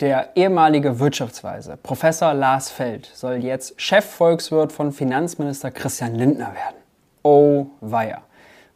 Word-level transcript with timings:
Der 0.00 0.34
ehemalige 0.34 0.98
Wirtschaftsweise, 0.98 1.76
Professor 1.76 2.32
Lars 2.32 2.70
Feld, 2.70 3.10
soll 3.12 3.34
jetzt 3.34 3.78
Chefvolkswirt 3.78 4.72
von 4.72 4.92
Finanzminister 4.92 5.70
Christian 5.70 6.14
Lindner 6.14 6.54
werden. 6.54 6.76
Oh 7.22 7.66
weia. 7.82 8.22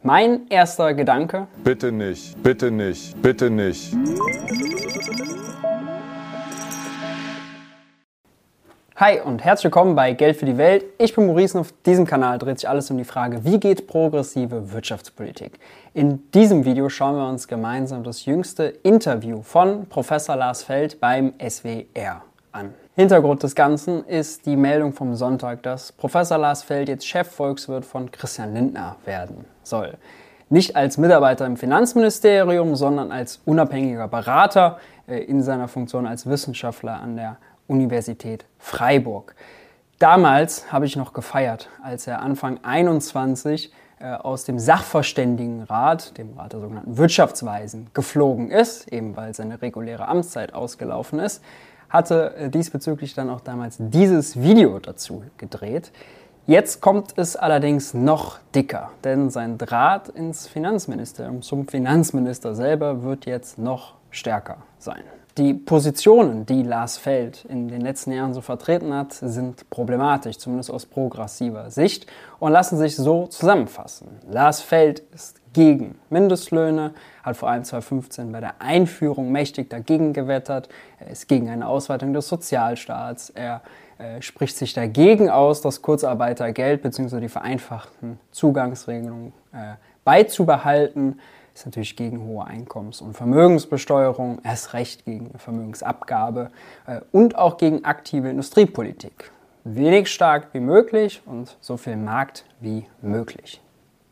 Mein 0.03 0.47
erster 0.49 0.93
Gedanke. 0.93 1.47
Bitte 1.63 1.91
nicht, 1.91 2.41
bitte 2.43 2.69
nicht, 2.69 3.19
bitte 3.23 3.49
nicht. 3.49 3.91
Hi 8.97 9.19
und 9.19 9.43
herzlich 9.43 9.65
willkommen 9.65 9.93
bei 9.93 10.13
Geld 10.13 10.37
für 10.37 10.45
die 10.45 10.55
Welt. 10.55 10.85
Ich 10.99 11.13
bin 11.13 11.25
Maurice 11.27 11.57
und 11.57 11.65
auf 11.65 11.73
diesem 11.85 12.05
Kanal 12.05 12.39
dreht 12.39 12.59
sich 12.59 12.69
alles 12.69 12.89
um 12.89 12.97
die 12.97 13.03
Frage, 13.03 13.43
wie 13.43 13.59
geht 13.59 13.87
progressive 13.87 14.71
Wirtschaftspolitik? 14.71 15.59
In 15.93 16.31
diesem 16.31 16.63
Video 16.63 16.87
schauen 16.87 17.17
wir 17.17 17.27
uns 17.27 17.49
gemeinsam 17.49 18.05
das 18.05 18.23
jüngste 18.23 18.63
Interview 18.83 19.41
von 19.41 19.85
Professor 19.87 20.37
Lars 20.37 20.63
Feld 20.63 21.01
beim 21.01 21.33
SWR 21.45 22.21
an. 22.53 22.73
Hintergrund 22.95 23.43
des 23.43 23.53
Ganzen 23.53 24.05
ist 24.05 24.45
die 24.45 24.55
Meldung 24.55 24.93
vom 24.93 25.13
Sonntag, 25.15 25.61
dass 25.63 25.91
Professor 25.91 26.37
Lars 26.37 26.63
Feld 26.63 26.87
jetzt 26.87 27.05
Chefvolkswirt 27.05 27.83
von 27.83 28.09
Christian 28.11 28.53
Lindner 28.53 28.95
werden 29.03 29.43
soll. 29.63 29.95
Nicht 30.49 30.77
als 30.77 30.97
Mitarbeiter 30.97 31.45
im 31.45 31.57
Finanzministerium, 31.57 32.77
sondern 32.77 33.11
als 33.11 33.41
unabhängiger 33.43 34.07
Berater 34.07 34.79
äh, 35.05 35.17
in 35.17 35.43
seiner 35.43 35.67
Funktion 35.67 36.07
als 36.07 36.27
Wissenschaftler 36.27 37.01
an 37.01 37.17
der 37.17 37.35
Universität 37.67 38.45
Freiburg. 38.57 39.35
Damals 39.99 40.71
habe 40.71 40.85
ich 40.85 40.95
noch 40.95 41.13
gefeiert, 41.13 41.69
als 41.81 42.07
er 42.07 42.21
Anfang 42.21 42.59
21 42.63 43.71
äh, 43.99 44.13
aus 44.13 44.43
dem 44.43 44.59
Sachverständigenrat, 44.59 46.17
dem 46.17 46.33
Rat 46.37 46.51
der 46.51 46.59
sogenannten 46.59 46.97
Wirtschaftsweisen, 46.97 47.87
geflogen 47.93 48.51
ist, 48.51 48.91
eben 48.91 49.15
weil 49.15 49.33
seine 49.33 49.61
reguläre 49.61 50.07
Amtszeit 50.07 50.53
ausgelaufen 50.53 51.19
ist, 51.19 51.41
hatte 51.87 52.35
äh, 52.35 52.49
diesbezüglich 52.49 53.13
dann 53.13 53.29
auch 53.29 53.39
damals 53.39 53.77
dieses 53.79 54.41
Video 54.41 54.79
dazu 54.79 55.23
gedreht. 55.37 55.93
Jetzt 56.45 56.81
kommt 56.81 57.17
es 57.17 57.35
allerdings 57.35 57.93
noch 57.93 58.37
dicker, 58.53 58.91
denn 59.03 59.29
sein 59.29 59.57
Draht 59.57 60.09
ins 60.09 60.45
Finanzministerium, 60.45 61.41
zum 61.41 61.67
Finanzminister 61.67 62.53
selber, 62.53 63.01
wird 63.01 63.25
jetzt 63.25 63.57
noch 63.57 63.95
stärker 64.11 64.57
sein. 64.77 65.03
Die 65.37 65.53
Positionen, 65.53 66.45
die 66.45 66.63
Lars 66.63 66.97
Feld 66.97 67.43
in 67.49 67.67
den 67.67 67.81
letzten 67.81 68.13
Jahren 68.13 68.33
so 68.33 68.39
vertreten 68.39 68.93
hat, 68.93 69.11
sind 69.11 69.69
problematisch, 69.69 70.37
zumindest 70.37 70.71
aus 70.71 70.85
progressiver 70.85 71.69
Sicht, 71.69 72.07
und 72.39 72.53
lassen 72.53 72.77
sich 72.77 72.95
so 72.95 73.27
zusammenfassen. 73.27 74.07
Lars 74.29 74.61
Feld 74.61 74.99
ist 75.13 75.41
gegen 75.51 75.99
Mindestlöhne, 76.09 76.93
hat 77.21 77.35
vor 77.35 77.49
allem 77.49 77.65
2015 77.65 78.31
bei 78.31 78.39
der 78.39 78.61
Einführung 78.61 79.29
mächtig 79.29 79.69
dagegen 79.69 80.13
gewettert, 80.13 80.69
er 80.99 81.07
ist 81.07 81.27
gegen 81.27 81.49
eine 81.49 81.67
Ausweitung 81.67 82.13
des 82.13 82.29
Sozialstaats, 82.29 83.29
er 83.29 83.61
äh, 83.97 84.21
spricht 84.21 84.55
sich 84.55 84.73
dagegen 84.73 85.29
aus, 85.29 85.59
das 85.59 85.81
Kurzarbeitergeld 85.81 86.81
bzw. 86.81 87.19
die 87.19 87.29
vereinfachten 87.29 88.19
Zugangsregelungen 88.31 89.33
äh, 89.51 89.73
beizubehalten 90.05 91.19
ist 91.55 91.65
natürlich 91.65 91.95
gegen 91.95 92.21
hohe 92.25 92.45
Einkommens- 92.45 93.01
und 93.01 93.15
Vermögensbesteuerung, 93.15 94.39
erst 94.43 94.73
recht 94.73 95.05
gegen 95.05 95.31
Vermögensabgabe 95.39 96.51
äh, 96.85 96.99
und 97.11 97.37
auch 97.37 97.57
gegen 97.57 97.85
aktive 97.85 98.29
Industriepolitik. 98.29 99.31
Wenig 99.63 100.11
stark 100.11 100.49
wie 100.51 100.59
möglich 100.59 101.21
und 101.25 101.57
so 101.61 101.77
viel 101.77 101.95
Markt 101.95 102.45
wie 102.59 102.85
möglich. 103.01 103.61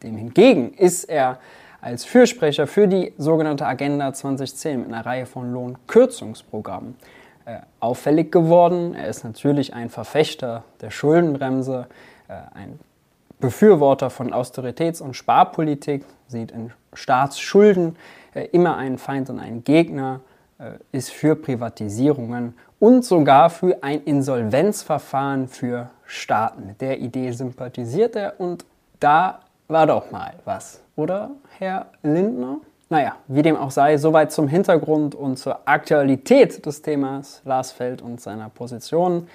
Dem 0.02 0.18
hingegen 0.18 0.74
ist 0.74 1.04
er 1.04 1.38
als 1.82 2.06
Fürsprecher 2.06 2.66
für 2.66 2.88
die 2.88 3.14
sogenannte 3.18 3.66
Agenda 3.68 4.14
2010 4.14 4.80
mit 4.80 4.88
einer 4.88 5.06
Reihe 5.06 5.26
von 5.26 5.52
Lohnkürzungsprogrammen 5.52 6.96
äh, 7.46 7.58
auffällig 7.82 8.32
geworden. 8.32 8.96
Er 8.96 9.10
ist 9.10 9.26
natürlich 9.26 9.74
ein 9.74 9.90
Verfechter 9.90 10.64
der 10.80 10.92
Schuldenbremse, 10.92 11.88
äh, 12.30 12.36
ein 12.54 12.80
Befürworter 13.42 14.10
von 14.10 14.32
Austeritäts- 14.32 15.02
und 15.02 15.16
Sparpolitik, 15.18 16.06
sieht 16.28 16.52
in 16.52 16.72
Staatsschulden 16.94 17.96
äh, 18.34 18.46
immer 18.52 18.78
einen 18.78 18.98
Feind 18.98 19.30
und 19.30 19.40
einen 19.40 19.64
Gegner, 19.64 20.22
äh, 20.60 20.72
ist 20.92 21.12
für 21.12 21.36
Privatisierungen 21.36 22.56
und 22.80 23.06
sogar 23.06 23.50
für 23.50 23.82
ein 23.82 24.04
Insolvenzverfahren 24.04 25.48
für 25.48 25.90
Staaten. 26.06 26.68
Mit 26.68 26.82
der 26.82 27.00
Idee 27.00 27.32
sympathisiert 27.32 28.16
er 28.16 28.40
und 28.40 28.66
da 29.00 29.40
war 29.68 29.88
doch 29.88 30.12
mal 30.12 30.34
was, 30.46 30.82
oder 30.96 31.32
Herr 31.58 31.88
Lindner? 32.04 32.58
Naja, 32.90 33.16
wie 33.28 33.42
dem 33.42 33.56
auch 33.56 33.72
sei, 33.72 33.98
soweit 33.98 34.32
zum 34.32 34.48
Hintergrund 34.48 35.16
und 35.16 35.38
zur 35.38 35.68
Aktualität 35.68 36.66
des 36.66 36.82
Themas 36.82 37.42
Lars 37.44 37.72
Feld 37.72 38.02
und 38.02 38.22
seiner 38.22 38.50
Position. 38.50 39.28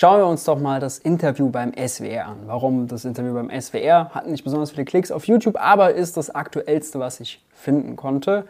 Schauen 0.00 0.20
wir 0.20 0.28
uns 0.28 0.44
doch 0.44 0.60
mal 0.60 0.78
das 0.78 0.98
Interview 0.98 1.50
beim 1.50 1.72
SWR 1.72 2.26
an. 2.26 2.36
Warum 2.46 2.86
das 2.86 3.04
Interview 3.04 3.34
beim 3.34 3.50
SWR? 3.50 4.10
Hat 4.10 4.28
nicht 4.28 4.44
besonders 4.44 4.70
viele 4.70 4.84
Klicks 4.84 5.10
auf 5.10 5.24
YouTube, 5.26 5.60
aber 5.60 5.92
ist 5.92 6.16
das 6.16 6.30
aktuellste, 6.30 7.00
was 7.00 7.18
ich 7.18 7.44
finden 7.52 7.96
konnte. 7.96 8.46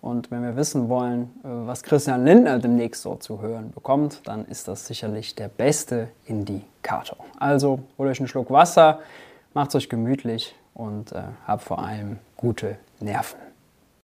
Und 0.00 0.30
wenn 0.30 0.44
wir 0.44 0.54
wissen 0.54 0.88
wollen, 0.88 1.30
was 1.42 1.82
Christian 1.82 2.24
Lindner 2.24 2.60
demnächst 2.60 3.02
so 3.02 3.16
zu 3.16 3.42
hören 3.42 3.72
bekommt, 3.72 4.20
dann 4.28 4.44
ist 4.44 4.68
das 4.68 4.86
sicherlich 4.86 5.34
der 5.34 5.48
beste 5.48 6.06
Indikator. 6.24 7.16
Also 7.36 7.80
holt 7.98 8.08
euch 8.08 8.20
einen 8.20 8.28
Schluck 8.28 8.52
Wasser, 8.52 9.00
macht 9.54 9.70
es 9.70 9.74
euch 9.74 9.88
gemütlich 9.88 10.54
und 10.72 11.10
äh, 11.10 11.22
habt 11.48 11.64
vor 11.64 11.80
allem 11.80 12.20
gute 12.36 12.78
Nerven. 13.00 13.51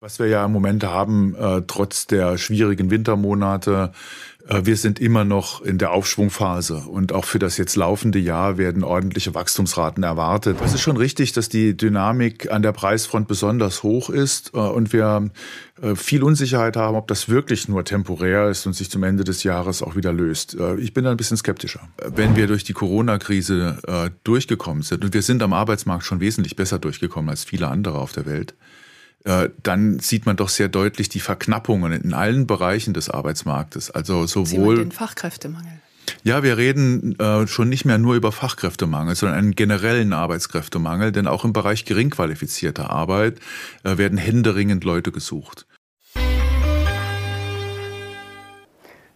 Was 0.05 0.19
wir 0.19 0.27
ja 0.27 0.45
im 0.45 0.51
Moment 0.51 0.83
haben, 0.83 1.33
äh, 1.33 1.63
trotz 1.65 2.05
der 2.05 2.37
schwierigen 2.37 2.91
Wintermonate, 2.91 3.91
äh, 4.47 4.61
wir 4.63 4.77
sind 4.77 4.99
immer 4.99 5.25
noch 5.25 5.63
in 5.63 5.79
der 5.79 5.93
Aufschwungphase 5.93 6.83
und 6.87 7.11
auch 7.11 7.25
für 7.25 7.39
das 7.39 7.57
jetzt 7.57 7.75
laufende 7.75 8.19
Jahr 8.19 8.59
werden 8.59 8.83
ordentliche 8.83 9.33
Wachstumsraten 9.33 10.03
erwartet. 10.03 10.57
Es 10.63 10.75
ist 10.75 10.81
schon 10.81 10.97
richtig, 10.97 11.33
dass 11.33 11.49
die 11.49 11.75
Dynamik 11.75 12.51
an 12.51 12.61
der 12.61 12.71
Preisfront 12.71 13.27
besonders 13.27 13.81
hoch 13.81 14.11
ist 14.11 14.51
äh, 14.53 14.59
und 14.59 14.93
wir 14.93 15.31
äh, 15.81 15.95
viel 15.95 16.21
Unsicherheit 16.21 16.77
haben, 16.77 16.95
ob 16.95 17.07
das 17.07 17.27
wirklich 17.27 17.67
nur 17.67 17.83
temporär 17.83 18.47
ist 18.49 18.67
und 18.67 18.73
sich 18.73 18.91
zum 18.91 19.01
Ende 19.01 19.23
des 19.23 19.41
Jahres 19.41 19.81
auch 19.81 19.95
wieder 19.95 20.13
löst. 20.13 20.55
Ich 20.77 20.93
bin 20.93 21.05
da 21.05 21.09
ein 21.09 21.17
bisschen 21.17 21.37
skeptischer. 21.37 21.79
Wenn 21.97 22.35
wir 22.35 22.45
durch 22.45 22.63
die 22.63 22.73
Corona-Krise 22.73 24.11
durchgekommen 24.23 24.83
sind 24.83 25.03
und 25.03 25.15
wir 25.15 25.23
sind 25.23 25.41
am 25.41 25.53
Arbeitsmarkt 25.53 26.05
schon 26.05 26.19
wesentlich 26.19 26.55
besser 26.55 26.77
durchgekommen 26.77 27.31
als 27.31 27.43
viele 27.43 27.69
andere 27.69 27.97
auf 27.97 28.11
der 28.11 28.27
Welt, 28.27 28.51
äh, 28.51 28.84
dann 29.63 29.99
sieht 29.99 30.25
man 30.25 30.35
doch 30.35 30.49
sehr 30.49 30.67
deutlich 30.67 31.09
die 31.09 31.19
Verknappungen 31.19 31.91
in 31.91 32.13
allen 32.13 32.45
Bereichen 32.45 32.93
des 32.93 33.09
Arbeitsmarktes. 33.09 33.89
Also 33.89 34.27
sowohl 34.27 34.77
den 34.77 34.91
Fachkräftemangel. 34.91 35.81
Ja, 36.23 36.43
wir 36.43 36.57
reden 36.57 37.17
äh, 37.19 37.47
schon 37.47 37.69
nicht 37.69 37.85
mehr 37.85 37.97
nur 37.97 38.15
über 38.15 38.31
Fachkräftemangel, 38.31 39.15
sondern 39.15 39.37
einen 39.37 39.55
generellen 39.55 40.13
Arbeitskräftemangel, 40.13 41.11
denn 41.11 41.27
auch 41.27 41.45
im 41.45 41.53
Bereich 41.53 41.85
geringqualifizierter 41.85 42.89
Arbeit 42.89 43.39
äh, 43.83 43.97
werden 43.97 44.17
händeringend 44.17 44.83
Leute 44.83 45.11
gesucht. 45.11 45.65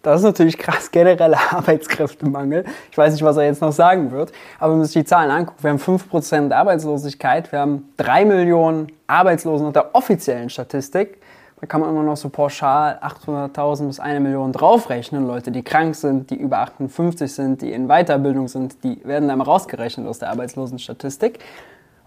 Das 0.02 0.20
ist 0.20 0.24
natürlich 0.24 0.56
krass, 0.56 0.90
genereller 0.90 1.38
Arbeitskräftemangel. 1.50 2.64
Ich 2.90 2.96
weiß 2.96 3.12
nicht, 3.12 3.22
was 3.22 3.36
er 3.36 3.44
jetzt 3.44 3.60
noch 3.60 3.72
sagen 3.72 4.10
wird, 4.10 4.32
aber 4.58 4.72
wenn 4.72 4.78
man 4.78 4.86
sich 4.86 5.02
die 5.02 5.04
Zahlen 5.04 5.30
anguckt, 5.30 5.62
wir 5.62 5.70
haben 5.70 5.78
5% 5.78 6.52
Arbeitslosigkeit, 6.52 7.52
wir 7.52 7.58
haben 7.58 7.92
3 7.98 8.24
Millionen 8.24 8.92
Arbeitslosen 9.06 9.66
nach 9.66 9.72
der 9.74 9.94
offiziellen 9.94 10.48
Statistik. 10.48 11.18
Da 11.60 11.66
kann 11.66 11.82
man 11.82 11.90
immer 11.90 12.02
noch 12.02 12.16
so 12.16 12.30
pauschal 12.30 12.98
800.000 13.02 13.88
bis 13.88 14.00
1 14.00 14.22
Million 14.22 14.50
draufrechnen. 14.50 15.26
Leute, 15.26 15.50
die 15.50 15.62
krank 15.62 15.94
sind, 15.94 16.30
die 16.30 16.36
über 16.36 16.60
58 16.60 17.30
sind, 17.30 17.60
die 17.60 17.72
in 17.72 17.86
Weiterbildung 17.86 18.48
sind, 18.48 18.82
die 18.82 19.04
werden 19.04 19.28
dann 19.28 19.42
rausgerechnet 19.42 20.06
aus 20.06 20.18
der 20.18 20.30
Arbeitslosenstatistik. 20.30 21.40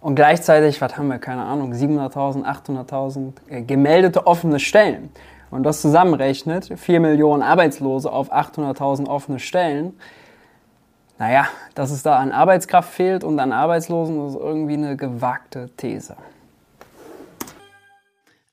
Und 0.01 0.15
gleichzeitig, 0.15 0.81
was 0.81 0.97
haben 0.97 1.07
wir, 1.07 1.19
keine 1.19 1.43
Ahnung, 1.43 1.71
700.000, 1.71 2.43
800.000 2.43 3.33
äh, 3.47 3.61
gemeldete 3.61 4.25
offene 4.25 4.59
Stellen 4.59 5.11
und 5.53 5.63
das 5.63 5.81
zusammenrechnet, 5.81 6.71
4 6.75 6.99
Millionen 6.99 7.43
Arbeitslose 7.43 8.11
auf 8.11 8.33
800.000 8.33 9.07
offene 9.07 9.39
Stellen, 9.39 9.93
naja, 11.19 11.47
dass 11.75 11.91
es 11.91 12.01
da 12.01 12.17
an 12.17 12.31
Arbeitskraft 12.31 12.91
fehlt 12.91 13.23
und 13.23 13.39
an 13.39 13.51
Arbeitslosen, 13.51 14.27
ist 14.27 14.35
irgendwie 14.35 14.73
eine 14.73 14.97
gewagte 14.97 15.69
These. 15.77 16.17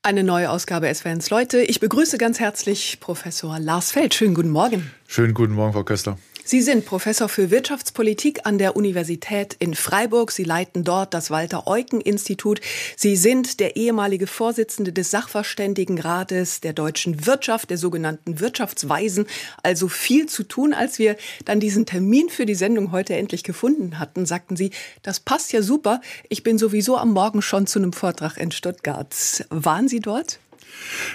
Eine 0.03 0.25
neue 0.25 0.51
Ausgabe 0.51 0.93
SWNs 0.95 1.31
Leute. 1.31 1.61
Ich 1.63 1.81
begrüße 1.81 2.19
ganz 2.19 2.39
herzlich 2.39 3.01
Professor 3.01 3.59
Lars 3.59 3.93
Feld. 3.93 4.15
Schönen 4.15 4.35
guten 4.35 4.51
Morgen. 4.51 4.91
Schönen 5.07 5.35
guten 5.35 5.55
Morgen, 5.55 5.73
Frau 5.73 5.85
Köster. 5.85 6.17
Sie 6.51 6.63
sind 6.63 6.85
Professor 6.85 7.29
für 7.29 7.53
Wirtschaftspolitik 7.53 8.45
an 8.45 8.59
der 8.59 8.75
Universität 8.75 9.55
in 9.61 9.75
Freiburg. 9.75 10.33
Sie 10.33 10.43
leiten 10.43 10.83
dort 10.83 11.15
das 11.15 11.31
Walter-Eucken-Institut. 11.31 12.61
Sie 12.97 13.15
sind 13.15 13.61
der 13.61 13.77
ehemalige 13.77 14.27
Vorsitzende 14.27 14.93
des 14.93 15.13
Sachverständigenrates 15.13 16.61
der 16.61 16.73
deutschen 16.73 17.25
Wirtschaft, 17.25 17.71
der 17.71 17.79
sogenannten 17.79 18.41
Wirtschaftsweisen. 18.41 19.27
Also 19.63 19.87
viel 19.87 20.27
zu 20.27 20.43
tun. 20.43 20.75
Als 20.75 20.99
wir 20.99 21.15
dann 21.45 21.61
diesen 21.61 21.87
Termin 21.87 22.29
für 22.31 22.47
die 22.47 22.57
Sendung 22.57 22.91
heute 22.91 23.15
endlich 23.15 23.45
gefunden 23.45 24.01
hatten, 24.01 24.27
sagten 24.27 24.57
Sie, 24.57 24.73
das 25.05 25.21
passt 25.21 25.53
ja 25.53 25.63
super. 25.63 26.01
Ich 26.31 26.43
bin 26.43 26.59
sowieso 26.59 26.97
am 26.97 27.13
Morgen 27.13 27.43
schon 27.43 27.69
zu 27.69 27.79
einem 27.79 27.93
Vortrag 27.93 28.39
in 28.39 28.51
Stuttgart. 28.51 29.15
Waren 29.51 29.87
Sie 29.87 30.01
dort? 30.01 30.41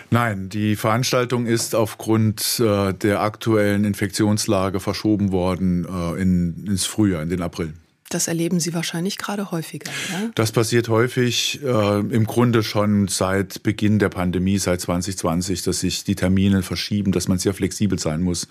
Nein, 0.10 0.50
die 0.50 0.76
Veranstaltung 0.76 1.46
ist 1.46 1.76
aufgrund 1.76 2.60
äh, 2.60 2.94
der 2.94 3.22
aktuellen 3.22 3.84
Infektionslage 3.84 4.80
verschoben 4.80 5.32
worden 5.32 5.86
äh, 5.86 6.22
in, 6.22 6.66
ins 6.68 6.86
Frühjahr, 6.86 7.22
in 7.22 7.30
den 7.30 7.42
April. 7.42 7.74
Das 8.10 8.28
erleben 8.28 8.60
Sie 8.60 8.76
wahrscheinlich 8.76 9.18
gerade 9.18 9.50
häufiger. 9.52 9.92
Ja? 10.12 10.30
Das 10.36 10.52
passiert 10.52 10.90
häufig, 10.90 11.60
äh, 11.64 12.00
im 12.00 12.26
Grunde 12.26 12.62
schon 12.62 13.08
seit 13.08 13.64
Beginn 13.64 13.98
der 13.98 14.10
Pandemie, 14.10 14.60
seit 14.60 14.80
2020, 14.80 15.64
dass 15.64 15.80
sich 15.80 16.04
die 16.04 16.16
Termine 16.16 16.62
verschieben, 16.62 17.12
dass 17.12 17.28
man 17.28 17.40
sehr 17.40 17.56
flexibel 17.56 17.98
sein 17.98 18.22
muss, 18.22 18.48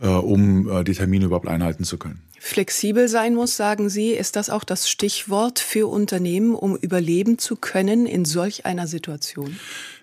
äh, 0.00 0.08
um 0.08 0.68
äh, 0.68 0.82
die 0.82 0.94
Termine 0.94 1.26
überhaupt 1.26 1.46
einhalten 1.46 1.84
zu 1.84 1.98
können. 1.98 2.20
Flexibel 2.40 3.06
sein 3.06 3.34
muss, 3.34 3.56
sagen 3.56 3.88
Sie, 3.88 4.10
ist 4.10 4.34
das 4.34 4.50
auch 4.50 4.64
das 4.64 4.90
Stichwort 4.90 5.60
für 5.60 5.88
Unternehmen, 5.88 6.54
um 6.54 6.76
überleben 6.76 7.38
zu 7.38 7.54
können 7.54 8.06
in 8.06 8.24
solch 8.24 8.66
einer 8.66 8.88
Situation? 8.88 9.56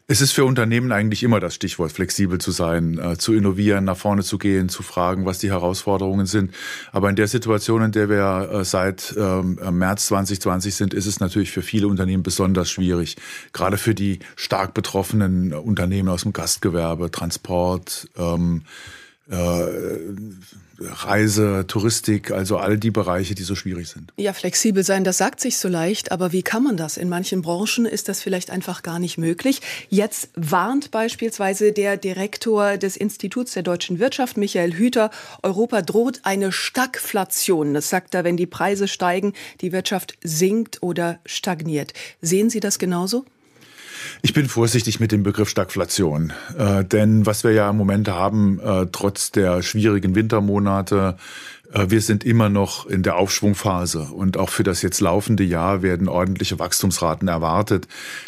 Es 0.06 0.20
ist 0.20 0.34
für 0.34 0.44
Unternehmen 0.44 0.92
eigentlich 0.92 1.24
immer 1.24 1.40
das 1.40 1.56
Stichwort, 1.56 1.94
flexibel 1.94 2.38
zu 2.38 2.52
sein, 2.52 2.98
äh, 2.98 3.18
zu 3.18 3.34
innovieren, 3.34 3.86
nach 3.86 3.96
vorne 3.96 4.22
zu 4.22 4.38
gehen, 4.38 4.68
zu 4.68 4.84
fragen, 4.84 5.26
was 5.26 5.40
die 5.40 5.50
Herausforderungen 5.50 6.26
sind. 6.26 6.54
Aber 6.92 7.10
in 7.10 7.16
der 7.16 7.30
Situation, 7.30 7.82
in 7.82 7.94
der 7.94 8.10
wir 8.10 8.50
äh, 8.52 8.66
seit 8.66 9.16
ähm, 9.18 9.58
März 9.72 10.08
2020 10.08 10.76
sind, 10.76 10.94
ist 10.94 11.06
es 11.06 11.22
natürlich 11.22 11.52
für 11.52 11.62
viele 11.62 11.88
Unternehmen 11.88 12.22
besonders 12.22 12.70
schwierig. 12.70 13.16
Gerade 13.54 13.78
für 13.78 13.96
die 13.96 14.20
stark 14.36 14.74
betroffenen 14.74 15.54
Unternehmen 15.54 16.10
aus 16.10 16.24
dem 16.24 16.34
Gastgewerbe, 16.34 17.10
Transport, 17.10 18.10
ähm, 18.18 18.64
äh, 19.30 19.64
Reise, 20.86 21.66
Touristik, 21.68 22.32
also 22.32 22.58
all 22.58 22.78
die 22.78 22.92
Bereiche, 22.92 23.36
die 23.36 23.44
so 23.44 23.56
schwierig 23.56 23.90
sind. 23.90 24.12
Ja, 24.18 24.34
flexibel 24.34 24.84
sein, 24.84 25.04
das 25.04 25.18
sagt 25.18 25.40
sich 25.40 25.58
so 25.58 25.68
leicht, 25.68 26.12
aber 26.12 26.32
wie 26.32 26.44
kann 26.44 26.64
man 26.64 26.78
das? 26.78 26.98
In 26.98 27.10
manchen 27.10 27.42
Branchen 27.42 27.86
ist 27.86 28.10
das 28.10 28.22
vielleicht 28.22 28.52
einfach 28.52 28.84
gar 28.84 29.00
nicht 29.00 29.18
möglich. 29.18 29.62
Jetzt 29.90 30.30
warnt 30.36 30.92
beispielsweise 30.92 31.72
der 31.72 31.98
Direktor 31.98 32.78
des 32.78 32.98
Instituts 32.98 33.54
der 33.54 33.64
deutschen 33.64 34.00
Wirtschaft, 34.00 34.38
Michael 34.38 34.74
Hüter, 34.74 35.10
Europa 35.42 35.82
droht 35.82 36.22
eine 36.24 36.52
Stagflation. 36.52 37.74
Das 37.74 37.90
sagt 37.90 38.14
er, 38.16 38.24
wenn 38.24 38.38
die 38.38 38.48
Preise 38.48 38.88
steigen, 38.88 39.34
die 39.62 39.72
Wirtschaft 39.72 40.18
sinkt 40.24 40.82
oder 40.82 41.20
stagniert. 41.26 41.94
Sehen 42.22 42.50
Sie 42.50 42.60
das 42.60 42.80
genauso? 42.80 43.26
Ich 44.22 44.34
bin 44.34 44.48
vorsichtig 44.48 45.00
mit 45.00 45.12
dem 45.12 45.24
Begriff 45.24 45.50
Stagflation, 45.50 46.34
äh, 46.58 46.84
denn 46.84 47.26
was 47.26 47.44
wir 47.44 47.52
ja 47.52 47.70
im 47.70 47.78
Moment 47.78 48.10
haben, 48.10 48.60
äh, 48.60 48.88
trotz 48.92 49.32
der 49.32 49.62
schwierigen 49.62 50.16
Wintermonate, 50.16 51.18
wir 51.76 52.02
sind 52.02 52.24
immer 52.24 52.50
noch 52.50 52.86
in 52.86 53.02
der 53.02 53.16
Aufschwungphase 53.16 54.02
und 54.14 54.38
auch 54.38 54.50
für 54.50 54.64
das 54.64 54.84
jetzt 54.84 55.02
laufende 55.02 55.44
Jahr 55.44 55.82
werden 55.82 56.08
ordentliche 56.08 56.60
Wachstumsraten 56.60 57.28
erwartet. 57.28 57.88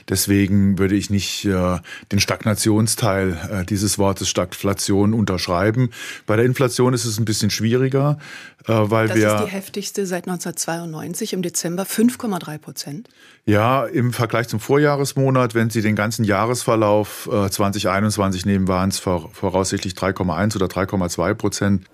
Deswegen 0.10 0.80
würde 0.80 0.96
ich 0.96 1.12
nicht 1.12 1.46
äh, 1.46 1.78
den 2.12 2.20
Stagnationsteil 2.20 3.38
äh, 3.52 3.66
dieses 3.66 4.00
Wortes 4.00 4.30
Stagflation 4.30 5.14
unterschreiben. 5.14 5.92
Bei 6.26 6.36
der 6.36 6.46
Inflation 6.46 6.96
ist 6.96 7.06
es 7.06 7.20
ein 7.20 7.26
bisschen 7.26 7.52
schwieriger, 7.52 8.18
weil 8.66 9.10
das 9.10 9.18
wir. 9.18 9.28
Das 9.28 9.42
ist 9.42 9.48
die 9.48 9.52
heftigste 9.52 10.06
seit 10.08 10.28
1992 10.28 11.34
im 11.34 11.44
Dezember, 11.44 11.84
5,3 11.84 12.58
Prozent. 12.58 13.10
Ja, 13.46 13.86
im 13.86 14.12
Vergleich 14.12 14.48
zum 14.48 14.60
Vorjahresmonat, 14.60 15.54
wenn 15.54 15.70
Sie 15.70 15.84
den 15.84 15.96
ganzen 15.96 16.26
Jahresverlauf 16.26 17.30
2021 17.32 18.48
nehmen, 18.48 18.68
waren 18.68 18.90
es 18.90 18.98
voraussichtlich 18.98 19.94
3,1 19.94 20.56
oder 20.56 20.66
3,2 20.66 21.34
Prozent 21.36 21.86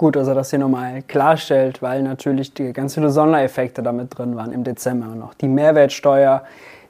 gut, 0.00 0.16
dass 0.16 0.28
er 0.28 0.34
das 0.34 0.48
hier 0.48 0.58
nochmal 0.58 1.02
klarstellt, 1.02 1.82
weil 1.82 2.02
natürlich 2.02 2.54
die 2.54 2.72
ganz 2.72 2.94
viele 2.94 3.10
Sondereffekte 3.10 3.82
damit 3.82 4.16
drin 4.16 4.34
waren 4.34 4.50
im 4.50 4.64
Dezember 4.64 5.08
noch. 5.08 5.34
Die 5.34 5.46
Mehrwertsteuer, 5.46 6.42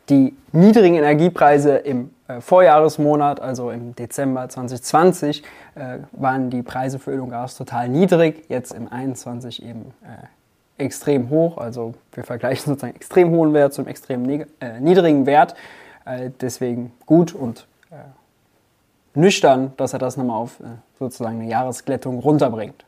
die 0.09 0.37
niedrigen 0.53 0.95
Energiepreise 0.95 1.73
im 1.79 2.11
äh, 2.29 2.41
Vorjahresmonat, 2.41 3.41
also 3.41 3.73
im 3.73 3.97
Dezember 3.97 4.49
2020, 4.49 5.43
äh, 5.75 5.99
waren 6.13 6.51
die 6.51 6.63
Preise 6.63 7.01
für 7.01 7.11
Öl 7.11 7.19
und 7.19 7.31
Gas 7.31 7.57
total 7.57 7.89
niedrig, 7.89 8.45
jetzt 8.49 8.73
im 8.73 8.87
21 8.87 9.65
eben 9.65 9.93
äh, 10.05 10.85
extrem 10.85 11.31
hoch. 11.31 11.59
Also 11.59 11.95
wir 12.13 12.23
vergleichen 12.23 12.67
sozusagen 12.67 12.95
extrem 12.95 13.31
hohen 13.31 13.53
Wert 13.53 13.75
zum 13.75 13.89
extrem 13.89 14.31
äh, 14.31 14.45
niedrigen 14.79 15.27
Wert. 15.27 15.57
Äh, 16.05 16.31
deswegen 16.41 16.93
gut 17.07 17.35
und 17.35 17.67
äh, 17.91 19.19
nüchtern, 19.19 19.73
dass 19.79 19.95
er 19.95 19.99
das 19.99 20.17
nochmal 20.17 20.37
auf 20.37 20.59
sozusagen 20.97 21.41
eine 21.41 21.51
Jahresglättung 21.51 22.21
runterbringt. 22.21 22.85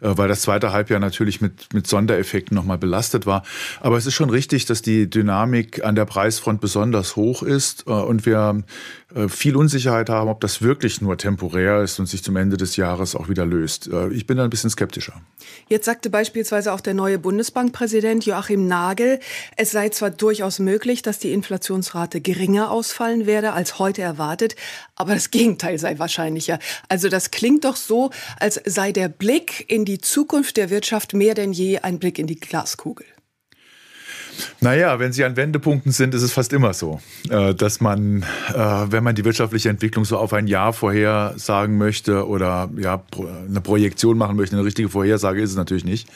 Äh, 0.00 0.16
weil 0.16 0.28
das 0.28 0.42
zweite 0.42 0.72
Halbjahr 0.72 1.00
natürlich 1.00 1.40
mit, 1.40 1.72
mit 1.74 1.86
Sondereffekten 1.86 2.54
nochmal 2.54 2.78
belastet 2.78 3.26
war. 3.26 3.42
Aber 3.80 3.96
es 3.96 4.06
ist 4.06 4.14
schon 4.14 4.30
richtig, 4.30 4.66
dass 4.66 4.82
die 4.82 5.10
Dynamik 5.10 5.84
an 5.84 5.94
der 5.94 6.04
Preisfront 6.04 6.60
besonders 6.60 7.16
hoch 7.16 7.42
ist 7.42 7.84
äh, 7.86 7.90
und 7.90 8.26
wir 8.26 8.62
viel 9.28 9.56
Unsicherheit 9.56 10.10
haben, 10.10 10.28
ob 10.28 10.40
das 10.42 10.60
wirklich 10.60 11.00
nur 11.00 11.16
temporär 11.16 11.82
ist 11.82 11.98
und 11.98 12.06
sich 12.06 12.22
zum 12.22 12.36
Ende 12.36 12.58
des 12.58 12.76
Jahres 12.76 13.16
auch 13.16 13.28
wieder 13.30 13.46
löst. 13.46 13.88
Ich 14.12 14.26
bin 14.26 14.36
da 14.36 14.44
ein 14.44 14.50
bisschen 14.50 14.68
skeptischer. 14.68 15.14
Jetzt 15.68 15.86
sagte 15.86 16.10
beispielsweise 16.10 16.74
auch 16.74 16.80
der 16.82 16.92
neue 16.92 17.18
Bundesbankpräsident 17.18 18.26
Joachim 18.26 18.66
Nagel, 18.66 19.18
es 19.56 19.70
sei 19.70 19.88
zwar 19.88 20.10
durchaus 20.10 20.58
möglich, 20.58 21.00
dass 21.00 21.18
die 21.18 21.32
Inflationsrate 21.32 22.20
geringer 22.20 22.70
ausfallen 22.70 23.24
werde 23.24 23.54
als 23.54 23.78
heute 23.78 24.02
erwartet, 24.02 24.56
aber 24.94 25.14
das 25.14 25.30
Gegenteil 25.30 25.78
sei 25.78 25.98
wahrscheinlicher. 25.98 26.58
Also 26.90 27.08
das 27.08 27.30
klingt 27.30 27.64
doch 27.64 27.76
so, 27.76 28.10
als 28.38 28.60
sei 28.66 28.92
der 28.92 29.08
Blick 29.08 29.64
in 29.68 29.86
die 29.86 29.98
Zukunft 29.98 30.58
der 30.58 30.68
Wirtschaft 30.68 31.14
mehr 31.14 31.34
denn 31.34 31.52
je 31.52 31.78
ein 31.78 31.98
Blick 31.98 32.18
in 32.18 32.26
die 32.26 32.38
Glaskugel. 32.38 33.06
Naja, 34.60 34.98
wenn 34.98 35.12
Sie 35.12 35.24
an 35.24 35.36
Wendepunkten 35.36 35.92
sind, 35.92 36.14
ist 36.14 36.22
es 36.22 36.32
fast 36.32 36.52
immer 36.52 36.74
so, 36.74 37.00
äh, 37.30 37.54
dass 37.54 37.80
man, 37.80 38.22
äh, 38.54 38.56
wenn 38.56 39.04
man 39.04 39.14
die 39.14 39.24
wirtschaftliche 39.24 39.68
Entwicklung 39.68 40.04
so 40.04 40.16
auf 40.18 40.32
ein 40.32 40.46
Jahr 40.46 40.72
vorhersagen 40.72 41.78
möchte 41.78 42.26
oder 42.26 42.70
ja, 42.76 43.02
eine 43.48 43.60
Projektion 43.60 44.18
machen 44.18 44.36
möchte, 44.36 44.56
eine 44.56 44.64
richtige 44.64 44.88
Vorhersage 44.88 45.40
ist 45.40 45.50
es 45.50 45.56
natürlich 45.56 45.84
nicht, 45.84 46.08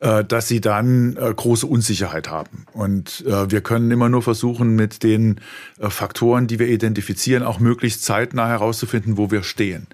äh, 0.00 0.24
dass 0.24 0.48
Sie 0.48 0.60
dann 0.60 1.14
große 1.14 1.66
Unsicherheit 1.66 2.30
haben. 2.30 2.66
Und 2.72 3.24
wir 3.26 3.60
können 3.60 3.90
immer 3.90 4.08
nur 4.08 4.22
versuchen, 4.22 4.74
mit 4.74 5.02
den 5.02 5.40
Faktoren, 5.80 6.46
die 6.46 6.58
wir 6.58 6.68
identifizieren, 6.68 7.42
auch 7.42 7.60
möglichst 7.60 8.04
zeitnah 8.04 8.48
herauszufinden, 8.48 9.16
wo 9.16 9.30
wir 9.30 9.42
stehen. 9.42 9.86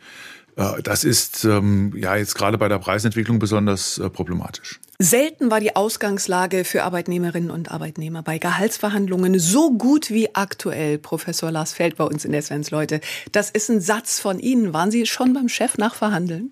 Das 0.83 1.05
ist 1.05 1.45
ähm, 1.45 1.93
ja 1.97 2.17
jetzt 2.17 2.35
gerade 2.35 2.59
bei 2.59 2.69
der 2.69 2.81
Preisentwicklung 2.81 3.39
besonders 3.39 4.03
problematisch. 4.13 4.81
Selten 5.01 5.49
war 5.49 5.61
die 5.61 5.77
Ausgangslage 5.77 6.65
für 6.65 6.83
Arbeitnehmerinnen 6.83 7.53
und 7.53 7.71
Arbeitnehmer 7.71 8.25
bei 8.25 8.39
Gehaltsverhandlungen 8.39 9.39
so 9.39 9.71
gut 9.71 10.11
wie 10.11 10.35
aktuell. 10.35 10.99
Professor 10.99 11.53
Lars 11.53 11.73
Feld 11.73 11.97
bei 11.97 12.03
uns 12.03 12.25
in 12.25 12.33
der 12.33 12.43
Svens 12.43 12.73
Leute. 12.73 13.01
Das 13.31 13.49
ist 13.49 13.69
ein 13.69 13.81
Satz 13.81 14.19
von 14.19 14.41
Ihnen. 14.41 14.75
Waren 14.75 14.91
Sie 14.91 15.07
schon 15.07 15.35
beim 15.35 15.49
Chef 15.49 15.79
nachverhandeln? 15.79 16.51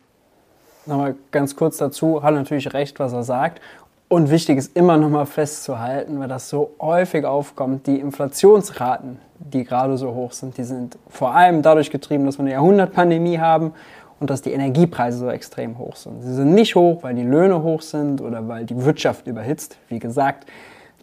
Nochmal 0.86 1.16
ganz 1.32 1.56
kurz 1.56 1.78
dazu, 1.78 2.22
hat 2.22 2.34
natürlich 2.34 2.72
recht, 2.72 3.00
was 3.00 3.12
er 3.12 3.24
sagt. 3.24 3.60
Und 4.06 4.30
wichtig 4.30 4.58
ist 4.58 4.76
immer 4.76 4.96
noch 4.96 5.10
mal 5.10 5.26
festzuhalten, 5.26 6.20
weil 6.20 6.28
das 6.28 6.48
so 6.48 6.70
häufig 6.80 7.24
aufkommt, 7.24 7.88
die 7.88 7.98
Inflationsraten, 7.98 9.18
die 9.40 9.64
gerade 9.64 9.98
so 9.98 10.14
hoch 10.14 10.30
sind, 10.30 10.56
die 10.56 10.62
sind 10.62 10.96
vor 11.08 11.34
allem 11.34 11.62
dadurch 11.62 11.90
getrieben, 11.90 12.26
dass 12.26 12.38
wir 12.38 12.44
eine 12.44 12.52
Jahrhundertpandemie 12.52 13.40
haben 13.40 13.72
und 14.20 14.30
dass 14.30 14.42
die 14.42 14.52
Energiepreise 14.52 15.18
so 15.18 15.30
extrem 15.30 15.78
hoch 15.78 15.96
sind. 15.96 16.22
Sie 16.22 16.34
sind 16.34 16.54
nicht 16.54 16.74
hoch, 16.74 17.02
weil 17.02 17.14
die 17.14 17.22
Löhne 17.22 17.62
hoch 17.62 17.82
sind 17.82 18.20
oder 18.20 18.48
weil 18.48 18.64
die 18.64 18.84
Wirtschaft 18.84 19.26
überhitzt. 19.26 19.78
Wie 19.88 19.98
gesagt, 19.98 20.46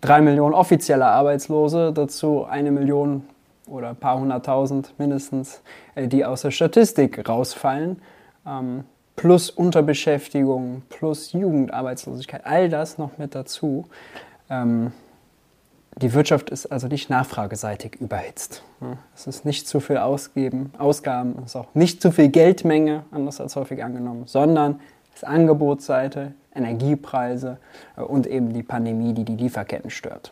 drei 0.02 0.22
Millionen 0.22 0.54
offizielle 0.54 1.06
Arbeitslose, 1.06 1.94
dazu 1.94 2.46
eine 2.46 2.72
Million 2.72 3.24
oder 3.68 3.90
ein 3.90 3.96
paar 3.96 4.20
hunderttausend 4.20 4.94
mindestens, 4.98 5.62
äh, 5.96 6.08
die 6.08 6.26
aus 6.26 6.42
der 6.42 6.52
Statistik 6.52 7.28
rausfallen. 7.28 8.02
Ähm, 8.46 8.84
plus 9.16 9.50
Unterbeschäftigung, 9.50 10.82
plus 10.90 11.34
Jugendarbeitslosigkeit, 11.34 12.42
all 12.46 12.70
das 12.70 12.98
noch 12.98 13.18
mit 13.18 13.36
dazu. 13.36 13.86
Ähm, 14.50 14.92
die 16.02 16.14
Wirtschaft 16.14 16.50
ist 16.50 16.68
also 16.68 16.88
nicht 16.88 17.10
nachfrageseitig 17.10 17.96
überhitzt. 17.96 18.64
Es 19.16 19.28
ist 19.28 19.46
nicht 19.46 19.68
zu 19.68 19.80
viel 19.80 19.98
Ausgeben, 19.98 20.72
Ausgaben, 20.78 21.36
es 21.40 21.52
ist 21.52 21.56
auch 21.56 21.74
nicht 21.74 22.02
zu 22.02 22.12
viel 22.12 22.30
Geldmenge, 22.30 23.06
anders 23.12 23.40
als 23.40 23.56
häufig 23.56 23.84
angenommen, 23.84 24.24
sondern 24.26 24.80
es 25.14 25.22
ist 25.22 25.28
Angebotsseite, 25.28 26.34
Energiepreise 26.56 27.58
äh, 27.98 28.02
und 28.02 28.28
eben 28.28 28.54
die 28.54 28.64
Pandemie, 28.64 29.14
die 29.14 29.24
die 29.24 29.36
Lieferketten 29.36 29.90
stört. 29.90 30.32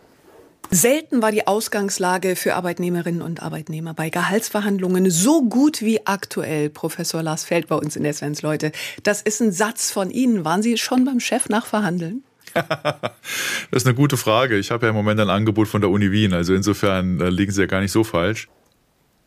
Selten 0.74 1.22
war 1.22 1.32
die 1.32 1.48
Ausgangslage 1.48 2.38
für 2.38 2.56
Arbeitnehmerinnen 2.56 3.22
und 3.22 3.44
Arbeitnehmer 3.44 3.94
bei 3.94 4.10
Gehaltsverhandlungen 4.10 5.12
so 5.12 5.44
gut 5.44 5.82
wie 5.82 6.06
aktuell. 6.08 6.70
Professor 6.70 7.22
Lars 7.22 7.44
Feld 7.44 7.68
bei 7.68 7.76
uns 7.76 7.98
in 7.98 8.04
der 8.04 8.14
Svens 8.14 8.42
Leute. 8.42 8.72
Das 9.04 9.22
ist 9.22 9.42
ein 9.42 9.52
Satz 9.52 9.92
von 9.92 10.10
Ihnen. 10.10 10.46
Waren 10.46 10.62
Sie 10.62 10.78
schon 10.78 11.04
beim 11.04 11.20
Chef 11.20 11.50
nachverhandeln? 11.50 12.24
das 13.72 13.84
ist 13.84 13.86
eine 13.86 13.96
gute 13.96 14.18
Frage. 14.18 14.58
Ich 14.58 14.72
habe 14.72 14.86
ja 14.86 14.90
im 14.90 14.96
Moment 14.96 15.20
ein 15.20 15.30
Angebot 15.30 15.68
von 15.68 15.82
der 15.82 15.90
Uni 15.90 16.12
Wien, 16.12 16.34
also 16.34 16.54
insofern 16.54 17.20
äh, 17.20 17.30
liegen 17.30 17.52
Sie 17.52 17.62
ja 17.62 17.68
gar 17.68 17.82
nicht 17.82 17.92
so 17.92 18.04
falsch. 18.04 18.50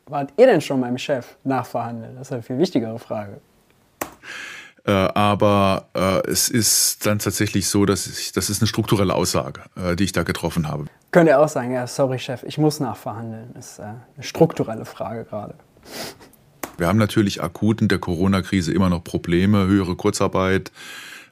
Wart 0.06 0.32
ihr 0.36 0.46
denn 0.46 0.60
schon 0.60 0.80
beim 0.80 0.98
Chef 0.98 1.36
nachverhandeln? 1.44 2.16
Das 2.16 2.28
ist 2.28 2.32
eine 2.32 2.42
viel 2.42 2.58
wichtigere 2.58 2.98
Frage. 2.98 3.40
Äh, 4.86 4.90
aber 4.92 5.88
äh, 5.94 6.30
es 6.30 6.50
ist 6.50 7.06
dann 7.06 7.18
tatsächlich 7.18 7.68
so, 7.68 7.86
dass 7.86 8.06
ich, 8.06 8.32
das 8.32 8.50
ist 8.50 8.60
eine 8.60 8.68
strukturelle 8.68 9.14
Aussage, 9.14 9.62
äh, 9.76 9.96
die 9.96 10.04
ich 10.04 10.12
da 10.12 10.24
getroffen 10.24 10.68
habe. 10.68 10.84
könnte 11.10 11.32
er 11.32 11.40
auch 11.40 11.48
sagen, 11.48 11.72
ja, 11.72 11.86
sorry 11.86 12.18
Chef, 12.18 12.42
ich 12.42 12.58
muss 12.58 12.80
nachverhandeln. 12.80 13.52
Das 13.54 13.72
ist 13.72 13.78
äh, 13.78 13.82
eine 13.82 13.98
strukturelle 14.20 14.84
Frage 14.84 15.24
gerade. 15.24 15.54
Wir 16.76 16.86
haben 16.86 16.98
natürlich 16.98 17.42
akut 17.42 17.80
in 17.80 17.88
der 17.88 17.98
Corona-Krise 17.98 18.74
immer 18.74 18.90
noch 18.90 19.02
Probleme, 19.02 19.66
höhere 19.66 19.96
Kurzarbeit. 19.96 20.70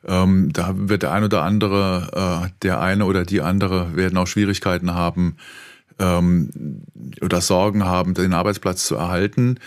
Ähm, 0.04 0.52
da 0.52 0.74
wird 0.74 1.02
der 1.02 1.12
ein 1.12 1.24
oder 1.24 1.42
andere, 1.42 2.44
äh, 2.44 2.50
der 2.62 2.80
eine 2.80 3.04
oder 3.04 3.24
die 3.24 3.40
andere 3.40 3.94
werden 3.96 4.18
auch 4.18 4.26
Schwierigkeiten 4.26 4.94
haben 4.94 5.36
ähm, 5.98 6.82
oder 7.20 7.40
Sorgen 7.40 7.84
haben, 7.84 8.14
den 8.14 8.32
Arbeitsplatz 8.32 8.86
zu 8.86 8.96
erhalten. 8.96 9.58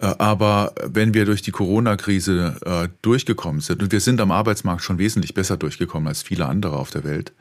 Äh, 0.00 0.06
aber 0.18 0.74
wenn 0.84 1.14
wir 1.14 1.24
durch 1.24 1.42
die 1.42 1.52
Corona-Krise 1.52 2.56
äh, 2.64 2.88
durchgekommen 3.02 3.60
sind, 3.60 3.82
und 3.82 3.92
wir 3.92 4.00
sind 4.00 4.20
am 4.20 4.32
Arbeitsmarkt 4.32 4.82
schon 4.82 4.98
wesentlich 4.98 5.34
besser 5.34 5.56
durchgekommen 5.56 6.08
als 6.08 6.22
viele 6.22 6.46
andere 6.46 6.76
auf 6.76 6.90
der 6.90 7.04
Welt, 7.04 7.32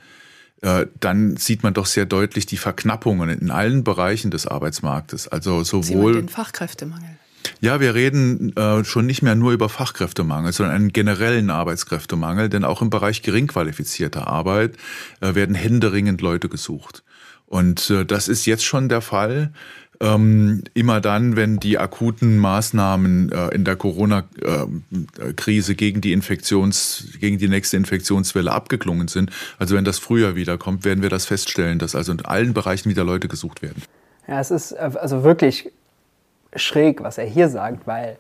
äh, 0.62 0.86
dann 1.00 1.38
sieht 1.38 1.64
man 1.64 1.74
doch 1.74 1.86
sehr 1.86 2.06
deutlich 2.06 2.46
die 2.46 2.58
Verknappungen 2.58 3.30
in 3.30 3.52
allen 3.52 3.84
Bereichen 3.84 4.32
des 4.32 4.48
Arbeitsmarktes. 4.48 5.28
Also 5.28 5.64
sowohl 5.64 6.14
den 6.14 6.30
Fachkräftemangel. 6.30 7.18
Ja, 7.62 7.80
wir 7.80 7.96
reden 7.96 8.56
äh, 8.56 8.84
schon 8.84 9.06
nicht 9.06 9.22
mehr 9.22 9.36
nur 9.36 9.52
über 9.52 9.70
Fachkräftemangel, 9.70 10.54
sondern 10.54 10.76
einen 10.76 10.94
generellen 10.94 11.50
Arbeitskräftemangel, 11.50 12.50
denn 12.50 12.64
auch 12.64 12.82
im 12.82 12.90
Bereich 12.90 13.22
geringqualifizierter 13.22 14.28
Arbeit 14.28 14.76
äh, 15.22 15.36
werden 15.36 15.56
händeringend 15.56 16.22
Leute 16.22 16.50
gesucht. 16.50 17.04
Und 17.48 17.90
äh, 17.90 18.06
das 18.06 18.28
ist 18.28 18.46
jetzt 18.46 18.66
schon 18.66 18.90
der 18.90 19.02
Fall. 19.02 19.54
Ähm, 20.00 20.64
immer 20.74 21.02
dann, 21.02 21.36
wenn 21.36 21.60
die 21.60 21.78
akuten 21.78 22.40
Maßnahmen 22.40 23.32
äh, 23.32 23.50
in 23.50 23.64
der 23.64 23.76
Corona-Krise 23.76 25.76
gegen 25.76 26.02
die 26.02 26.14
Infektions, 26.14 27.10
gegen 27.20 27.38
die 27.38 27.48
nächste 27.48 27.78
Infektionswelle 27.78 28.52
abgeklungen 28.52 29.08
sind, 29.08 29.32
also 29.60 29.76
wenn 29.76 29.86
das 29.86 30.00
früher 30.00 30.36
wiederkommt, 30.36 30.84
werden 30.84 31.04
wir 31.04 31.10
das 31.10 31.26
feststellen, 31.26 31.80
dass 31.80 31.96
also 31.96 32.12
in 32.12 32.26
allen 32.26 32.54
Bereichen 32.54 32.90
wieder 32.90 33.04
Leute 33.04 33.28
gesucht 33.28 33.62
werden. 33.62 33.84
Ja, 34.28 34.40
es 34.40 34.52
ist 34.52 34.72
äh, 34.72 34.92
also 34.96 35.24
wirklich 35.24 35.72
schräg, 36.56 37.04
was 37.04 37.18
er 37.18 37.26
hier 37.26 37.50
sagt, 37.50 37.88
weil 37.88 38.18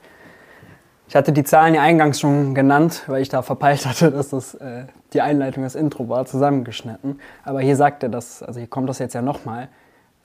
ich 1.07 1.15
hatte 1.15 1.31
die 1.31 1.43
Zahlen 1.43 1.75
ja 1.75 1.81
eingangs 1.81 2.19
schon 2.19 2.55
genannt, 2.55 3.03
weil 3.07 3.21
ich 3.21 3.29
da 3.29 3.41
verpeilt 3.41 3.85
hatte, 3.85 4.11
dass 4.11 4.29
das 4.29 4.55
äh, 4.55 4.85
die 5.13 5.21
Einleitung, 5.21 5.63
das 5.63 5.75
Intro 5.75 6.09
war, 6.09 6.25
zusammengeschnitten. 6.25 7.19
Aber 7.43 7.61
hier 7.61 7.75
sagt 7.75 8.03
er 8.03 8.09
das, 8.09 8.41
also 8.41 8.59
hier 8.59 8.69
kommt 8.69 8.89
das 8.89 8.99
jetzt 8.99 9.13
ja 9.13 9.21
nochmal, 9.21 9.69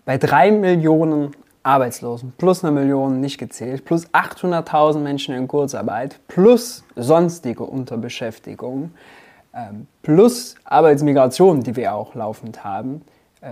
bei 0.05 0.17
drei 0.17 0.51
Millionen 0.51 1.33
Arbeitslosen, 1.63 2.33
plus 2.39 2.65
eine 2.65 2.73
Million 2.73 3.21
nicht 3.21 3.37
gezählt, 3.37 3.85
plus 3.85 4.09
800.000 4.15 5.01
Menschen 5.01 5.35
in 5.35 5.47
Kurzarbeit, 5.49 6.19
plus 6.29 6.85
sonstige 6.97 7.65
Unterbeschäftigung, 7.65 8.93
ähm, 9.55 9.87
plus 10.03 10.55
Arbeitsmigration, 10.65 11.63
die 11.63 11.77
wir 11.77 11.95
auch 11.95 12.15
laufend 12.15 12.65
haben. 12.65 13.03
Äh, 13.43 13.49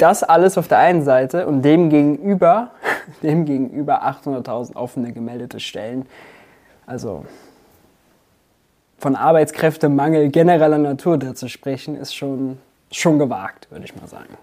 das 0.00 0.22
alles 0.22 0.58
auf 0.58 0.68
der 0.68 0.78
einen 0.78 1.02
Seite 1.02 1.46
und 1.46 1.62
dem 1.62 1.90
gegenüber, 1.90 2.70
dem 3.22 3.44
gegenüber 3.44 4.04
800.000 4.04 4.76
offene 4.76 5.12
gemeldete 5.12 5.60
Stellen. 5.60 6.06
Also 6.86 7.24
von 8.98 9.16
Arbeitskräftemangel 9.16 10.28
genereller 10.28 10.78
Natur 10.78 11.34
zu 11.34 11.48
sprechen, 11.48 11.96
ist 11.96 12.14
schon, 12.14 12.58
schon 12.92 13.18
gewagt, 13.18 13.70
würde 13.70 13.84
ich 13.84 13.96
mal 13.96 14.08
sagen. 14.08 14.36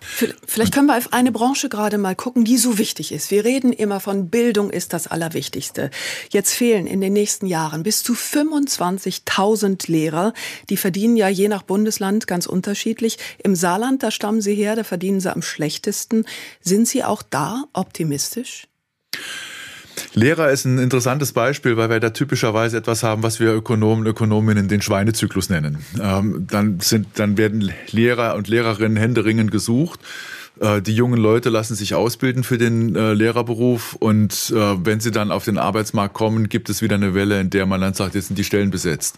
Vielleicht 0.00 0.72
können 0.72 0.86
wir 0.86 0.96
auf 0.96 1.12
eine 1.12 1.32
Branche 1.32 1.68
gerade 1.68 1.98
mal 1.98 2.14
gucken, 2.14 2.44
die 2.44 2.58
so 2.58 2.78
wichtig 2.78 3.12
ist. 3.12 3.30
Wir 3.30 3.44
reden 3.44 3.72
immer 3.72 4.00
von 4.00 4.28
Bildung 4.30 4.70
ist 4.70 4.92
das 4.92 5.06
Allerwichtigste. 5.06 5.90
Jetzt 6.30 6.54
fehlen 6.54 6.86
in 6.86 7.00
den 7.00 7.12
nächsten 7.12 7.46
Jahren 7.46 7.82
bis 7.82 8.02
zu 8.02 8.14
25.000 8.14 9.90
Lehrer. 9.90 10.32
Die 10.70 10.76
verdienen 10.76 11.16
ja 11.16 11.28
je 11.28 11.48
nach 11.48 11.62
Bundesland 11.62 12.26
ganz 12.26 12.46
unterschiedlich. 12.46 13.18
Im 13.42 13.54
Saarland, 13.54 14.02
da 14.02 14.10
stammen 14.10 14.40
sie 14.40 14.54
her, 14.54 14.76
da 14.76 14.84
verdienen 14.84 15.20
sie 15.20 15.32
am 15.32 15.42
schlechtesten. 15.42 16.24
Sind 16.60 16.88
Sie 16.88 17.04
auch 17.04 17.22
da 17.22 17.64
optimistisch? 17.72 18.68
Lehrer 20.14 20.50
ist 20.50 20.64
ein 20.64 20.78
interessantes 20.78 21.32
Beispiel, 21.32 21.76
weil 21.76 21.90
wir 21.90 22.00
da 22.00 22.10
typischerweise 22.10 22.76
etwas 22.76 23.02
haben, 23.02 23.22
was 23.22 23.40
wir 23.40 23.52
Ökonomen 23.52 24.06
Ökonominnen 24.06 24.68
den 24.68 24.82
Schweinezyklus 24.82 25.50
nennen. 25.50 25.84
Ähm, 26.00 26.46
dann, 26.48 26.80
sind, 26.80 27.06
dann 27.14 27.36
werden 27.36 27.72
Lehrer 27.90 28.34
und 28.34 28.48
Lehrerinnen 28.48 28.96
händeringend 28.96 29.50
gesucht. 29.50 30.00
Äh, 30.60 30.80
die 30.82 30.94
jungen 30.94 31.20
Leute 31.20 31.50
lassen 31.50 31.74
sich 31.74 31.94
ausbilden 31.94 32.44
für 32.44 32.58
den 32.58 32.94
äh, 32.94 33.12
Lehrerberuf 33.12 33.94
und 33.94 34.52
äh, 34.54 34.84
wenn 34.84 35.00
sie 35.00 35.10
dann 35.10 35.30
auf 35.30 35.44
den 35.44 35.58
Arbeitsmarkt 35.58 36.14
kommen, 36.14 36.48
gibt 36.48 36.70
es 36.70 36.82
wieder 36.82 36.96
eine 36.96 37.14
Welle, 37.14 37.40
in 37.40 37.50
der 37.50 37.66
man 37.66 37.80
dann 37.80 37.94
sagt, 37.94 38.14
jetzt 38.14 38.28
sind 38.28 38.38
die 38.38 38.44
Stellen 38.44 38.70
besetzt. 38.70 39.16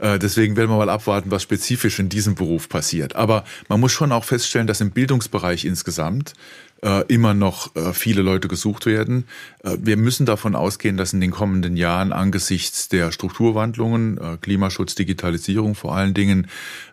Äh, 0.00 0.18
deswegen 0.18 0.56
werden 0.56 0.70
wir 0.70 0.76
mal 0.76 0.90
abwarten, 0.90 1.30
was 1.30 1.42
spezifisch 1.42 1.98
in 1.98 2.08
diesem 2.08 2.34
Beruf 2.34 2.68
passiert. 2.68 3.16
Aber 3.16 3.44
man 3.68 3.80
muss 3.80 3.92
schon 3.92 4.12
auch 4.12 4.24
feststellen, 4.24 4.66
dass 4.66 4.80
im 4.80 4.90
Bildungsbereich 4.90 5.64
insgesamt 5.64 6.34
äh, 6.82 7.04
immer 7.06 7.34
noch 7.34 7.74
äh, 7.76 7.92
viele 7.92 8.22
Leute 8.22 8.48
gesucht 8.48 8.86
werden. 8.86 9.24
Äh, 9.62 9.76
wir 9.80 9.96
müssen 9.96 10.26
davon 10.26 10.54
ausgehen, 10.54 10.96
dass 10.96 11.12
in 11.12 11.20
den 11.20 11.30
kommenden 11.30 11.76
Jahren 11.76 12.12
angesichts 12.12 12.88
der 12.88 13.12
Strukturwandlungen, 13.12 14.18
äh, 14.18 14.36
Klimaschutz, 14.40 14.94
Digitalisierung 14.94 15.74
vor 15.74 15.94
allen 15.96 16.14
Dingen, 16.14 16.48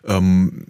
ähm, 0.06 0.66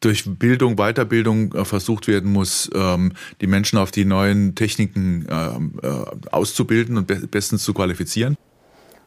durch 0.00 0.24
Bildung, 0.26 0.76
Weiterbildung 0.76 1.54
äh, 1.54 1.64
versucht 1.64 2.08
werden 2.08 2.32
muss, 2.32 2.70
ähm, 2.74 3.12
die 3.40 3.46
Menschen 3.46 3.78
auf 3.78 3.90
die 3.90 4.04
neuen 4.04 4.54
Techniken 4.54 5.26
ähm, 5.30 5.74
äh, 5.82 5.88
auszubilden 6.30 6.96
und 6.96 7.06
be 7.06 7.20
bestens 7.30 7.62
zu 7.62 7.74
qualifizieren. 7.74 8.36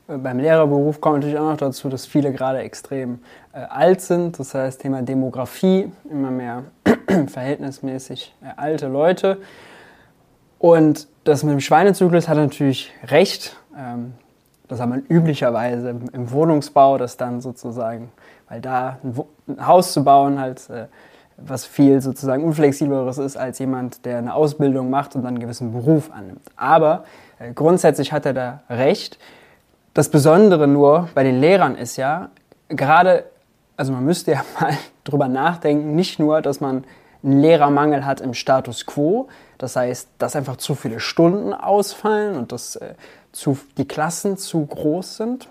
Beim 0.07 0.39
Lehrerberuf 0.39 0.99
kommt 0.99 1.15
natürlich 1.15 1.37
auch 1.37 1.51
noch 1.51 1.57
dazu, 1.57 1.87
dass 1.87 2.05
viele 2.05 2.33
gerade 2.33 2.59
extrem 2.59 3.19
äh, 3.53 3.59
alt 3.59 4.01
sind. 4.01 4.37
Das 4.37 4.53
heißt, 4.53 4.81
Thema 4.81 5.01
Demografie, 5.01 5.91
immer 6.09 6.29
mehr 6.29 6.63
verhältnismäßig 7.27 8.35
äh, 8.41 8.47
alte 8.57 8.87
Leute. 8.87 9.37
Und 10.59 11.07
das 11.23 11.43
mit 11.43 11.53
dem 11.53 11.61
Schweinezyklus 11.61 12.27
hat 12.27 12.37
natürlich 12.37 12.91
recht. 13.05 13.55
Ähm, 13.77 14.13
das 14.67 14.81
hat 14.81 14.89
man 14.89 15.05
üblicherweise 15.07 15.95
im 16.11 16.31
Wohnungsbau, 16.31 16.97
das 16.97 17.15
dann 17.15 17.39
sozusagen, 17.39 18.11
weil 18.49 18.59
da 18.59 18.99
ein, 19.03 19.15
ein 19.47 19.67
Haus 19.67 19.93
zu 19.93 20.03
bauen 20.03 20.37
halt 20.39 20.69
äh, 20.69 20.87
was 21.37 21.65
viel 21.65 22.01
sozusagen 22.01 22.43
unflexibleres 22.43 23.17
ist 23.17 23.37
als 23.37 23.59
jemand, 23.59 24.05
der 24.05 24.17
eine 24.17 24.33
Ausbildung 24.33 24.89
macht 24.89 25.15
und 25.15 25.23
dann 25.23 25.35
einen 25.35 25.39
gewissen 25.39 25.71
Beruf 25.71 26.11
annimmt. 26.11 26.45
Aber 26.55 27.05
äh, 27.39 27.53
grundsätzlich 27.53 28.11
hat 28.11 28.25
er 28.25 28.33
da 28.33 28.63
recht. 28.69 29.17
Das 29.93 30.09
Besondere 30.09 30.67
nur 30.67 31.09
bei 31.13 31.23
den 31.23 31.39
Lehrern 31.39 31.75
ist 31.75 31.97
ja, 31.97 32.29
gerade, 32.67 33.25
also 33.77 33.91
man 33.91 34.03
müsste 34.03 34.31
ja 34.31 34.43
mal 34.59 34.73
drüber 35.03 35.27
nachdenken, 35.27 35.95
nicht 35.95 36.19
nur, 36.19 36.41
dass 36.41 36.59
man 36.59 36.83
einen 37.23 37.41
Lehrermangel 37.41 38.05
hat 38.05 38.19
im 38.19 38.33
Status 38.33 38.85
quo, 38.85 39.27
das 39.57 39.75
heißt, 39.75 40.09
dass 40.17 40.35
einfach 40.35 40.57
zu 40.57 40.75
viele 40.75 40.99
Stunden 40.99 41.53
ausfallen 41.53 42.35
und 42.35 42.51
dass 42.51 42.75
äh, 42.75 42.95
zu, 43.31 43.57
die 43.77 43.87
Klassen 43.87 44.37
zu 44.37 44.65
groß 44.65 45.17
sind 45.17 45.47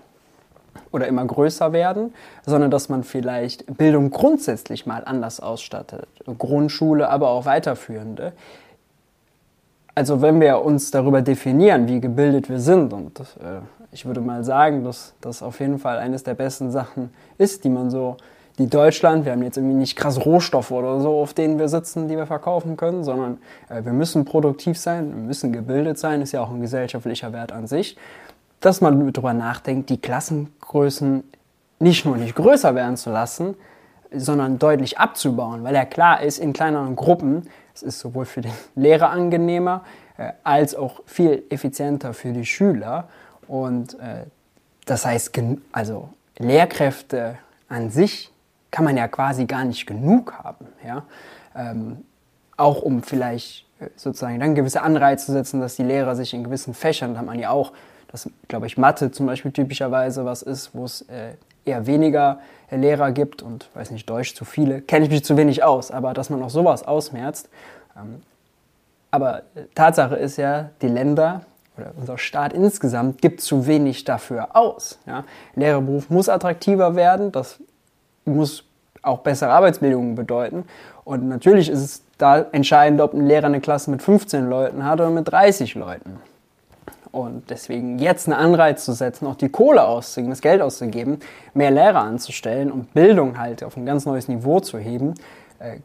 oder 0.91 1.07
immer 1.07 1.25
größer 1.25 1.73
werden, 1.73 2.13
sondern 2.45 2.71
dass 2.71 2.89
man 2.89 3.05
vielleicht 3.05 3.79
Bildung 3.79 4.11
grundsätzlich 4.11 4.87
mal 4.87 5.05
anders 5.05 5.41
ausstattet. 5.41 6.09
Grundschule, 6.39 7.09
aber 7.09 7.31
auch 7.31 7.47
weiterführende. 7.47 8.33
Also 9.95 10.21
wenn 10.21 10.41
wir 10.41 10.63
uns 10.63 10.91
darüber 10.91 11.23
definieren, 11.23 11.87
wie 11.89 12.01
gebildet 12.01 12.49
wir 12.49 12.61
sind 12.61 12.93
und 12.93 13.21
äh, 13.21 13.61
ich 13.93 14.07
würde 14.07 14.21
mal 14.21 14.43
sagen, 14.43 14.85
dass 14.85 15.15
das 15.21 15.43
auf 15.43 15.61
jeden 15.61 15.79
Fall 15.79 15.99
eines 15.99 16.25
der 16.25 16.35
besten 16.35 16.71
Sachen 16.71 17.11
ist, 17.39 17.65
die 17.65 17.69
man 17.69 17.91
so, 17.91 18.17
die 18.59 18.69
Deutschland, 18.69 19.25
wir 19.25 19.33
haben 19.33 19.43
jetzt 19.43 19.57
irgendwie 19.57 19.75
nicht 19.75 19.97
krass 19.97 20.25
Rohstoffe 20.25 20.71
oder 20.71 21.01
so, 21.01 21.21
auf 21.21 21.35
denen 21.35 21.59
wir 21.59 21.69
sitzen, 21.69 22.09
die 22.09 22.17
wir 22.17 22.27
verkaufen 22.27 22.77
können, 22.77 23.05
sondern 23.05 23.39
äh, 23.69 23.85
wir 23.85 23.93
müssen 23.93 24.25
produktiv 24.25 24.79
sein, 24.79 25.15
wir 25.15 25.23
müssen 25.23 25.53
gebildet 25.53 25.99
sein, 25.99 26.21
ist 26.23 26.33
ja 26.33 26.43
auch 26.43 26.51
ein 26.51 26.61
gesellschaftlicher 26.61 27.33
Wert 27.33 27.53
an 27.53 27.67
sich, 27.67 27.97
dass 28.61 28.81
man 28.81 29.13
darüber 29.13 29.35
nachdenkt, 29.35 29.91
die 29.91 30.01
Klassengrößen 30.01 31.25
nicht 31.79 32.05
nur 32.05 32.17
nicht 32.17 32.35
größer 32.35 32.75
werden 32.75 32.97
zu 32.97 33.11
lassen, 33.11 33.57
sondern 34.15 34.59
deutlich 34.59 34.99
abzubauen, 34.99 35.65
weil 35.65 35.75
ja 35.75 35.85
klar 35.85 36.23
ist, 36.23 36.39
in 36.39 36.53
kleineren 36.53 36.97
Gruppen, 36.97 37.49
es 37.75 37.83
ist 37.83 37.99
sowohl 37.99 38.25
für 38.25 38.43
den 38.43 38.53
Lehrer 38.75 39.11
angenehmer, 39.11 39.83
äh, 40.17 40.33
als 40.45 40.75
auch 40.75 41.01
viel 41.07 41.43
effizienter 41.51 42.15
für 42.15 42.33
die 42.33 42.45
Schüler. 42.45 43.09
Und 43.49 43.99
äh, 44.01 44.25
das 44.87 45.07
heißt, 45.07 45.33
also 45.73 46.09
Lehrkräfte 46.39 47.39
an 47.69 47.91
sich 47.91 48.31
kann 48.71 48.85
man 48.85 48.97
ja 48.97 49.09
quasi 49.09 49.45
gar 49.45 49.65
nicht 49.65 49.87
genug 49.87 50.35
haben. 50.35 50.67
Ja? 50.85 51.05
Ähm, 51.55 52.05
auch 52.57 52.83
um 52.83 53.03
vielleicht 53.03 53.67
äh, 53.81 53.89
sozusagen 53.97 54.41
dann 54.41 54.55
gewisse 54.55 54.83
Anreize 54.83 55.27
zu 55.27 55.33
setzen, 55.33 55.61
dass 55.61 55.77
die 55.77 55.83
Lehrer 55.83 56.17
sich 56.17 56.35
in 56.35 56.45
gewissen 56.45 56.75
Fächern, 56.75 57.15
da 57.15 57.21
hat 57.21 57.27
man 57.27 57.39
ja 57.39 57.51
auch, 57.51 57.73
dass, 58.09 58.29
glaube 58.49 58.67
ich, 58.67 58.77
Mathe 58.77 59.11
zum 59.11 59.27
Beispiel 59.27 59.53
typischerweise 59.53 60.25
was 60.25 60.43
ist, 60.43 60.75
wo 60.75 60.85
es 60.85 61.03
äh, 61.03 61.35
eher 61.65 61.87
weniger 61.87 62.41
Lehrer 62.71 63.13
gibt 63.13 63.43
und, 63.43 63.69
weiß 63.75 63.91
nicht, 63.91 64.09
Deutsch 64.09 64.35
zu 64.35 64.45
viele, 64.45 64.81
kenne 64.81 65.05
ich 65.05 65.11
mich 65.11 65.25
zu 65.25 65.37
wenig 65.37 65.63
aus, 65.63 65.91
aber 65.91 66.15
dass 66.15 66.31
man 66.31 66.43
auch 66.43 66.51
sowas 66.51 66.83
ausmerzt. 66.83 67.49
Ähm, 67.97 68.23
aber 69.11 69.41
äh, 69.55 69.65
Tatsache 69.75 70.17
ist 70.17 70.39
ja, 70.39 70.71
die 70.81 70.89
Länder 70.89 71.43
oder 71.77 71.93
unser 71.99 72.19
Staat 72.19 72.53
insgesamt 72.53 73.23
gibt 73.23 73.41
zu 73.41 73.67
wenig 73.67 74.05
dafür 74.05 74.57
aus. 74.57 74.99
Ja. 75.07 75.25
Lehrerberuf 75.55 76.11
muss 76.11 76.29
attraktiver 76.29 76.97
werden, 76.97 77.33
das 77.33 77.59
muss 78.25 78.65
auch 79.03 79.19
bessere 79.19 79.51
Arbeitsbedingungen 79.51 80.15
bedeuten. 80.15 80.65
Und 81.05 81.29
natürlich 81.29 81.69
ist 81.69 81.81
es 81.81 82.03
da 82.19 82.39
entscheidend, 82.53 83.01
ob 83.01 83.15
ein 83.15 83.27
Lehrer 83.27 83.47
eine 83.47 83.61
Klasse 83.61 83.91
mit 83.91 84.03
15 84.03 84.49
Leuten 84.49 84.85
hat 84.85 85.01
oder 85.01 85.11
mit 85.11 85.31
30 85.31 85.75
Leuten. 85.75 86.19
Und 87.11 87.51
deswegen 87.51 87.99
jetzt 87.99 88.27
einen 88.27 88.39
Anreiz 88.39 88.85
zu 88.85 88.93
setzen, 88.93 89.27
auch 89.27 89.35
die 89.35 89.51
Kohle 89.51 89.85
auszugeben, 89.85 90.31
das 90.31 90.41
Geld 90.41 90.63
auszugeben, 90.63 91.19
mehr 91.53 91.71
Lehrer 91.71 92.01
anzustellen 92.01 92.73
und 92.73 92.95
Bildung 92.95 93.39
halt 93.39 93.63
auf 93.63 93.77
ein 93.77 93.85
ganz 93.85 94.07
neues 94.07 94.29
Niveau 94.29 94.61
zu 94.61 94.79
heben, 94.79 95.15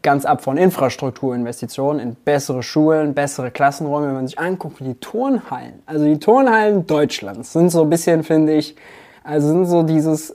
ganz 0.02 0.24
ab 0.24 0.42
von 0.42 0.56
Infrastrukturinvestitionen 0.56 2.00
in 2.00 2.14
bessere 2.14 2.62
Schulen, 2.62 3.14
bessere 3.14 3.50
Klassenräume. 3.50 4.08
Wenn 4.08 4.14
man 4.14 4.26
sich 4.26 4.38
anguckt, 4.38 4.80
die 4.80 4.94
Turnhallen, 4.94 5.82
also 5.86 6.04
die 6.04 6.18
Turnhallen 6.18 6.86
Deutschlands 6.86 7.52
sind 7.52 7.70
so 7.70 7.82
ein 7.82 7.90
bisschen, 7.90 8.22
finde 8.24 8.54
ich, 8.54 8.74
also 9.22 9.48
sind 9.48 9.66
so 9.66 9.82
dieses 9.82 10.30
äh, 10.30 10.34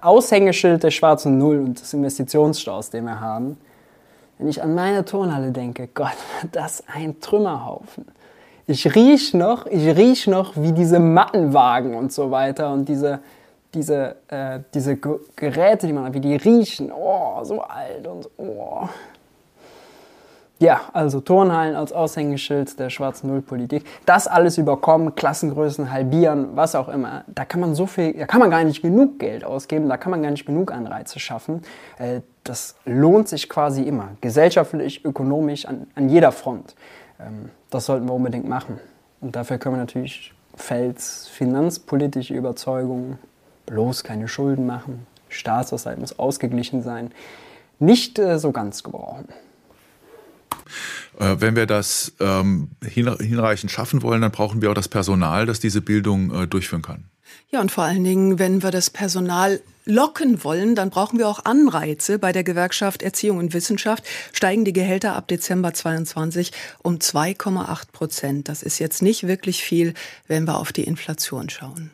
Aushängeschild 0.00 0.82
der 0.82 0.90
schwarzen 0.90 1.38
Null 1.38 1.60
und 1.60 1.80
des 1.80 1.94
Investitionsstaus, 1.94 2.90
den 2.90 3.04
wir 3.04 3.20
haben. 3.20 3.56
Wenn 4.38 4.48
ich 4.48 4.62
an 4.62 4.74
meine 4.74 5.04
Turnhalle 5.04 5.50
denke, 5.50 5.88
Gott, 5.94 6.16
das 6.52 6.84
ein 6.92 7.20
Trümmerhaufen. 7.20 8.04
Ich 8.66 8.94
riech 8.94 9.34
noch, 9.34 9.66
ich 9.66 9.96
riech 9.96 10.26
noch, 10.26 10.56
wie 10.56 10.72
diese 10.72 10.98
Mattenwagen 10.98 11.94
und 11.94 12.12
so 12.12 12.30
weiter 12.30 12.72
und 12.72 12.88
diese, 12.88 13.20
diese, 13.74 14.16
äh, 14.28 14.60
diese 14.72 14.96
Geräte, 14.96 15.86
die 15.86 15.92
man 15.92 16.04
hat, 16.04 16.14
wie 16.14 16.20
die 16.20 16.36
riechen. 16.36 16.92
Oh, 16.92 17.42
so 17.44 17.60
alt 17.60 18.06
und 18.06 18.28
oh. 18.38 18.88
Ja, 20.60 20.82
also 20.92 21.20
Turnhallen 21.20 21.74
als 21.74 21.92
Aushängeschild 21.92 22.78
der 22.78 22.88
schwarzen 22.88 23.28
Nullpolitik. 23.28 23.84
Das 24.06 24.28
alles 24.28 24.56
überkommen, 24.56 25.14
Klassengrößen 25.14 25.90
halbieren, 25.92 26.50
was 26.54 26.74
auch 26.76 26.88
immer. 26.88 27.24
Da 27.26 27.44
kann 27.44 27.60
man 27.60 27.74
so 27.74 27.86
viel, 27.86 28.14
da 28.14 28.26
kann 28.26 28.40
man 28.40 28.50
gar 28.50 28.62
nicht 28.62 28.80
genug 28.80 29.18
Geld 29.18 29.44
ausgeben, 29.44 29.88
da 29.88 29.96
kann 29.96 30.12
man 30.12 30.22
gar 30.22 30.30
nicht 30.30 30.46
genug 30.46 30.72
Anreize 30.72 31.18
schaffen. 31.18 31.62
Äh, 31.98 32.20
das 32.44 32.76
lohnt 32.84 33.28
sich 33.28 33.48
quasi 33.48 33.82
immer, 33.82 34.10
gesellschaftlich, 34.20 35.04
ökonomisch, 35.04 35.66
an, 35.66 35.88
an 35.96 36.08
jeder 36.08 36.30
Front. 36.30 36.76
Ähm, 37.18 37.50
das 37.70 37.86
sollten 37.86 38.06
wir 38.06 38.14
unbedingt 38.14 38.48
machen. 38.48 38.78
Und 39.20 39.34
dafür 39.34 39.58
können 39.58 39.74
wir 39.74 39.80
natürlich 39.80 40.32
Fels 40.54 41.26
finanzpolitische 41.28 42.32
Überzeugungen, 42.34 43.18
bloß 43.66 44.04
keine 44.04 44.28
Schulden 44.28 44.66
machen, 44.66 45.06
Staatshaushalt 45.28 45.98
muss 45.98 46.18
ausgeglichen 46.18 46.82
sein, 46.82 47.12
nicht 47.78 48.18
äh, 48.18 48.38
so 48.38 48.52
ganz 48.52 48.82
gebrauchen. 48.82 49.28
Äh, 51.18 51.36
wenn 51.38 51.56
wir 51.56 51.66
das 51.66 52.12
ähm, 52.20 52.70
hinreichend 52.82 53.70
schaffen 53.70 54.02
wollen, 54.02 54.22
dann 54.22 54.30
brauchen 54.30 54.62
wir 54.62 54.70
auch 54.70 54.74
das 54.74 54.88
Personal, 54.88 55.46
das 55.46 55.60
diese 55.60 55.80
Bildung 55.80 56.34
äh, 56.34 56.46
durchführen 56.46 56.82
kann. 56.82 57.04
Ja, 57.50 57.60
und 57.60 57.70
vor 57.70 57.84
allen 57.84 58.04
Dingen, 58.04 58.38
wenn 58.38 58.62
wir 58.62 58.70
das 58.70 58.90
Personal 58.90 59.60
locken 59.84 60.42
wollen, 60.44 60.74
dann 60.74 60.90
brauchen 60.90 61.18
wir 61.18 61.28
auch 61.28 61.44
Anreize. 61.44 62.18
Bei 62.18 62.32
der 62.32 62.42
Gewerkschaft 62.42 63.02
Erziehung 63.02 63.38
und 63.38 63.52
Wissenschaft 63.52 64.04
steigen 64.32 64.64
die 64.64 64.72
Gehälter 64.72 65.14
ab 65.14 65.28
Dezember 65.28 65.74
22 65.74 66.52
um 66.82 66.96
2,8 66.96 67.92
Prozent. 67.92 68.48
Das 68.48 68.62
ist 68.62 68.78
jetzt 68.78 69.02
nicht 69.02 69.26
wirklich 69.26 69.62
viel, 69.62 69.94
wenn 70.26 70.46
wir 70.46 70.58
auf 70.58 70.72
die 70.72 70.84
Inflation 70.84 71.50
schauen. 71.50 71.90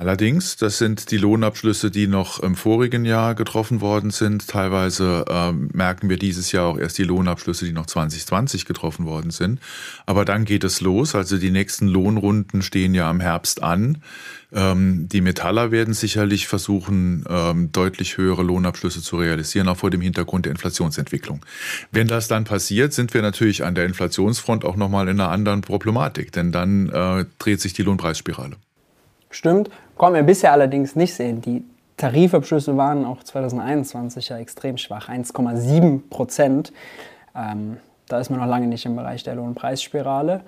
Allerdings, 0.00 0.56
das 0.56 0.78
sind 0.78 1.10
die 1.10 1.18
Lohnabschlüsse, 1.18 1.90
die 1.90 2.06
noch 2.06 2.40
im 2.40 2.54
vorigen 2.54 3.04
Jahr 3.04 3.34
getroffen 3.34 3.82
worden 3.82 4.10
sind. 4.10 4.48
Teilweise 4.48 5.26
äh, 5.28 5.52
merken 5.52 6.08
wir 6.08 6.16
dieses 6.16 6.52
Jahr 6.52 6.68
auch 6.68 6.78
erst 6.78 6.96
die 6.96 7.04
Lohnabschlüsse, 7.04 7.66
die 7.66 7.72
noch 7.72 7.84
2020 7.84 8.64
getroffen 8.64 9.04
worden 9.04 9.30
sind. 9.30 9.60
Aber 10.06 10.24
dann 10.24 10.46
geht 10.46 10.64
es 10.64 10.80
los. 10.80 11.14
Also 11.14 11.36
die 11.36 11.50
nächsten 11.50 11.86
Lohnrunden 11.86 12.62
stehen 12.62 12.94
ja 12.94 13.10
im 13.10 13.20
Herbst 13.20 13.62
an. 13.62 13.98
Ähm, 14.52 15.06
die 15.10 15.20
Metaller 15.20 15.70
werden 15.70 15.92
sicherlich 15.92 16.48
versuchen, 16.48 17.26
ähm, 17.28 17.70
deutlich 17.70 18.16
höhere 18.16 18.42
Lohnabschlüsse 18.42 19.02
zu 19.02 19.18
realisieren, 19.18 19.68
auch 19.68 19.76
vor 19.76 19.90
dem 19.90 20.00
Hintergrund 20.00 20.46
der 20.46 20.52
Inflationsentwicklung. 20.52 21.44
Wenn 21.92 22.08
das 22.08 22.26
dann 22.26 22.44
passiert, 22.44 22.94
sind 22.94 23.12
wir 23.12 23.20
natürlich 23.20 23.64
an 23.64 23.74
der 23.74 23.84
Inflationsfront 23.84 24.64
auch 24.64 24.76
nochmal 24.76 25.08
in 25.08 25.20
einer 25.20 25.30
anderen 25.30 25.60
Problematik, 25.60 26.32
denn 26.32 26.52
dann 26.52 26.88
äh, 26.88 27.26
dreht 27.38 27.60
sich 27.60 27.74
die 27.74 27.82
Lohnpreisspirale. 27.82 28.56
Stimmt, 29.30 29.70
konnten 30.00 30.16
wir 30.16 30.22
bisher 30.22 30.52
allerdings 30.52 30.96
nicht 30.96 31.12
sehen. 31.12 31.42
Die 31.42 31.62
Tarifabschlüsse 31.98 32.74
waren 32.78 33.04
auch 33.04 33.22
2021 33.22 34.30
ja 34.30 34.38
extrem 34.38 34.78
schwach, 34.78 35.10
1,7 35.10 36.08
Prozent. 36.08 36.72
Ähm, 37.36 37.76
da 38.08 38.18
ist 38.18 38.30
man 38.30 38.40
noch 38.40 38.46
lange 38.46 38.66
nicht 38.66 38.86
im 38.86 38.96
Bereich 38.96 39.24
der 39.24 39.34
Lohnpreisspirale. 39.34 40.40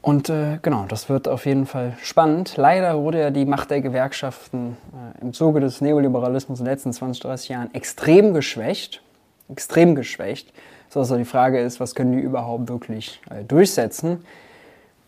Und 0.00 0.30
äh, 0.30 0.58
genau, 0.62 0.86
das 0.88 1.10
wird 1.10 1.28
auf 1.28 1.44
jeden 1.44 1.66
Fall 1.66 1.98
spannend. 2.02 2.56
Leider 2.56 2.98
wurde 3.02 3.20
ja 3.20 3.30
die 3.30 3.44
Macht 3.44 3.70
der 3.70 3.82
Gewerkschaften 3.82 4.78
äh, 5.18 5.20
im 5.20 5.34
Zuge 5.34 5.60
des 5.60 5.82
Neoliberalismus 5.82 6.60
in 6.60 6.64
den 6.64 6.72
letzten 6.72 6.94
20, 6.94 7.22
30 7.22 7.48
Jahren 7.50 7.74
extrem 7.74 8.32
geschwächt. 8.32 9.02
Extrem 9.50 9.96
geschwächt. 9.96 10.50
So 10.88 11.00
also 11.00 11.18
die 11.18 11.26
Frage 11.26 11.60
ist, 11.60 11.78
was 11.78 11.94
können 11.94 12.12
die 12.12 12.20
überhaupt 12.20 12.70
wirklich 12.70 13.20
äh, 13.28 13.44
durchsetzen? 13.44 14.24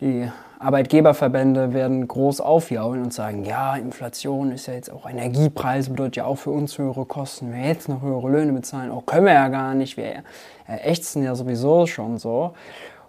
Die 0.01 0.29
Arbeitgeberverbände 0.63 1.73
werden 1.73 2.07
groß 2.07 2.41
aufjaulen 2.41 3.03
und 3.03 3.13
sagen, 3.13 3.43
ja, 3.43 3.75
Inflation 3.75 4.51
ist 4.51 4.67
ja 4.67 4.73
jetzt 4.73 4.91
auch 4.91 5.09
Energiepreise, 5.09 5.89
bedeutet 5.89 6.15
ja 6.17 6.25
auch 6.25 6.37
für 6.37 6.51
uns 6.51 6.77
höhere 6.77 7.05
Kosten. 7.05 7.53
Wir 7.53 7.67
jetzt 7.67 7.89
noch 7.89 8.01
höhere 8.01 8.29
Löhne 8.29 8.53
bezahlen, 8.53 8.89
auch 8.91 8.97
oh, 8.97 9.01
können 9.01 9.25
wir 9.25 9.33
ja 9.33 9.49
gar 9.49 9.73
nicht, 9.75 9.97
wir 9.97 10.23
äh, 10.67 10.77
ächzen 10.83 11.23
ja 11.23 11.35
sowieso 11.35 11.85
schon 11.85 12.17
so. 12.17 12.53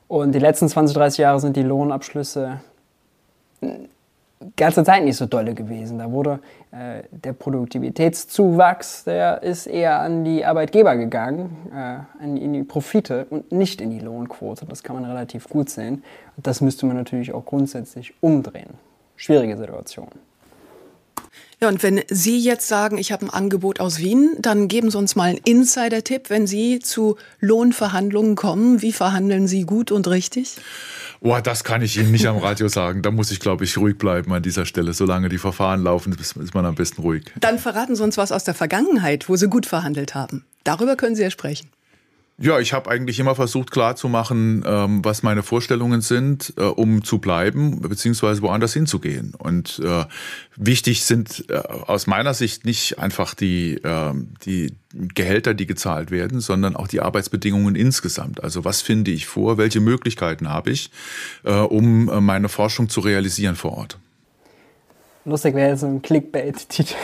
Und 0.08 0.34
die 0.34 0.38
letzten 0.38 0.68
20, 0.68 0.96
30 0.96 1.18
Jahre 1.18 1.40
sind 1.40 1.56
die 1.56 1.62
Lohnabschlüsse 1.62 2.60
ganze 4.57 4.85
Zeit 4.85 5.05
nicht 5.05 5.16
so 5.16 5.27
dolle 5.27 5.55
gewesen. 5.55 5.99
Da 5.99 6.11
wurde 6.11 6.40
äh, 6.70 7.03
der 7.11 7.33
Produktivitätszuwachs, 7.33 9.05
der 9.05 9.42
ist 9.42 9.66
eher 9.66 10.01
an 10.01 10.25
die 10.25 10.44
Arbeitgeber 10.44 10.97
gegangen, 10.97 11.57
äh, 11.75 12.25
in, 12.25 12.37
in, 12.37 12.53
die 12.53 12.62
Profite 12.62 13.27
und 13.31 13.53
nicht 13.53 13.81
in 13.81 13.90
die 13.90 14.01
Lohnquote. 14.01 14.66
Das 14.66 14.83
kann 14.83 14.97
man 14.97 15.05
relativ 15.05 15.49
gut 15.49 15.70
sehen. 15.70 16.03
Das 16.37 16.61
müsste 16.61 16.87
man 16.87 16.97
natürlich 16.97 17.33
auch 17.33 17.44
grundsätzlich 17.44 18.14
umdrehen. 18.20 18.70
Schwierige 19.16 19.57
Situation. 19.57 20.09
Ja, 21.64 21.70
und 21.70 21.83
wenn 21.83 22.03
Sie 22.09 22.38
jetzt 22.38 22.68
sagen, 22.68 22.98
ich 22.98 23.11
habe 23.11 23.24
ein 23.24 23.31
Angebot 23.31 23.81
aus 23.81 23.98
Wien, 23.98 24.37
dann 24.38 24.68
geben 24.68 24.90
Sie 24.90 24.98
uns 24.98 25.16
mal 25.16 25.31
einen 25.31 25.38
Insider-Tipp, 25.38 26.29
wenn 26.29 26.46
Sie 26.46 26.81
zu 26.81 27.16
Lohnverhandlungen 27.40 28.35
kommen. 28.35 28.83
Wie 28.83 28.92
verhandeln 28.92 29.48
Sie 29.48 29.62
gut 29.62 29.90
und 29.90 30.07
richtig? 30.07 30.57
Boah, 31.22 31.40
das 31.40 31.64
kann 31.64 31.81
ich 31.81 31.96
Ihnen 31.96 32.11
nicht 32.11 32.27
am 32.27 32.37
Radio 32.37 32.68
sagen. 32.68 33.00
Da 33.00 33.11
muss 33.11 33.31
ich, 33.31 33.40
glaube 33.40 33.64
ich, 33.64 33.79
ruhig 33.79 33.96
bleiben 33.96 34.31
an 34.35 34.42
dieser 34.42 34.66
Stelle. 34.66 34.92
Solange 34.92 35.31
die 35.31 35.38
Verfahren 35.38 35.83
laufen, 35.83 36.14
ist 36.20 36.53
man 36.53 36.66
am 36.66 36.74
besten 36.74 37.00
ruhig. 37.00 37.33
Dann 37.40 37.59
verraten 37.59 37.96
Sie 37.96 38.03
uns 38.03 38.18
was 38.18 38.31
aus 38.31 38.44
der 38.44 38.53
Vergangenheit, 38.53 39.31
wo 39.31 39.37
Sie 39.37 39.48
gut 39.48 39.64
verhandelt 39.64 40.14
haben. 40.14 40.44
Darüber 40.64 40.96
können 40.96 41.16
Sie 41.16 41.22
ja 41.22 41.31
sprechen. 41.31 41.70
Ja, 42.37 42.59
ich 42.59 42.73
habe 42.73 42.90
eigentlich 42.90 43.20
immer 43.20 43.37
versucht 43.37 43.70
klarzumachen, 43.70 44.64
ähm, 44.66 45.05
was 45.05 45.23
meine 45.23 45.44
Vorstellungen 45.44 46.01
sind, 46.01 46.53
äh, 46.57 46.62
um 46.64 47.05
zu 47.05 47.18
bleiben 47.18 47.81
beziehungsweise 47.81 48.42
woanders 48.42 48.73
hinzugehen. 48.73 49.35
Und 49.38 49.81
äh, 49.85 50.05
wichtig 50.57 51.05
sind 51.05 51.44
äh, 51.49 51.59
aus 51.59 52.09
meiner 52.09 52.35
Sicht 52.35 52.64
nicht 52.64 52.99
einfach 52.99 53.35
die, 53.35 53.75
äh, 53.75 54.12
die 54.44 54.75
Gehälter, 54.92 55.55
die 55.55 55.66
gezahlt 55.66 56.11
werden, 56.11 56.40
sondern 56.40 56.75
auch 56.75 56.88
die 56.88 57.01
Arbeitsbedingungen 57.01 57.77
insgesamt. 57.77 58.42
Also 58.42 58.64
was 58.64 58.83
finde 58.83 59.12
ich 59.12 59.27
vor, 59.27 59.57
welche 59.57 59.79
Möglichkeiten 59.79 60.49
habe 60.49 60.70
ich, 60.70 60.90
äh, 61.44 61.53
um 61.53 62.09
äh, 62.09 62.20
meine 62.20 62.49
Forschung 62.49 62.88
zu 62.88 62.99
realisieren 62.99 63.55
vor 63.55 63.75
Ort. 63.75 63.99
Lustig 65.26 65.54
wäre 65.54 65.76
so 65.76 65.87
ein 65.87 66.02
Clickbait-Titel. 66.02 66.94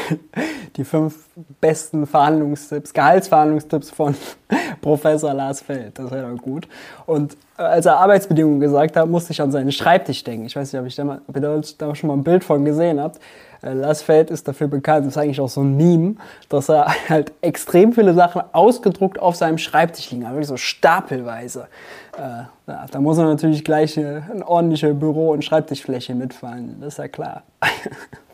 Die 0.77 0.85
fünf 0.85 1.27
besten 1.61 2.07
Verhandlungstipps, 2.07 2.93
Gehaltsverhandlungstipps 2.93 3.91
von 3.91 4.15
Professor 4.83 5.33
Lars 5.33 5.63
Feld. 5.63 5.99
Das 5.99 6.11
wäre 6.11 6.31
doch 6.31 6.43
gut. 6.43 6.69
Und 7.07 7.37
als 7.57 7.87
er 7.87 7.97
Arbeitsbedingungen 7.97 8.61
gesagt 8.61 8.97
hat, 8.97 9.09
musste 9.09 9.33
ich 9.33 9.41
an 9.41 9.51
seinen 9.51 9.73
Schreibtisch 9.73 10.23
denken. 10.23 10.47
Ich 10.47 10.55
weiß 10.55 10.73
nicht, 10.73 10.81
ob, 10.81 10.87
ich 10.87 10.95
da, 10.95 11.05
mal, 11.05 11.23
ob 11.27 11.37
ihr 11.37 11.63
da 11.79 11.95
schon 11.95 12.09
mal 12.09 12.15
ein 12.15 12.23
Bild 12.23 12.45
von 12.45 12.65
gesehen 12.65 13.01
habt. 13.01 13.21
Äh, 13.63 13.73
Lars 13.73 14.03
Feld 14.03 14.31
ist 14.31 14.47
dafür 14.49 14.69
bekannt, 14.69 15.07
das 15.07 15.15
ist 15.15 15.19
eigentlich 15.19 15.41
auch 15.41 15.49
so 15.49 15.63
ein 15.63 15.77
Meme, 15.77 16.17
dass 16.49 16.69
er 16.69 16.87
halt 17.09 17.33
extrem 17.41 17.93
viele 17.93 18.15
Sachen 18.15 18.43
ausgedruckt 18.53 19.19
auf 19.19 19.37
seinem 19.37 19.59
Schreibtisch 19.59 20.11
liegen, 20.11 20.25
also 20.25 20.37
wirklich 20.37 20.49
so 20.49 20.57
stapelweise. 20.57 21.69
Äh, 22.17 22.45
ja, 22.67 22.87
da 22.91 23.01
muss 23.01 23.19
er 23.19 23.25
natürlich 23.25 23.65
gleich 23.65 23.99
eine, 23.99 24.29
eine 24.31 24.47
ordentliche 24.47 24.95
Büro- 24.95 25.33
und 25.33 25.45
Schreibtischfläche 25.45 26.15
mitfallen, 26.15 26.77
das 26.81 26.95
ist 26.95 26.99
ja 26.99 27.09
klar. 27.09 27.45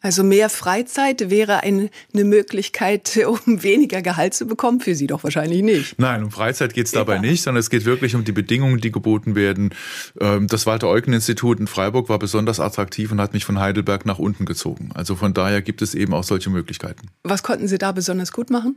Also 0.00 0.22
mehr 0.22 0.48
Freizeit 0.48 1.28
wäre 1.28 1.64
eine, 1.64 1.90
eine 2.14 2.24
Möglichkeit, 2.24 3.18
um 3.26 3.62
weniger 3.64 4.00
Gehalt 4.00 4.32
zu 4.32 4.46
bekommen? 4.46 4.80
Für 4.80 4.94
Sie 4.94 5.08
doch 5.08 5.24
wahrscheinlich 5.24 5.62
nicht. 5.62 5.98
Nein, 5.98 6.22
um 6.22 6.30
Freizeit 6.30 6.72
geht 6.72 6.86
es 6.86 6.92
dabei 6.92 7.16
ja. 7.16 7.20
nicht, 7.20 7.42
sondern 7.42 7.60
es 7.60 7.68
geht 7.68 7.84
wirklich 7.84 8.14
um 8.14 8.24
die 8.24 8.32
Bedingungen, 8.32 8.80
die 8.80 8.92
geboten 8.92 9.34
werden. 9.34 9.74
Ähm, 10.20 10.46
das 10.46 10.66
Walter-Eucken-Institut 10.66 11.58
in 11.58 11.66
Freiburg 11.66 12.08
war 12.08 12.18
besonders 12.20 12.60
attraktiv 12.60 13.10
und 13.10 13.20
hat 13.20 13.34
mich 13.34 13.44
von 13.44 13.58
Heidelberg 13.58 14.06
nach 14.06 14.20
unten 14.20 14.44
gezogen. 14.44 14.90
Also 14.94 15.16
von 15.16 15.34
daher 15.34 15.62
gibt 15.62 15.82
es 15.82 15.94
eben 15.94 16.14
auch 16.14 16.24
solche 16.24 16.48
Möglichkeiten. 16.48 17.08
Was 17.24 17.42
konnten 17.42 17.66
Sie 17.66 17.78
da 17.78 17.90
besonders 17.90 18.30
gut 18.30 18.50
machen? 18.50 18.76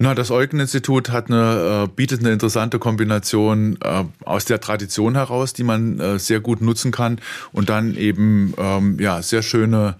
Na, 0.00 0.14
das 0.14 0.30
Eugen-Institut 0.30 1.10
hat 1.10 1.28
eine, 1.28 1.86
äh, 1.86 1.88
bietet 1.88 2.20
eine 2.20 2.32
interessante 2.32 2.78
Kombination 2.78 3.78
äh, 3.82 4.04
aus 4.24 4.44
der 4.44 4.60
Tradition 4.60 5.16
heraus, 5.16 5.54
die 5.54 5.64
man 5.64 5.98
äh, 5.98 6.20
sehr 6.20 6.38
gut 6.38 6.60
nutzen 6.60 6.92
kann 6.92 7.20
und 7.50 7.68
dann 7.68 7.96
eben 7.96 8.54
ähm, 8.58 9.00
ja 9.00 9.22
sehr 9.22 9.42
schöne 9.42 9.96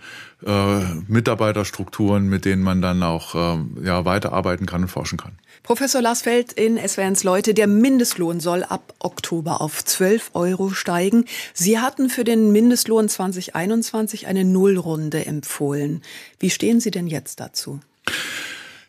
äh, 0.47 0.85
Mitarbeiterstrukturen, 1.09 2.29
mit 2.29 2.45
denen 2.45 2.63
man 2.63 2.81
dann 2.81 3.03
auch 3.03 3.35
äh, 3.35 3.59
ja, 3.83 4.05
weiterarbeiten 4.05 4.67
kann 4.67 4.83
und 4.83 4.89
forschen 4.89 5.19
kann. 5.19 5.33
Professor 5.65 6.01
Lars 6.01 6.23
Feld 6.23 6.53
in 6.53 6.79
SWRs 6.79 7.25
Leute, 7.25 7.53
der 7.53 7.67
Mindestlohn 7.67 8.39
soll 8.39 8.63
ab 8.63 8.95
Oktober 9.01 9.61
auf 9.61 9.85
12 9.85 10.31
Euro 10.35 10.71
steigen. 10.71 11.25
Sie 11.55 11.81
hatten 11.81 12.09
für 12.09 12.23
den 12.23 12.53
Mindestlohn 12.53 13.09
2021 13.09 14.29
eine 14.29 14.45
Nullrunde 14.45 15.27
empfohlen. 15.27 16.03
Wie 16.39 16.51
stehen 16.51 16.79
Sie 16.79 16.93
denn 16.93 17.09
jetzt 17.09 17.41
dazu? 17.41 17.81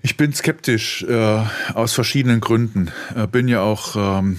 Ich 0.02 0.16
bin 0.16 0.32
skeptisch 0.32 1.04
äh, 1.04 1.44
aus 1.74 1.94
verschiedenen 1.94 2.40
Gründen. 2.40 2.90
Äh, 3.16 3.28
bin 3.28 3.50
ja 3.50 3.62
auch 3.62 3.98
ähm, 3.98 4.38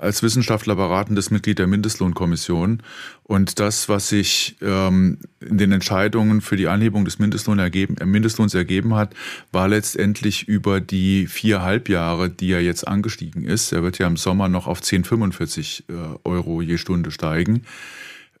als 0.00 0.24
Wissenschaftler 0.24 0.74
beratendes 0.74 1.30
Mitglied 1.30 1.60
der 1.60 1.68
Mindestlohnkommission. 1.68 2.82
Und 3.22 3.60
das, 3.60 3.88
was 3.88 4.08
sich 4.08 4.56
ähm, 4.60 5.18
in 5.38 5.58
den 5.58 5.70
Entscheidungen 5.70 6.40
für 6.40 6.56
die 6.56 6.66
Anhebung 6.66 7.04
des 7.04 7.20
Mindestlohn 7.20 7.60
ergeben, 7.60 7.96
äh, 7.98 8.04
Mindestlohns 8.04 8.54
ergeben 8.54 8.96
hat, 8.96 9.14
war 9.52 9.68
letztendlich 9.68 10.48
über 10.48 10.80
die 10.80 11.28
vier 11.28 11.62
Halbjahre, 11.62 12.28
die 12.28 12.50
er 12.50 12.62
jetzt 12.62 12.88
angestiegen 12.88 13.44
ist. 13.44 13.70
Er 13.70 13.84
wird 13.84 13.98
ja 13.98 14.08
im 14.08 14.16
Sommer 14.16 14.48
noch 14.48 14.66
auf 14.66 14.80
10,45 14.80 15.84
äh, 15.88 16.18
Euro 16.24 16.62
je 16.62 16.78
Stunde 16.78 17.12
steigen 17.12 17.62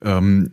ähm, 0.02 0.50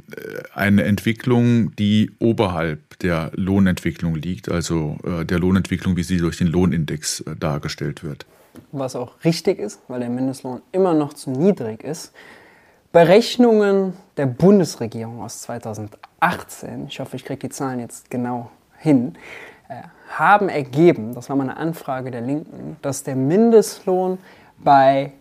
eine 0.53 0.83
Entwicklung, 0.83 1.75
die 1.75 2.11
oberhalb 2.19 2.92
der 3.03 3.31
Lohnentwicklung 3.35 4.15
liegt, 4.15 4.49
also 4.49 4.97
äh, 5.03 5.25
der 5.25 5.39
Lohnentwicklung, 5.39 5.95
wie 5.97 6.03
sie 6.03 6.17
durch 6.17 6.37
den 6.37 6.47
Lohnindex 6.47 7.21
äh, 7.21 7.35
dargestellt 7.35 8.03
wird. 8.03 8.25
Was 8.71 8.95
auch 8.95 9.23
richtig 9.23 9.59
ist, 9.59 9.81
weil 9.87 9.99
der 9.99 10.09
Mindestlohn 10.09 10.61
immer 10.71 10.93
noch 10.93 11.13
zu 11.13 11.31
niedrig 11.31 11.83
ist. 11.83 12.13
Berechnungen 12.91 13.93
der 14.17 14.27
Bundesregierung 14.27 15.21
aus 15.21 15.41
2018, 15.41 16.87
ich 16.87 16.99
hoffe, 16.99 17.15
ich 17.15 17.25
kriege 17.25 17.39
die 17.39 17.49
Zahlen 17.49 17.79
jetzt 17.79 18.11
genau 18.11 18.51
hin, 18.77 19.15
äh, 19.67 19.81
haben 20.09 20.49
ergeben, 20.49 21.15
das 21.15 21.29
war 21.29 21.35
mal 21.35 21.43
eine 21.43 21.57
Anfrage 21.57 22.11
der 22.11 22.21
Linken, 22.21 22.77
dass 22.81 23.03
der 23.03 23.15
Mindestlohn 23.15 24.19
bei 24.59 25.11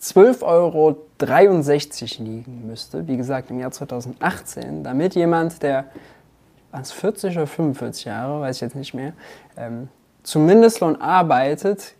12,63 0.00 0.42
Euro 0.44 0.96
liegen 2.24 2.66
müsste, 2.66 3.08
wie 3.08 3.16
gesagt 3.16 3.50
im 3.50 3.58
Jahr 3.58 3.72
2018, 3.72 4.84
damit 4.84 5.16
jemand, 5.16 5.62
der 5.62 5.86
was 6.70 6.92
40 6.92 7.36
oder 7.36 7.46
45 7.46 8.04
Jahre, 8.04 8.40
weiß 8.40 8.56
ich 8.56 8.62
jetzt 8.62 8.76
nicht 8.76 8.94
mehr, 8.94 9.12
ähm, 9.56 9.88
zum 10.22 10.46
Mindestlohn 10.46 11.00
arbeitet, 11.00 11.94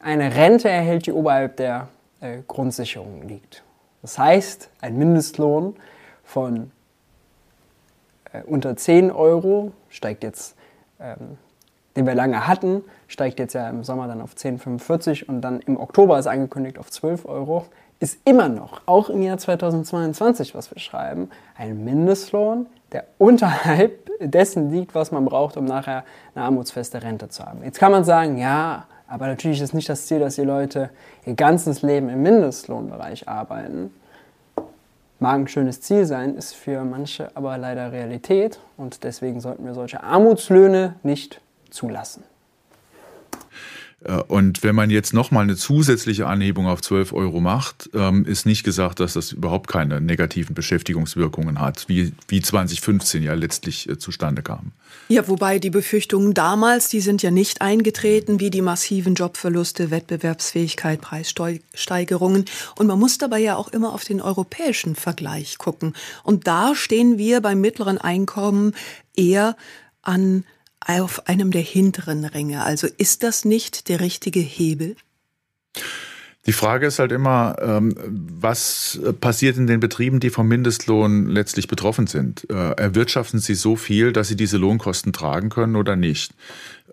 eine 0.00 0.34
Rente 0.34 0.68
erhält, 0.68 1.06
die 1.06 1.12
oberhalb 1.12 1.56
der 1.56 1.88
äh, 2.20 2.38
Grundsicherung 2.46 3.26
liegt. 3.26 3.62
Das 4.02 4.18
heißt, 4.18 4.70
ein 4.80 4.96
Mindestlohn 4.96 5.76
von 6.24 6.70
äh, 8.32 8.42
unter 8.42 8.76
10 8.76 9.10
Euro 9.10 9.72
steigt 9.88 10.22
jetzt 10.22 10.56
ähm, 10.98 11.38
den 11.96 12.06
wir 12.06 12.14
lange 12.14 12.46
hatten, 12.46 12.84
steigt 13.08 13.38
jetzt 13.38 13.54
ja 13.54 13.68
im 13.68 13.84
Sommer 13.84 14.06
dann 14.06 14.20
auf 14.20 14.34
10,45 14.34 15.26
und 15.26 15.40
dann 15.40 15.60
im 15.60 15.78
Oktober 15.78 16.18
ist 16.18 16.26
angekündigt 16.26 16.78
auf 16.78 16.90
12 16.90 17.26
Euro, 17.26 17.66
ist 17.98 18.18
immer 18.24 18.48
noch, 18.48 18.82
auch 18.86 19.10
im 19.10 19.22
Jahr 19.22 19.38
2022, 19.38 20.54
was 20.54 20.70
wir 20.70 20.78
schreiben, 20.78 21.30
ein 21.56 21.84
Mindestlohn, 21.84 22.66
der 22.92 23.04
unterhalb 23.18 24.10
dessen 24.20 24.70
liegt, 24.70 24.94
was 24.94 25.12
man 25.12 25.24
braucht, 25.24 25.56
um 25.56 25.64
nachher 25.64 26.04
eine 26.34 26.44
armutsfeste 26.44 27.02
Rente 27.02 27.28
zu 27.28 27.44
haben. 27.44 27.62
Jetzt 27.64 27.78
kann 27.78 27.92
man 27.92 28.04
sagen, 28.04 28.38
ja, 28.38 28.86
aber 29.08 29.26
natürlich 29.26 29.60
ist 29.60 29.74
nicht 29.74 29.88
das 29.88 30.06
Ziel, 30.06 30.20
dass 30.20 30.36
die 30.36 30.42
Leute 30.42 30.90
ihr 31.26 31.34
ganzes 31.34 31.82
Leben 31.82 32.08
im 32.08 32.22
Mindestlohnbereich 32.22 33.28
arbeiten. 33.28 33.92
Mag 35.18 35.34
ein 35.34 35.48
schönes 35.48 35.80
Ziel 35.82 36.06
sein, 36.06 36.36
ist 36.36 36.54
für 36.54 36.84
manche 36.84 37.30
aber 37.34 37.58
leider 37.58 37.92
Realität 37.92 38.58
und 38.76 39.04
deswegen 39.04 39.40
sollten 39.40 39.64
wir 39.64 39.74
solche 39.74 40.02
Armutslöhne 40.02 40.94
nicht 41.02 41.40
zulassen. 41.70 42.24
Äh, 44.04 44.14
und 44.14 44.62
wenn 44.62 44.74
man 44.74 44.90
jetzt 44.90 45.12
nochmal 45.12 45.44
eine 45.44 45.56
zusätzliche 45.56 46.26
Anhebung 46.26 46.66
auf 46.66 46.80
12 46.80 47.12
Euro 47.12 47.40
macht, 47.40 47.90
ähm, 47.94 48.24
ist 48.24 48.46
nicht 48.46 48.64
gesagt, 48.64 49.00
dass 49.00 49.14
das 49.14 49.32
überhaupt 49.32 49.68
keine 49.68 50.00
negativen 50.00 50.54
Beschäftigungswirkungen 50.54 51.60
hat, 51.60 51.88
wie, 51.88 52.12
wie 52.28 52.40
2015 52.40 53.22
ja 53.22 53.34
letztlich 53.34 53.88
äh, 53.88 53.98
zustande 53.98 54.42
kam. 54.42 54.72
Ja, 55.08 55.26
wobei 55.28 55.58
die 55.58 55.70
Befürchtungen 55.70 56.34
damals, 56.34 56.88
die 56.88 57.00
sind 57.00 57.22
ja 57.22 57.30
nicht 57.30 57.62
eingetreten, 57.62 58.40
wie 58.40 58.50
die 58.50 58.62
massiven 58.62 59.14
Jobverluste, 59.14 59.90
Wettbewerbsfähigkeit, 59.90 61.00
Preissteigerungen. 61.00 62.44
Und 62.78 62.86
man 62.86 62.98
muss 62.98 63.18
dabei 63.18 63.40
ja 63.40 63.56
auch 63.56 63.68
immer 63.68 63.92
auf 63.92 64.04
den 64.04 64.20
europäischen 64.20 64.94
Vergleich 64.94 65.58
gucken. 65.58 65.94
Und 66.22 66.46
da 66.46 66.74
stehen 66.74 67.18
wir 67.18 67.40
beim 67.40 67.60
mittleren 67.60 67.98
Einkommen 67.98 68.74
eher 69.16 69.56
an 70.02 70.44
auf 70.86 71.28
einem 71.28 71.50
der 71.50 71.62
hinteren 71.62 72.24
Ränge. 72.24 72.64
Also 72.64 72.88
ist 72.96 73.22
das 73.22 73.44
nicht 73.44 73.88
der 73.88 74.00
richtige 74.00 74.40
Hebel? 74.40 74.96
Die 76.46 76.52
Frage 76.52 76.86
ist 76.86 76.98
halt 76.98 77.12
immer, 77.12 77.56
ähm, 77.60 77.94
was 78.06 78.98
passiert 79.20 79.58
in 79.58 79.66
den 79.66 79.78
Betrieben, 79.78 80.20
die 80.20 80.30
vom 80.30 80.48
Mindestlohn 80.48 81.26
letztlich 81.26 81.68
betroffen 81.68 82.06
sind? 82.06 82.48
Äh, 82.48 82.72
erwirtschaften 82.72 83.40
sie 83.40 83.54
so 83.54 83.76
viel, 83.76 84.12
dass 84.12 84.28
sie 84.28 84.36
diese 84.36 84.56
Lohnkosten 84.56 85.12
tragen 85.12 85.50
können 85.50 85.76
oder 85.76 85.96
nicht? 85.96 86.32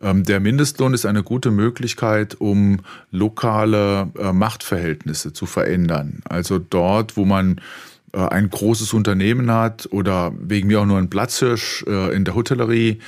Ähm, 0.01 0.23
der 0.23 0.41
Mindestlohn 0.41 0.93
ist 0.93 1.05
eine 1.05 1.23
gute 1.23 1.51
Möglichkeit, 1.51 2.35
um 2.39 2.81
lokale 3.09 4.11
äh, 4.19 4.33
Machtverhältnisse 4.33 5.31
zu 5.31 5.45
verändern. 5.45 6.19
Also 6.25 6.59
dort, 6.59 7.15
wo 7.15 7.23
man 7.23 7.61
ein 8.19 8.49
großes 8.49 8.93
Unternehmen 8.93 9.51
hat 9.51 9.87
oder 9.91 10.33
wegen 10.39 10.67
mir 10.67 10.81
auch 10.81 10.85
nur 10.85 10.97
ein 10.97 11.09
Platzhirsch 11.09 11.83
äh, 11.87 12.15
in 12.15 12.25
der 12.25 12.35
Hotellerie, 12.35 12.99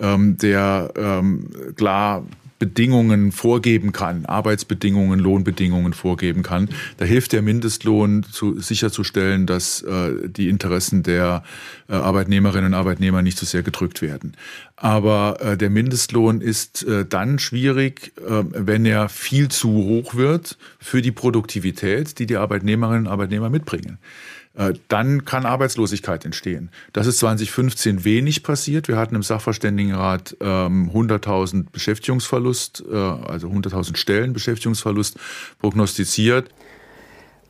ähm, 0.00 0.36
der 0.38 0.92
ähm, 0.96 1.50
klar 1.76 2.24
Bedingungen 2.58 3.32
vorgeben 3.32 3.92
kann, 3.92 4.24
Arbeitsbedingungen, 4.24 5.20
Lohnbedingungen 5.20 5.92
vorgeben 5.92 6.42
kann. 6.42 6.70
Da 6.96 7.04
hilft 7.04 7.32
der 7.32 7.42
Mindestlohn 7.42 8.22
zu, 8.22 8.58
sicherzustellen, 8.58 9.46
dass 9.46 9.82
äh, 9.82 10.28
die 10.28 10.48
Interessen 10.48 11.02
der 11.02 11.42
äh, 11.88 11.94
Arbeitnehmerinnen 11.94 12.72
und 12.72 12.74
Arbeitnehmer 12.74 13.20
nicht 13.20 13.36
so 13.36 13.44
sehr 13.44 13.62
gedrückt 13.62 14.00
werden. 14.00 14.32
Aber 14.76 15.38
äh, 15.40 15.56
der 15.58 15.68
Mindestlohn 15.68 16.40
ist 16.40 16.82
äh, 16.84 17.04
dann 17.04 17.38
schwierig, 17.38 18.12
äh, 18.26 18.44
wenn 18.52 18.86
er 18.86 19.10
viel 19.10 19.48
zu 19.48 19.68
hoch 19.68 20.14
wird 20.14 20.56
für 20.78 21.02
die 21.02 21.12
Produktivität, 21.12 22.18
die 22.18 22.26
die 22.26 22.36
Arbeitnehmerinnen 22.36 23.06
und 23.06 23.12
Arbeitnehmer 23.12 23.50
mitbringen. 23.50 23.98
Äh, 24.56 24.74
dann 24.88 25.24
kann 25.24 25.44
Arbeitslosigkeit 25.44 26.24
entstehen. 26.24 26.70
Das 26.92 27.06
ist 27.06 27.18
2015 27.18 28.04
wenig 28.04 28.42
passiert. 28.42 28.88
Wir 28.88 28.96
hatten 28.96 29.14
im 29.14 29.22
Sachverständigenrat 29.22 30.36
100.000 30.40 31.54
ähm, 31.54 31.68
Beschäftigungsverlust, 31.70 32.84
äh, 32.90 32.94
also 32.94 33.48
100.000 33.48 33.96
Stellen 33.96 34.32
Beschäftigungsverlust 34.32 35.18
prognostiziert. 35.60 36.48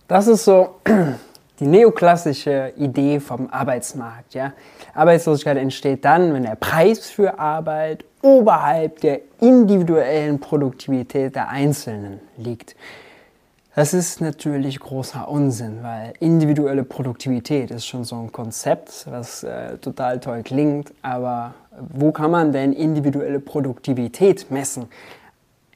Das 0.08 0.26
ist 0.26 0.44
so 0.44 0.80
die 1.60 1.66
neoklassische 1.66 2.72
Idee 2.76 3.20
vom 3.20 3.48
Arbeitsmarkt. 3.50 4.34
Ja? 4.34 4.52
Arbeitslosigkeit 4.92 5.58
entsteht 5.58 6.04
dann, 6.04 6.34
wenn 6.34 6.42
der 6.42 6.56
Preis 6.56 7.08
für 7.08 7.38
Arbeit 7.38 8.04
oberhalb 8.20 9.00
der 9.00 9.20
individuellen 9.40 10.40
Produktivität 10.40 11.36
der 11.36 11.48
Einzelnen 11.50 12.20
liegt. 12.36 12.74
Das 13.76 13.92
ist 13.92 14.22
natürlich 14.22 14.80
großer 14.80 15.28
Unsinn, 15.28 15.82
weil 15.82 16.14
individuelle 16.18 16.82
Produktivität 16.82 17.70
ist 17.70 17.84
schon 17.84 18.04
so 18.04 18.16
ein 18.16 18.32
Konzept, 18.32 19.06
was 19.10 19.44
äh, 19.44 19.76
total 19.76 20.18
toll 20.18 20.42
klingt, 20.42 20.94
aber 21.02 21.52
wo 21.92 22.10
kann 22.10 22.30
man 22.30 22.52
denn 22.52 22.72
individuelle 22.72 23.38
Produktivität 23.38 24.50
messen? 24.50 24.86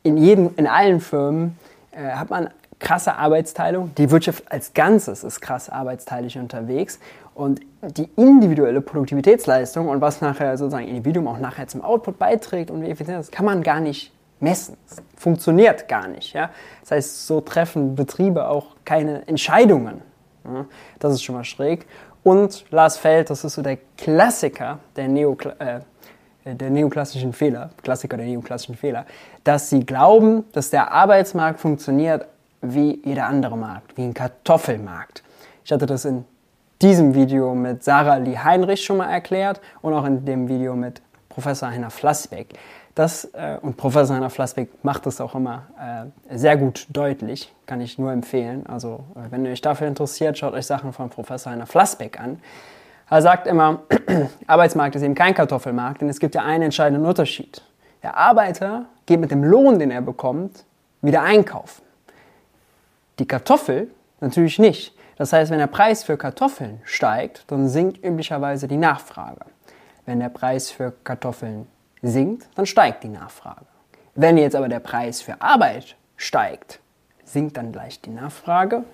In, 0.03 0.17
jedem, 0.17 0.49
in 0.57 0.67
allen 0.67 1.01
Firmen 1.01 1.59
äh, 1.91 2.13
hat 2.13 2.31
man 2.31 2.49
krasse 2.79 3.17
Arbeitsteilung. 3.17 3.95
Die 3.99 4.11
Wirtschaft 4.11 4.51
als 4.51 4.73
Ganzes 4.73 5.23
ist 5.23 5.43
krass 5.43 5.69
arbeitsteilig 5.69 6.39
unterwegs. 6.39 7.01
Und 7.35 7.61
die 7.83 8.09
individuelle 8.17 8.81
Produktivitätsleistung 8.81 9.89
und 9.89 10.01
was 10.01 10.23
nachher 10.23 10.57
sozusagen 10.57 10.89
Individuum 10.89 11.29
auch 11.29 11.39
nachher 11.39 11.69
zum 11.69 11.83
Output 11.83 12.19
beiträgt 12.19 12.71
und 12.71 12.81
wie 12.81 12.89
effizient 12.89 13.19
das 13.19 13.31
kann 13.31 13.45
man 13.45 13.63
gar 13.63 13.81
nicht 13.81 14.11
messen. 14.41 14.77
Es 14.89 14.97
funktioniert 15.17 15.89
gar 15.89 16.09
nicht. 16.09 16.33
Ja? 16.33 16.51
Das 16.81 16.93
heißt, 16.93 17.27
so 17.27 17.41
treffen 17.41 17.95
Betriebe 17.95 18.49
auch 18.49 18.77
keine 18.85 19.27
Entscheidungen. 19.29 20.03
Ja? 20.45 20.67
Das 20.99 21.15
ist 21.15 21.23
schon 21.23 21.35
mal 21.35 21.45
schräg. 21.45 21.87
Und 22.23 22.65
Lars 22.71 22.99
Feld, 22.99 23.31
das 23.31 23.45
ist 23.45 23.55
so 23.55 23.63
der 23.63 23.79
Klassiker 23.97 24.79
der, 24.97 25.09
Neokla 25.09 25.55
äh, 25.59 25.81
der 26.45 26.71
neoklassischen 26.71 27.33
Fehler, 27.33 27.71
Klassiker 27.83 28.17
der 28.17 28.27
neoklassischen 28.27 28.77
Fehler, 28.77 29.07
dass 29.45 29.71
sie 29.71 29.85
glauben, 29.85 30.45
dass 30.53 30.71
der 30.71 30.93
Arbeitsmarkt 30.93 31.61
funktioniert 31.61 32.27
wie 32.63 33.01
jeder 33.05 33.27
andere 33.27 33.57
Markt, 33.57 33.97
wie 33.97 34.03
ein 34.03 34.15
Kartoffelmarkt. 34.15 35.23
Ich 35.65 35.73
hatte 35.73 35.87
das 35.87 36.05
in 36.05 36.25
diesem 36.83 37.15
Video 37.15 37.55
mit 37.55 37.85
Sarah 37.85 38.17
Lee 38.17 38.39
Heinrich 38.39 38.85
schon 38.85 38.99
mal 38.99 39.11
erklärt 39.11 39.61
und 39.83 39.93
auch 39.95 40.05
in 40.05 40.25
dem 40.25 40.49
Video 40.49 40.75
mit 40.75 41.01
Professor 41.29 41.71
Heiner 41.71 41.91
Flassbeck. 41.91 42.55
Das, 42.95 43.25
äh, 43.35 43.57
und 43.63 43.77
Professor 43.77 44.17
Heiner 44.17 44.31
Flassbeck 44.31 44.69
macht 44.83 45.07
das 45.07 45.21
auch 45.21 45.35
immer 45.35 45.67
äh, 46.29 46.37
sehr 46.37 46.57
gut 46.57 46.87
deutlich, 46.91 47.53
kann 47.67 47.81
ich 47.81 47.99
nur 47.99 48.13
empfehlen. 48.13 48.67
Also, 48.67 49.05
äh, 49.15 49.31
wenn 49.31 49.45
ihr 49.45 49.53
euch 49.53 49.61
dafür 49.61 49.87
interessiert, 49.87 50.39
schaut 50.39 50.55
euch 50.55 50.67
Sachen 50.67 50.93
von 50.93 51.09
Professor 51.09 51.53
Heiner 51.53 51.67
Flassbeck 51.67 52.21
an. 52.21 52.41
Er 53.09 53.23
sagt 53.23 53.47
immer, 53.47 53.83
Arbeitsmarkt 54.47 54.97
ist 54.97 55.03
eben 55.03 55.15
kein 55.15 55.35
Kartoffelmarkt, 55.35 56.01
denn 56.01 56.09
es 56.09 56.19
gibt 56.19 56.35
ja 56.35 56.43
einen 56.43 56.65
entscheidenden 56.65 57.07
Unterschied. 57.07 57.63
Der 58.03 58.17
Arbeiter 58.17 58.87
geht 59.07 59.21
mit 59.21 59.31
dem 59.31 59.45
Lohn, 59.45 59.79
den 59.79 59.91
er 59.91 60.01
bekommt, 60.01 60.65
wieder 61.03 61.23
einkaufen. 61.23 61.83
Die 63.19 63.27
Kartoffel 63.27 63.91
natürlich 64.21 64.59
nicht. 64.59 64.95
Das 65.17 65.33
heißt, 65.33 65.51
wenn 65.51 65.59
der 65.59 65.67
Preis 65.67 66.03
für 66.03 66.17
Kartoffeln 66.17 66.81
steigt, 66.85 67.45
dann 67.49 67.69
sinkt 67.69 68.03
üblicherweise 68.03 68.69
die 68.69 68.79
Nachfrage. 68.79 69.41
Wenn 70.07 70.21
der 70.21 70.31
Preis 70.31 70.71
für 70.71 70.93
Kartoffeln 71.05 71.67
sinkt, 72.03 72.49
dann 72.55 72.67
steigt 72.67 73.05
die 73.05 73.09
Nachfrage. 73.09 73.67
Wenn 74.15 74.37
jetzt 74.39 74.57
aber 74.57 74.69
der 74.69 74.81
Preis 74.81 75.21
für 75.21 75.41
Arbeit 75.41 75.97
steigt, 76.17 76.81
sinkt 77.25 77.57
dann 77.57 77.73
gleich 77.73 78.01
die 78.01 78.11
Nachfrage. 78.11 78.85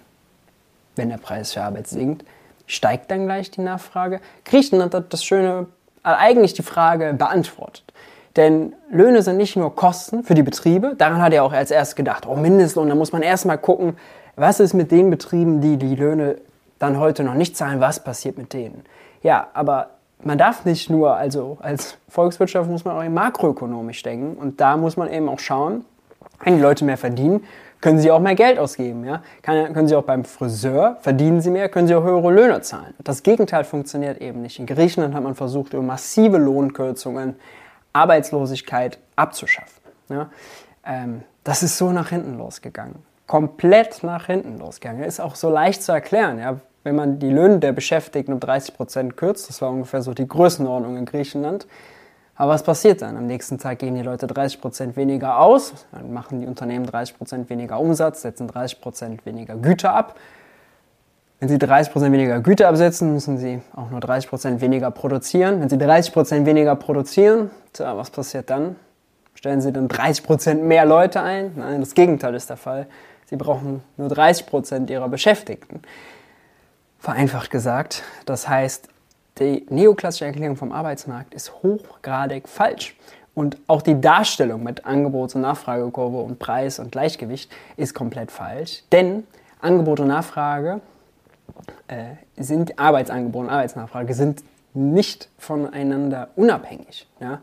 Wenn 0.94 1.08
der 1.08 1.18
Preis 1.18 1.52
für 1.52 1.62
Arbeit 1.62 1.88
sinkt, 1.88 2.24
steigt 2.66 3.10
dann 3.10 3.26
gleich 3.26 3.50
die 3.50 3.60
Nachfrage. 3.60 4.20
Griechenland 4.44 4.94
hat 4.94 5.12
das 5.12 5.24
schöne, 5.24 5.66
eigentlich 6.02 6.54
die 6.54 6.62
Frage 6.62 7.14
beantwortet. 7.14 7.92
Denn 8.36 8.74
Löhne 8.90 9.22
sind 9.22 9.38
nicht 9.38 9.56
nur 9.56 9.74
Kosten 9.74 10.22
für 10.22 10.34
die 10.34 10.42
Betriebe, 10.42 10.94
daran 10.96 11.22
hat 11.22 11.32
er 11.32 11.42
auch 11.42 11.52
als 11.52 11.70
erstes 11.70 11.96
gedacht, 11.96 12.26
oh 12.26 12.36
Mindestlohn, 12.36 12.88
da 12.88 12.94
muss 12.94 13.12
man 13.12 13.22
erstmal 13.22 13.56
gucken, 13.56 13.96
was 14.36 14.60
ist 14.60 14.74
mit 14.74 14.90
den 14.90 15.08
Betrieben, 15.08 15.62
die 15.62 15.78
die 15.78 15.94
Löhne 15.94 16.36
dann 16.78 16.98
heute 16.98 17.24
noch 17.24 17.34
nicht 17.34 17.56
zahlen, 17.56 17.80
was 17.80 18.04
passiert 18.04 18.36
mit 18.36 18.52
denen. 18.52 18.84
Ja, 19.22 19.48
aber 19.54 19.95
man 20.22 20.38
darf 20.38 20.64
nicht 20.64 20.90
nur, 20.90 21.16
also 21.16 21.58
als 21.60 21.98
Volkswirtschaft 22.08 22.68
muss 22.68 22.84
man 22.84 22.96
auch 22.96 23.08
makroökonomisch 23.10 24.02
denken 24.02 24.36
und 24.36 24.60
da 24.60 24.76
muss 24.76 24.96
man 24.96 25.12
eben 25.12 25.28
auch 25.28 25.38
schauen, 25.38 25.84
wenn 26.42 26.56
die 26.56 26.62
Leute 26.62 26.84
mehr 26.84 26.96
verdienen, 26.96 27.44
können 27.80 27.98
sie 27.98 28.10
auch 28.10 28.20
mehr 28.20 28.34
Geld 28.34 28.58
ausgeben. 28.58 29.04
Ja? 29.04 29.22
Kann, 29.42 29.72
können 29.72 29.88
sie 29.88 29.96
auch 29.96 30.04
beim 30.04 30.24
Friseur, 30.24 30.96
verdienen 31.00 31.40
sie 31.40 31.50
mehr, 31.50 31.68
können 31.68 31.86
sie 31.86 31.94
auch 31.94 32.04
höhere 32.04 32.32
Löhne 32.32 32.60
zahlen. 32.62 32.94
Das 32.98 33.22
Gegenteil 33.22 33.64
funktioniert 33.64 34.20
eben 34.20 34.42
nicht. 34.42 34.58
In 34.58 34.66
Griechenland 34.66 35.14
hat 35.14 35.22
man 35.22 35.34
versucht, 35.34 35.72
über 35.72 35.82
massive 35.82 36.38
Lohnkürzungen 36.38 37.36
Arbeitslosigkeit 37.92 38.98
abzuschaffen. 39.14 39.82
Ja? 40.08 40.30
Ähm, 40.84 41.22
das 41.44 41.62
ist 41.62 41.78
so 41.78 41.92
nach 41.92 42.08
hinten 42.08 42.38
losgegangen. 42.38 42.96
Komplett 43.26 44.02
nach 44.02 44.26
hinten 44.26 44.58
losgegangen. 44.58 45.02
Ist 45.04 45.20
auch 45.20 45.34
so 45.34 45.50
leicht 45.50 45.82
zu 45.82 45.92
erklären. 45.92 46.38
Ja? 46.38 46.56
Wenn 46.86 46.94
man 46.94 47.18
die 47.18 47.30
Löhne 47.30 47.58
der 47.58 47.72
Beschäftigten 47.72 48.32
um 48.32 48.38
30 48.38 48.76
Prozent 48.76 49.16
kürzt, 49.16 49.48
das 49.48 49.60
war 49.60 49.70
ungefähr 49.70 50.02
so 50.02 50.14
die 50.14 50.28
Größenordnung 50.28 50.96
in 50.96 51.04
Griechenland. 51.04 51.66
Aber 52.36 52.52
was 52.52 52.62
passiert 52.62 53.02
dann? 53.02 53.16
Am 53.16 53.26
nächsten 53.26 53.58
Tag 53.58 53.80
gehen 53.80 53.96
die 53.96 54.02
Leute 54.02 54.28
30 54.28 54.60
Prozent 54.60 54.96
weniger 54.96 55.40
aus, 55.40 55.72
dann 55.90 56.12
machen 56.12 56.40
die 56.40 56.46
Unternehmen 56.46 56.86
30 56.86 57.18
Prozent 57.18 57.50
weniger 57.50 57.80
Umsatz, 57.80 58.22
setzen 58.22 58.46
30 58.46 58.80
Prozent 58.80 59.26
weniger 59.26 59.56
Güter 59.56 59.96
ab. 59.96 60.14
Wenn 61.40 61.48
sie 61.48 61.58
30 61.58 61.92
Prozent 61.92 62.12
weniger 62.12 62.38
Güter 62.38 62.68
absetzen, 62.68 63.12
müssen 63.12 63.36
sie 63.36 63.60
auch 63.74 63.90
nur 63.90 63.98
30 63.98 64.30
Prozent 64.30 64.60
weniger 64.60 64.92
produzieren. 64.92 65.60
Wenn 65.60 65.68
sie 65.68 65.78
30 65.78 66.12
Prozent 66.12 66.46
weniger 66.46 66.76
produzieren, 66.76 67.50
tja, 67.72 67.96
was 67.96 68.10
passiert 68.10 68.48
dann? 68.48 68.76
Stellen 69.34 69.60
sie 69.60 69.72
dann 69.72 69.88
30 69.88 70.24
Prozent 70.24 70.62
mehr 70.62 70.86
Leute 70.86 71.20
ein? 71.20 71.50
Nein, 71.56 71.80
das 71.80 71.94
Gegenteil 71.94 72.36
ist 72.36 72.48
der 72.48 72.56
Fall. 72.56 72.86
Sie 73.24 73.34
brauchen 73.34 73.82
nur 73.96 74.08
30 74.08 74.46
Prozent 74.46 74.88
ihrer 74.88 75.08
Beschäftigten 75.08 75.80
vereinfacht 77.06 77.50
gesagt. 77.52 78.02
Das 78.24 78.48
heißt, 78.48 78.88
die 79.38 79.64
neoklassische 79.70 80.24
Erklärung 80.24 80.56
vom 80.56 80.72
Arbeitsmarkt 80.72 81.34
ist 81.34 81.52
hochgradig 81.62 82.48
falsch. 82.48 82.96
Und 83.32 83.58
auch 83.68 83.80
die 83.80 84.00
Darstellung 84.00 84.64
mit 84.64 84.84
Angebots- 84.84 85.36
und 85.36 85.42
Nachfragekurve 85.42 86.16
und 86.16 86.40
Preis 86.40 86.80
und 86.80 86.90
Gleichgewicht 86.90 87.48
ist 87.76 87.94
komplett 87.94 88.32
falsch. 88.32 88.82
Denn 88.90 89.24
Angebot 89.60 90.00
und 90.00 90.08
Nachfrage 90.08 90.80
äh, 91.86 92.14
sind 92.36 92.76
Arbeitsangebot 92.76 93.44
und 93.44 93.50
Arbeitsnachfrage 93.50 94.12
sind 94.12 94.42
nicht 94.74 95.28
voneinander 95.38 96.30
unabhängig. 96.34 97.06
Ja? 97.20 97.40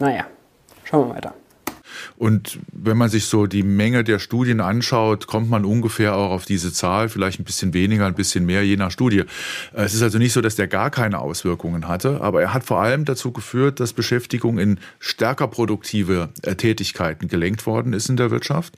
Naja, 0.00 0.26
schauen 0.82 1.08
wir 1.08 1.14
weiter. 1.14 1.34
Und 2.18 2.58
wenn 2.72 2.96
man 2.96 3.08
sich 3.08 3.26
so 3.26 3.46
die 3.46 3.62
Menge 3.62 4.02
der 4.02 4.18
Studien 4.18 4.60
anschaut, 4.60 5.28
kommt 5.28 5.48
man 5.48 5.64
ungefähr 5.64 6.16
auch 6.16 6.32
auf 6.32 6.46
diese 6.46 6.72
Zahl, 6.72 7.08
vielleicht 7.08 7.38
ein 7.38 7.44
bisschen 7.44 7.74
weniger, 7.74 8.06
ein 8.06 8.14
bisschen 8.14 8.44
mehr, 8.44 8.64
je 8.64 8.76
nach 8.76 8.90
Studie. 8.90 9.22
Es 9.72 9.94
ist 9.94 10.02
also 10.02 10.18
nicht 10.18 10.32
so, 10.32 10.40
dass 10.40 10.56
der 10.56 10.66
gar 10.66 10.90
keine 10.90 11.20
Auswirkungen 11.20 11.86
hatte, 11.86 12.20
aber 12.20 12.42
er 12.42 12.52
hat 12.52 12.64
vor 12.64 12.80
allem 12.80 13.04
dazu 13.04 13.30
geführt, 13.30 13.78
dass 13.78 13.92
Beschäftigung 13.92 14.58
in 14.58 14.80
stärker 14.98 15.46
produktive 15.46 16.30
äh, 16.42 16.56
Tätigkeiten 16.56 17.28
gelenkt 17.28 17.66
worden 17.66 17.92
ist 17.92 18.08
in 18.08 18.16
der 18.16 18.32
Wirtschaft. 18.32 18.74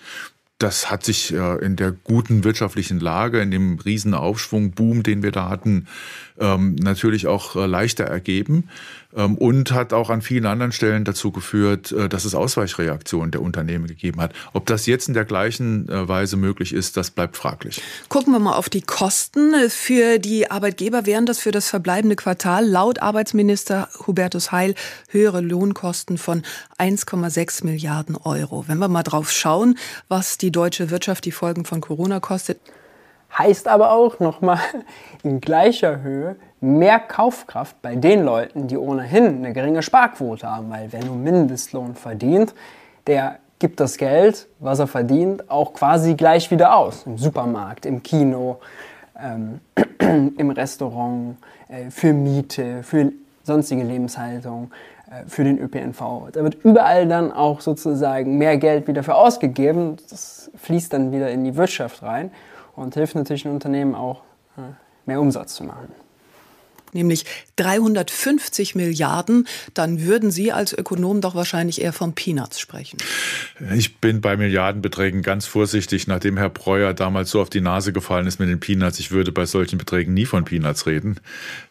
Das 0.58 0.90
hat 0.90 1.02
sich 1.04 1.32
äh, 1.32 1.64
in 1.64 1.76
der 1.76 1.92
guten 1.92 2.44
wirtschaftlichen 2.44 3.00
Lage, 3.00 3.40
in 3.40 3.50
dem 3.50 3.78
Riesenaufschwung, 3.78 4.72
Boom, 4.72 5.02
den 5.02 5.22
wir 5.22 5.32
da 5.32 5.48
hatten, 5.48 5.86
ähm, 6.38 6.74
natürlich 6.74 7.26
auch 7.26 7.56
äh, 7.56 7.64
leichter 7.64 8.04
ergeben 8.04 8.68
und 9.12 9.72
hat 9.72 9.92
auch 9.92 10.10
an 10.10 10.22
vielen 10.22 10.46
anderen 10.46 10.72
Stellen 10.72 11.04
dazu 11.04 11.32
geführt, 11.32 11.92
äh, 11.92 12.08
dass 12.08 12.24
es 12.24 12.34
Ausweichreaktionen 12.34 13.30
der 13.30 13.42
Unternehmen 13.42 13.86
gegeben 13.86 14.20
hat. 14.20 14.32
Ob 14.52 14.66
das 14.66 14.86
jetzt 14.86 15.08
in 15.08 15.14
der 15.14 15.24
gleichen 15.24 15.88
äh, 15.88 16.08
Weise 16.08 16.36
möglich 16.36 16.72
ist, 16.72 16.96
das 16.96 17.10
bleibt 17.10 17.36
fraglich. 17.36 17.82
Gucken 18.08 18.32
wir 18.32 18.38
mal 18.38 18.54
auf 18.54 18.68
die 18.68 18.82
Kosten. 18.82 19.54
Für 19.68 20.18
die 20.18 20.50
Arbeitgeber 20.50 21.06
wären 21.06 21.26
das 21.26 21.40
für 21.40 21.50
das 21.50 21.68
verbleibende 21.68 22.16
Quartal 22.16 22.66
laut 22.66 23.00
Arbeitsminister 23.00 23.88
Hubertus 24.06 24.52
Heil 24.52 24.74
höhere 25.08 25.40
Lohnkosten 25.40 26.18
von 26.18 26.42
1,6 26.78 27.64
Milliarden 27.64 28.16
Euro. 28.16 28.64
Wenn 28.68 28.78
wir 28.78 28.88
mal 28.88 29.02
drauf 29.02 29.30
schauen, 29.30 29.76
was 30.08 30.38
die 30.38 30.52
deutsche 30.52 30.90
Wirtschaft 30.90 31.24
die 31.24 31.32
Folgen 31.32 31.64
von 31.64 31.80
Corona 31.80 32.20
kostet, 32.20 32.60
Heißt 33.36 33.68
aber 33.68 33.92
auch 33.92 34.18
nochmal 34.18 34.58
in 35.22 35.40
gleicher 35.40 36.02
Höhe 36.02 36.36
mehr 36.60 36.98
Kaufkraft 36.98 37.80
bei 37.82 37.96
den 37.96 38.24
Leuten, 38.24 38.68
die 38.68 38.76
ohnehin 38.76 39.38
eine 39.38 39.52
geringe 39.52 39.82
Sparquote 39.82 40.46
haben. 40.46 40.70
Weil 40.70 40.92
wer 40.92 41.04
nur 41.04 41.16
Mindestlohn 41.16 41.94
verdient, 41.94 42.54
der 43.06 43.36
gibt 43.58 43.80
das 43.80 43.96
Geld, 43.96 44.48
was 44.58 44.78
er 44.78 44.86
verdient, 44.86 45.50
auch 45.50 45.72
quasi 45.72 46.14
gleich 46.14 46.50
wieder 46.50 46.76
aus. 46.76 47.04
Im 47.06 47.18
Supermarkt, 47.18 47.86
im 47.86 48.02
Kino, 48.02 48.58
ähm, 49.18 49.60
im 50.36 50.50
Restaurant, 50.50 51.36
äh, 51.68 51.90
für 51.90 52.12
Miete, 52.12 52.82
für 52.82 53.12
sonstige 53.42 53.82
Lebenshaltung, 53.82 54.70
äh, 55.10 55.28
für 55.28 55.44
den 55.44 55.58
ÖPNV. 55.58 56.30
Da 56.32 56.42
wird 56.42 56.62
überall 56.64 57.06
dann 57.06 57.32
auch 57.32 57.60
sozusagen 57.60 58.38
mehr 58.38 58.56
Geld 58.56 58.86
wieder 58.86 59.02
für 59.02 59.14
ausgegeben. 59.14 59.96
Das 60.08 60.50
fließt 60.56 60.92
dann 60.92 61.12
wieder 61.12 61.30
in 61.30 61.44
die 61.44 61.56
Wirtschaft 61.56 62.02
rein 62.02 62.30
und 62.76 62.94
hilft 62.94 63.14
natürlich 63.14 63.42
den 63.42 63.52
Unternehmen 63.52 63.94
auch, 63.94 64.22
äh, 64.56 64.62
mehr 65.06 65.20
Umsatz 65.20 65.54
zu 65.54 65.64
machen 65.64 66.09
nämlich 66.92 67.24
350 67.56 68.74
Milliarden, 68.74 69.46
dann 69.74 70.02
würden 70.02 70.30
Sie 70.30 70.52
als 70.52 70.72
Ökonom 70.72 71.20
doch 71.20 71.34
wahrscheinlich 71.34 71.80
eher 71.80 71.92
von 71.92 72.14
Peanuts 72.14 72.60
sprechen. 72.60 72.98
Ich 73.74 73.98
bin 73.98 74.20
bei 74.20 74.36
Milliardenbeträgen 74.36 75.22
ganz 75.22 75.46
vorsichtig, 75.46 76.06
nachdem 76.06 76.36
Herr 76.36 76.50
Breuer 76.50 76.94
damals 76.94 77.30
so 77.30 77.40
auf 77.40 77.50
die 77.50 77.60
Nase 77.60 77.92
gefallen 77.92 78.26
ist 78.26 78.40
mit 78.40 78.48
den 78.48 78.60
Peanuts. 78.60 78.98
Ich 78.98 79.10
würde 79.10 79.32
bei 79.32 79.46
solchen 79.46 79.78
Beträgen 79.78 80.14
nie 80.14 80.26
von 80.26 80.44
Peanuts 80.44 80.86
reden. 80.86 81.20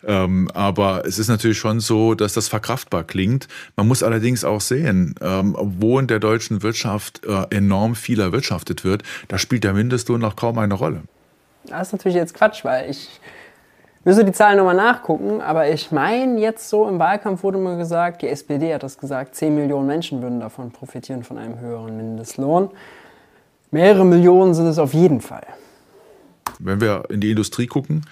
Ähm, 0.05 0.49
aber 0.53 1.05
es 1.05 1.19
ist 1.19 1.27
natürlich 1.27 1.57
schon 1.57 1.79
so, 1.79 2.15
dass 2.15 2.33
das 2.33 2.47
verkraftbar 2.47 3.03
klingt. 3.03 3.47
Man 3.75 3.87
muss 3.87 4.03
allerdings 4.03 4.43
auch 4.43 4.61
sehen, 4.61 5.15
ähm, 5.21 5.55
wo 5.57 5.99
in 5.99 6.07
der 6.07 6.19
deutschen 6.19 6.63
Wirtschaft 6.63 7.25
äh, 7.25 7.55
enorm 7.55 7.95
viel 7.95 8.19
erwirtschaftet 8.19 8.83
wird, 8.83 9.03
da 9.27 9.37
spielt 9.37 9.63
der 9.63 9.73
Mindestlohn 9.73 10.21
noch 10.21 10.35
kaum 10.35 10.57
eine 10.57 10.73
Rolle. 10.73 11.03
Das 11.65 11.87
ist 11.87 11.93
natürlich 11.93 12.15
jetzt 12.15 12.33
Quatsch, 12.33 12.63
weil 12.63 12.89
ich 12.89 13.09
müsste 14.03 14.25
die 14.25 14.31
Zahlen 14.31 14.57
nochmal 14.57 14.75
nachgucken, 14.75 15.41
aber 15.41 15.69
ich 15.69 15.91
meine, 15.91 16.39
jetzt 16.39 16.69
so 16.69 16.87
im 16.87 16.99
Wahlkampf 16.99 17.43
wurde 17.43 17.57
mir 17.57 17.77
gesagt, 17.77 18.21
die 18.21 18.27
SPD 18.27 18.73
hat 18.73 18.83
das 18.83 18.97
gesagt, 18.97 19.35
10 19.35 19.53
Millionen 19.55 19.87
Menschen 19.87 20.21
würden 20.21 20.39
davon 20.39 20.71
profitieren, 20.71 21.23
von 21.23 21.37
einem 21.37 21.59
höheren 21.59 21.95
Mindestlohn. 21.97 22.69
Mehrere 23.71 24.05
Millionen 24.05 24.53
sind 24.53 24.67
es 24.67 24.79
auf 24.79 24.93
jeden 24.93 25.21
Fall. 25.21 25.45
Wenn 26.59 26.81
wir 26.81 27.03
in 27.09 27.21
die 27.21 27.31
Industrie 27.31 27.67
gucken, 27.67 28.05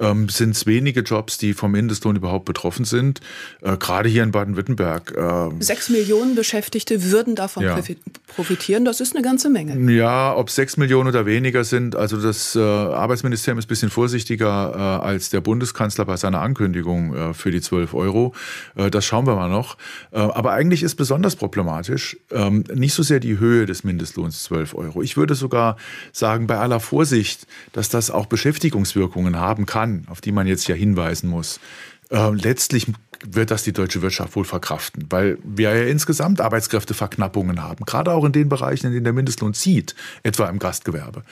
ähm, 0.00 0.28
sind 0.28 0.56
es 0.56 0.66
wenige 0.66 1.00
Jobs, 1.00 1.38
die 1.38 1.54
vom 1.54 1.72
Mindestlohn 1.72 2.16
überhaupt 2.16 2.46
betroffen 2.46 2.84
sind. 2.84 3.20
Äh, 3.60 3.76
Gerade 3.76 4.08
hier 4.08 4.22
in 4.22 4.32
Baden-Württemberg. 4.32 5.14
Äh, 5.16 5.62
sechs 5.62 5.88
Millionen 5.88 6.34
Beschäftigte 6.34 7.10
würden 7.10 7.34
davon 7.34 7.62
ja. 7.62 7.78
profitieren. 8.26 8.84
Das 8.84 9.00
ist 9.00 9.14
eine 9.14 9.22
ganze 9.22 9.50
Menge. 9.50 9.92
Ja, 9.92 10.34
ob 10.34 10.50
sechs 10.50 10.76
Millionen 10.76 11.08
oder 11.08 11.26
weniger 11.26 11.64
sind. 11.64 11.94
Also 11.94 12.20
das 12.20 12.56
äh, 12.56 12.60
Arbeitsministerium 12.60 13.58
ist 13.58 13.66
ein 13.66 13.68
bisschen 13.68 13.90
vorsichtiger 13.90 14.72
äh, 14.74 15.06
als 15.06 15.30
der 15.30 15.40
Bundeskanzler 15.40 16.06
bei 16.06 16.16
seiner 16.16 16.40
Ankündigung 16.40 17.14
äh, 17.14 17.34
für 17.34 17.50
die 17.50 17.60
12 17.60 17.94
Euro. 17.94 18.34
Äh, 18.76 18.90
das 18.90 19.04
schauen 19.04 19.26
wir 19.26 19.34
mal 19.34 19.48
noch. 19.48 19.76
aber 20.12 20.52
eigentlich 20.52 20.82
ist 20.82 20.94
besonders 20.94 21.36
problematisch 21.36 22.16
ähm, 22.30 22.64
nicht 22.74 22.94
so 22.94 23.02
sehr 23.02 23.20
die 23.20 23.38
Höhe 23.38 23.66
des 23.66 23.84
Mindestlohns 23.84 24.44
12 24.44 24.74
Euro. 24.74 25.02
Ich 25.02 25.16
würde 25.16 25.34
sogar 25.34 25.76
sagen, 26.12 26.46
bei 26.46 26.58
aller 26.58 26.80
Vorsicht, 26.80 27.46
dass 27.72 27.88
das 27.88 28.10
auch 28.10 28.26
Beschäftigungswirkungen 28.26 29.36
haben 29.38 29.66
kann 29.66 29.89
kann, 29.90 30.06
auf 30.08 30.20
die 30.20 30.32
man 30.32 30.46
jetzt 30.46 30.68
ja 30.68 30.74
hinweisen 30.74 31.28
muss. 31.28 31.60
Äh, 32.10 32.30
letztlich 32.30 32.86
wird 33.24 33.50
das 33.50 33.64
die 33.64 33.72
deutsche 33.72 34.02
Wirtschaft 34.02 34.34
wohl 34.34 34.44
verkraften, 34.44 35.06
weil 35.10 35.38
wir 35.44 35.74
ja 35.74 35.84
insgesamt 35.84 36.40
Arbeitskräfteverknappungen 36.40 37.62
haben, 37.62 37.84
gerade 37.84 38.12
auch 38.12 38.24
in 38.24 38.32
den 38.32 38.48
Bereichen, 38.48 38.86
in 38.86 38.92
denen 38.94 39.04
der 39.04 39.12
Mindestlohn 39.12 39.52
zieht, 39.52 39.94
etwa 40.22 40.48
im 40.48 40.58
Gastgewerbe. 40.58 41.22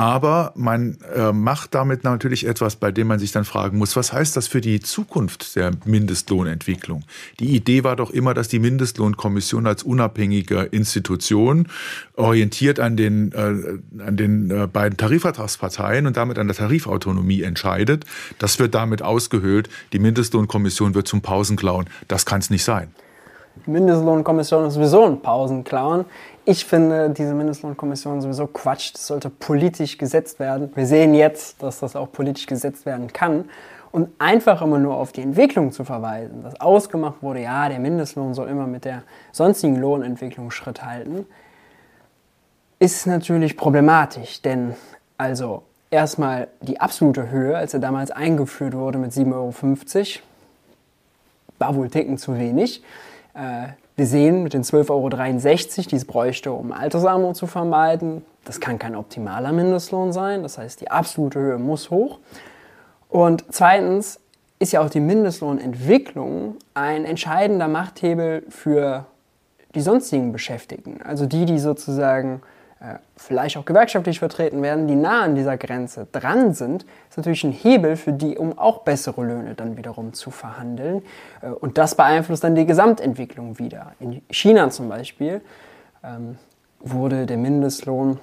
Aber 0.00 0.54
man 0.56 0.96
äh, 1.14 1.30
macht 1.30 1.74
damit 1.74 2.04
natürlich 2.04 2.46
etwas, 2.46 2.76
bei 2.76 2.90
dem 2.90 3.08
man 3.08 3.18
sich 3.18 3.32
dann 3.32 3.44
fragen 3.44 3.76
muss, 3.76 3.96
was 3.96 4.14
heißt 4.14 4.34
das 4.34 4.48
für 4.48 4.62
die 4.62 4.80
Zukunft 4.80 5.56
der 5.56 5.72
Mindestlohnentwicklung? 5.84 7.04
Die 7.38 7.54
Idee 7.54 7.84
war 7.84 7.96
doch 7.96 8.10
immer, 8.10 8.32
dass 8.32 8.48
die 8.48 8.60
Mindestlohnkommission 8.60 9.66
als 9.66 9.82
unabhängige 9.82 10.60
Institution 10.62 11.68
orientiert 12.16 12.80
an 12.80 12.96
den, 12.96 13.32
äh, 13.32 14.02
an 14.02 14.16
den 14.16 14.50
äh, 14.50 14.66
beiden 14.66 14.96
Tarifvertragsparteien 14.96 16.06
und 16.06 16.16
damit 16.16 16.38
an 16.38 16.46
der 16.46 16.56
Tarifautonomie 16.56 17.42
entscheidet. 17.42 18.06
Das 18.38 18.58
wird 18.58 18.74
damit 18.74 19.02
ausgehöhlt. 19.02 19.68
Die 19.92 19.98
Mindestlohnkommission 19.98 20.94
wird 20.94 21.08
zum 21.08 21.20
Pausenclown. 21.20 21.90
Das 22.08 22.24
kann 22.24 22.40
es 22.40 22.48
nicht 22.48 22.64
sein. 22.64 22.94
Mindestlohnkommission 23.66 24.66
ist 24.66 24.74
sowieso 24.74 25.04
ein 25.04 25.20
Pausenclown. 25.20 26.04
Ich 26.44 26.64
finde 26.64 27.10
diese 27.10 27.34
Mindestlohnkommission 27.34 28.20
sowieso 28.20 28.46
Quatsch. 28.46 28.94
Das 28.94 29.06
sollte 29.06 29.30
politisch 29.30 29.98
gesetzt 29.98 30.38
werden. 30.38 30.70
Wir 30.74 30.86
sehen 30.86 31.14
jetzt, 31.14 31.62
dass 31.62 31.80
das 31.80 31.96
auch 31.96 32.10
politisch 32.10 32.46
gesetzt 32.46 32.86
werden 32.86 33.12
kann. 33.12 33.48
Und 33.92 34.08
einfach 34.18 34.62
immer 34.62 34.78
nur 34.78 34.94
auf 34.94 35.12
die 35.12 35.20
Entwicklung 35.20 35.72
zu 35.72 35.84
verweisen, 35.84 36.44
dass 36.44 36.60
ausgemacht 36.60 37.22
wurde, 37.22 37.42
ja, 37.42 37.68
der 37.68 37.80
Mindestlohn 37.80 38.34
soll 38.34 38.48
immer 38.48 38.66
mit 38.66 38.84
der 38.84 39.02
sonstigen 39.32 39.76
Lohnentwicklung 39.76 40.52
Schritt 40.52 40.84
halten, 40.84 41.26
ist 42.78 43.06
natürlich 43.06 43.56
problematisch. 43.56 44.42
Denn 44.42 44.74
also 45.18 45.64
erstmal 45.90 46.48
die 46.60 46.80
absolute 46.80 47.30
Höhe, 47.30 47.56
als 47.56 47.74
er 47.74 47.80
damals 47.80 48.12
eingeführt 48.12 48.74
wurde 48.74 48.98
mit 48.98 49.12
7,50 49.12 49.34
Euro, 49.34 49.52
war 51.58 51.74
wohl 51.74 51.90
ticken 51.90 52.16
zu 52.16 52.38
wenig. 52.38 52.82
Äh, 53.34 53.68
wir 53.96 54.06
sehen 54.06 54.42
mit 54.42 54.54
den 54.54 54.62
12,63 54.62 54.90
Euro, 54.90 55.88
die 55.90 55.96
es 55.96 56.04
bräuchte, 56.04 56.52
um 56.52 56.72
Altersarmut 56.72 57.36
zu 57.36 57.46
vermeiden. 57.46 58.24
Das 58.44 58.60
kann 58.60 58.78
kein 58.78 58.96
optimaler 58.96 59.52
Mindestlohn 59.52 60.12
sein. 60.12 60.42
Das 60.42 60.58
heißt, 60.58 60.80
die 60.80 60.90
absolute 60.90 61.38
Höhe 61.38 61.58
muss 61.58 61.90
hoch. 61.90 62.18
Und 63.08 63.44
zweitens 63.50 64.20
ist 64.58 64.72
ja 64.72 64.80
auch 64.80 64.90
die 64.90 65.00
Mindestlohnentwicklung 65.00 66.56
ein 66.74 67.04
entscheidender 67.04 67.68
Machthebel 67.68 68.44
für 68.48 69.06
die 69.74 69.80
sonstigen 69.80 70.32
Beschäftigten. 70.32 71.00
Also 71.02 71.26
die, 71.26 71.44
die 71.44 71.58
sozusagen 71.58 72.42
vielleicht 73.16 73.58
auch 73.58 73.66
gewerkschaftlich 73.66 74.18
vertreten 74.18 74.62
werden, 74.62 74.88
die 74.88 74.94
nah 74.94 75.22
an 75.22 75.34
dieser 75.34 75.58
Grenze 75.58 76.06
dran 76.10 76.54
sind, 76.54 76.86
ist 77.10 77.18
natürlich 77.18 77.44
ein 77.44 77.52
Hebel 77.52 77.96
für 77.96 78.12
die, 78.12 78.38
um 78.38 78.58
auch 78.58 78.82
bessere 78.82 79.22
Löhne 79.22 79.54
dann 79.54 79.76
wiederum 79.76 80.14
zu 80.14 80.30
verhandeln. 80.30 81.02
Äh, 81.42 81.48
und 81.50 81.76
das 81.76 81.94
beeinflusst 81.94 82.42
dann 82.42 82.54
die 82.54 82.66
Gesamtentwicklung 82.66 83.58
wieder. 83.58 83.92
In 84.00 84.22
China 84.30 84.70
zum 84.70 84.88
Beispiel 84.88 85.42
ähm, 86.02 86.38
wurde 86.80 87.26
der 87.26 87.36
Mindestlohn 87.36 88.18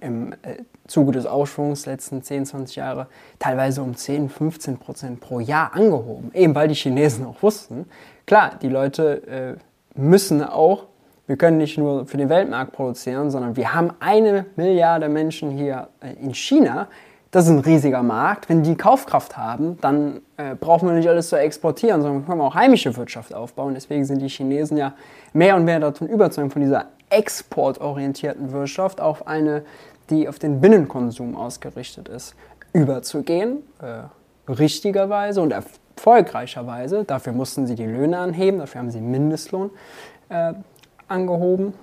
im 0.00 0.32
äh, 0.32 0.62
Zuge 0.86 1.12
des 1.12 1.26
Aufschwungs 1.26 1.84
letzten 1.84 2.22
10, 2.22 2.46
20 2.46 2.76
Jahre 2.76 3.08
teilweise 3.38 3.82
um 3.82 3.94
10, 3.94 4.30
15 4.30 4.78
Prozent 4.78 5.20
pro 5.20 5.40
Jahr 5.40 5.74
angehoben. 5.74 6.30
Eben 6.32 6.54
weil 6.54 6.68
die 6.68 6.74
Chinesen 6.74 7.26
auch 7.26 7.42
wussten, 7.42 7.84
klar, 8.24 8.52
die 8.62 8.68
Leute 8.68 9.58
äh, 9.96 10.00
müssen 10.00 10.42
auch 10.42 10.86
wir 11.28 11.36
können 11.36 11.58
nicht 11.58 11.76
nur 11.76 12.06
für 12.06 12.16
den 12.16 12.30
Weltmarkt 12.30 12.72
produzieren, 12.72 13.30
sondern 13.30 13.54
wir 13.54 13.74
haben 13.74 13.92
eine 14.00 14.46
Milliarde 14.56 15.08
Menschen 15.10 15.50
hier 15.50 15.88
äh, 16.00 16.14
in 16.14 16.34
China. 16.34 16.88
Das 17.30 17.44
ist 17.44 17.50
ein 17.50 17.58
riesiger 17.58 18.02
Markt. 18.02 18.48
Wenn 18.48 18.62
die 18.62 18.74
Kaufkraft 18.74 19.36
haben, 19.36 19.78
dann 19.82 20.22
äh, 20.38 20.54
brauchen 20.54 20.88
wir 20.88 20.94
nicht 20.94 21.06
alles 21.06 21.28
zu 21.28 21.36
exportieren, 21.36 22.00
sondern 22.00 22.24
können 22.24 22.38
wir 22.38 22.44
auch 22.44 22.54
heimische 22.54 22.96
Wirtschaft 22.96 23.34
aufbauen. 23.34 23.74
Deswegen 23.74 24.06
sind 24.06 24.22
die 24.22 24.28
Chinesen 24.28 24.78
ja 24.78 24.94
mehr 25.34 25.54
und 25.54 25.66
mehr 25.66 25.78
davon 25.80 26.08
überzeugt, 26.08 26.54
von 26.54 26.62
dieser 26.62 26.86
exportorientierten 27.10 28.50
Wirtschaft 28.50 29.02
auf 29.02 29.26
eine, 29.26 29.64
die 30.08 30.30
auf 30.30 30.38
den 30.38 30.62
Binnenkonsum 30.62 31.36
ausgerichtet 31.36 32.08
ist, 32.08 32.34
überzugehen. 32.72 33.58
Äh, 33.82 34.04
richtigerweise 34.50 35.42
und 35.42 35.52
erfolgreicherweise. 35.52 37.04
Dafür 37.04 37.34
mussten 37.34 37.66
sie 37.66 37.74
die 37.74 37.84
Löhne 37.84 38.16
anheben, 38.16 38.60
dafür 38.60 38.80
haben 38.80 38.90
sie 38.90 39.02
Mindestlohn 39.02 39.70
äh, 40.30 40.54
angehoben. 41.08 41.74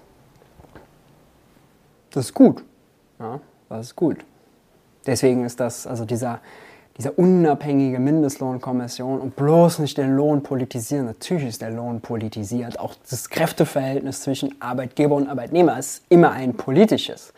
Das 2.12 2.26
ist 2.26 2.34
gut. 2.34 2.64
Ja, 3.20 3.40
das 3.70 3.88
ist 3.88 3.96
gut. 3.96 4.18
Deswegen 5.06 5.46
ist 5.46 5.60
das, 5.60 5.86
also 5.86 6.06
dieser, 6.06 6.40
dieser 6.98 7.18
unabhängige 7.20 8.00
Mindestlohnkommission 8.00 9.20
und 9.20 9.36
bloß 9.36 9.80
nicht 9.80 9.98
den 9.98 10.16
Lohn 10.16 10.42
politisieren. 10.42 11.06
Natürlich 11.06 11.50
ist 11.50 11.62
der 11.62 11.72
Lohn 11.72 12.02
politisiert. 12.02 12.80
Auch 12.80 12.96
das 13.10 13.30
Kräfteverhältnis 13.30 14.22
zwischen 14.22 14.60
Arbeitgeber 14.62 15.16
und 15.16 15.28
Arbeitnehmer 15.28 15.78
ist 15.78 16.04
immer 16.10 16.32
ein 16.32 16.56
politisches. 16.56 17.34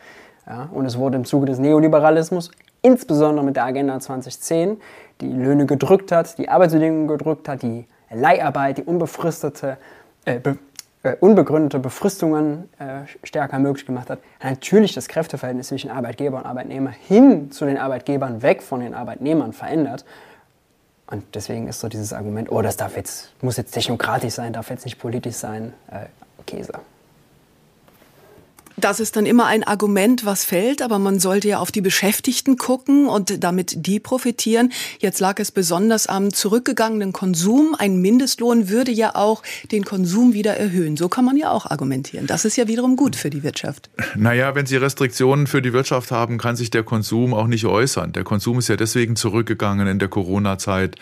Ja, 0.46 0.68
und 0.72 0.86
es 0.86 0.96
wurde 0.96 1.16
im 1.16 1.24
Zuge 1.24 1.46
des 1.46 1.58
Neoliberalismus, 1.58 2.50
insbesondere 2.80 3.44
mit 3.44 3.56
der 3.56 3.64
Agenda 3.64 4.00
2010, 4.00 4.80
die 5.20 5.28
Löhne 5.28 5.66
gedrückt 5.66 6.10
hat, 6.10 6.38
die 6.38 6.48
Arbeitsbedingungen 6.48 7.08
gedrückt 7.08 7.48
hat, 7.48 7.62
die 7.62 7.86
Leiharbeit, 8.10 8.78
die 8.78 8.84
unbefristete, 8.84 9.76
äh, 10.24 10.40
äh, 11.02 11.14
unbegründete 11.20 11.78
Befristungen 11.78 12.68
äh, 12.78 13.06
stärker 13.22 13.58
möglich 13.58 13.86
gemacht 13.86 14.10
hat, 14.10 14.18
natürlich 14.42 14.94
das 14.94 15.08
Kräfteverhältnis 15.08 15.68
zwischen 15.68 15.90
Arbeitgeber 15.90 16.38
und 16.38 16.46
Arbeitnehmer 16.46 16.90
hin 16.90 17.50
zu 17.50 17.64
den 17.66 17.78
Arbeitgebern, 17.78 18.42
weg 18.42 18.62
von 18.62 18.80
den 18.80 18.94
Arbeitnehmern 18.94 19.52
verändert. 19.52 20.04
Und 21.10 21.24
deswegen 21.34 21.68
ist 21.68 21.80
so 21.80 21.88
dieses 21.88 22.12
Argument, 22.12 22.50
oh, 22.50 22.60
das 22.62 22.76
darf 22.76 22.96
jetzt, 22.96 23.32
muss 23.42 23.56
jetzt 23.56 23.72
technokratisch 23.72 24.34
sein, 24.34 24.52
darf 24.52 24.70
jetzt 24.70 24.84
nicht 24.84 24.98
politisch 24.98 25.36
sein, 25.36 25.72
äh, 25.90 26.06
Käse. 26.46 26.74
Das 28.80 29.00
ist 29.00 29.16
dann 29.16 29.26
immer 29.26 29.46
ein 29.46 29.64
Argument, 29.64 30.24
was 30.24 30.44
fällt, 30.44 30.82
aber 30.82 30.98
man 30.98 31.18
sollte 31.18 31.48
ja 31.48 31.58
auf 31.58 31.72
die 31.72 31.80
Beschäftigten 31.80 32.56
gucken 32.56 33.08
und 33.08 33.42
damit 33.42 33.86
die 33.86 33.98
profitieren. 33.98 34.72
Jetzt 35.00 35.18
lag 35.18 35.40
es 35.40 35.50
besonders 35.50 36.06
am 36.06 36.32
zurückgegangenen 36.32 37.12
Konsum. 37.12 37.74
Ein 37.76 38.00
Mindestlohn 38.00 38.68
würde 38.68 38.92
ja 38.92 39.16
auch 39.16 39.42
den 39.72 39.84
Konsum 39.84 40.32
wieder 40.32 40.56
erhöhen. 40.56 40.96
So 40.96 41.08
kann 41.08 41.24
man 41.24 41.36
ja 41.36 41.50
auch 41.50 41.66
argumentieren. 41.66 42.26
Das 42.26 42.44
ist 42.44 42.56
ja 42.56 42.68
wiederum 42.68 42.94
gut 42.96 43.16
für 43.16 43.30
die 43.30 43.42
Wirtschaft. 43.42 43.90
Naja, 44.16 44.54
wenn 44.54 44.66
Sie 44.66 44.76
Restriktionen 44.76 45.46
für 45.48 45.60
die 45.60 45.72
Wirtschaft 45.72 46.10
haben, 46.12 46.38
kann 46.38 46.54
sich 46.54 46.70
der 46.70 46.84
Konsum 46.84 47.34
auch 47.34 47.48
nicht 47.48 47.64
äußern. 47.64 48.12
Der 48.12 48.24
Konsum 48.24 48.58
ist 48.58 48.68
ja 48.68 48.76
deswegen 48.76 49.16
zurückgegangen 49.16 49.88
in 49.88 49.98
der 49.98 50.08
Corona-Zeit, 50.08 50.96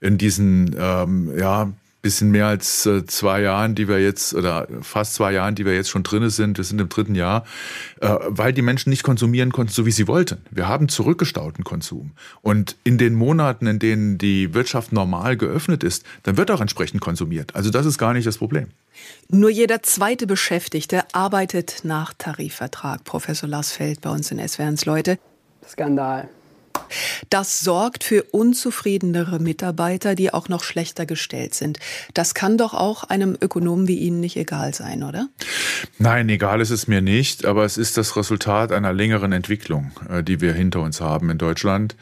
in 0.00 0.18
diesen 0.18 0.74
ähm, 0.78 1.32
ja, 1.38 1.70
bisschen 2.02 2.30
mehr 2.30 2.46
als 2.46 2.86
äh, 2.86 3.04
zwei 3.06 3.42
Jahren, 3.42 3.74
die 3.74 3.88
wir 3.88 4.02
jetzt, 4.02 4.34
oder 4.34 4.66
fast 4.80 5.14
zwei 5.14 5.32
Jahren, 5.32 5.54
die 5.54 5.66
wir 5.66 5.74
jetzt 5.74 5.90
schon 5.90 6.02
drinne 6.02 6.30
sind, 6.30 6.56
wir 6.56 6.64
sind 6.64 6.80
im 6.80 6.88
dritten 6.88 7.14
Jahr, 7.14 7.44
äh, 8.00 8.16
weil 8.26 8.52
die 8.52 8.62
Menschen 8.62 8.90
nicht 8.90 9.02
konsumieren 9.02 9.52
konnten, 9.52 9.72
so 9.72 9.86
wie 9.86 9.90
sie 9.90 10.08
wollten. 10.08 10.42
Wir 10.50 10.68
haben 10.68 10.88
zurückgestauten 10.88 11.64
Konsum. 11.64 12.12
Und 12.42 12.76
in 12.84 12.98
den 12.98 13.14
Monaten, 13.14 13.66
in 13.66 13.78
denen 13.78 14.18
die 14.18 14.54
Wirtschaft 14.54 14.92
normal 14.92 15.36
geöffnet 15.36 15.84
ist, 15.84 16.04
dann 16.22 16.36
wird 16.36 16.50
auch 16.50 16.60
entsprechend 16.60 17.00
konsumiert. 17.00 17.54
Also 17.54 17.70
das 17.70 17.86
ist 17.86 17.98
gar 17.98 18.14
nicht 18.14 18.26
das 18.26 18.38
Problem. 18.38 18.68
Nur 19.28 19.50
jeder 19.50 19.82
zweite 19.82 20.26
Beschäftigte 20.26 21.02
arbeitet 21.12 21.80
nach 21.84 22.12
Tarifvertrag. 22.16 23.04
Professor 23.04 23.48
Lars 23.48 23.72
Feld 23.72 24.00
bei 24.00 24.10
uns 24.10 24.30
in 24.30 24.46
SWRs 24.46 24.84
Leute. 24.84 25.18
Skandal. 25.66 26.28
Das 27.28 27.60
sorgt 27.60 28.04
für 28.04 28.22
unzufriedenere 28.24 29.38
Mitarbeiter, 29.38 30.14
die 30.14 30.32
auch 30.32 30.48
noch 30.48 30.64
schlechter 30.64 31.06
gestellt 31.06 31.54
sind. 31.54 31.78
Das 32.14 32.34
kann 32.34 32.58
doch 32.58 32.74
auch 32.74 33.04
einem 33.04 33.36
Ökonomen 33.40 33.88
wie 33.88 33.98
Ihnen 33.98 34.20
nicht 34.20 34.36
egal 34.36 34.74
sein, 34.74 35.02
oder? 35.02 35.28
Nein, 35.98 36.28
egal 36.28 36.60
ist 36.60 36.70
es 36.70 36.86
mir 36.86 37.00
nicht, 37.00 37.44
aber 37.44 37.64
es 37.64 37.76
ist 37.76 37.96
das 37.96 38.16
Resultat 38.16 38.72
einer 38.72 38.92
längeren 38.92 39.32
Entwicklung, 39.32 39.92
äh, 40.08 40.22
die 40.22 40.40
wir 40.40 40.52
hinter 40.52 40.80
uns 40.80 41.00
haben 41.00 41.30
in 41.30 41.38
Deutschland. 41.38 41.96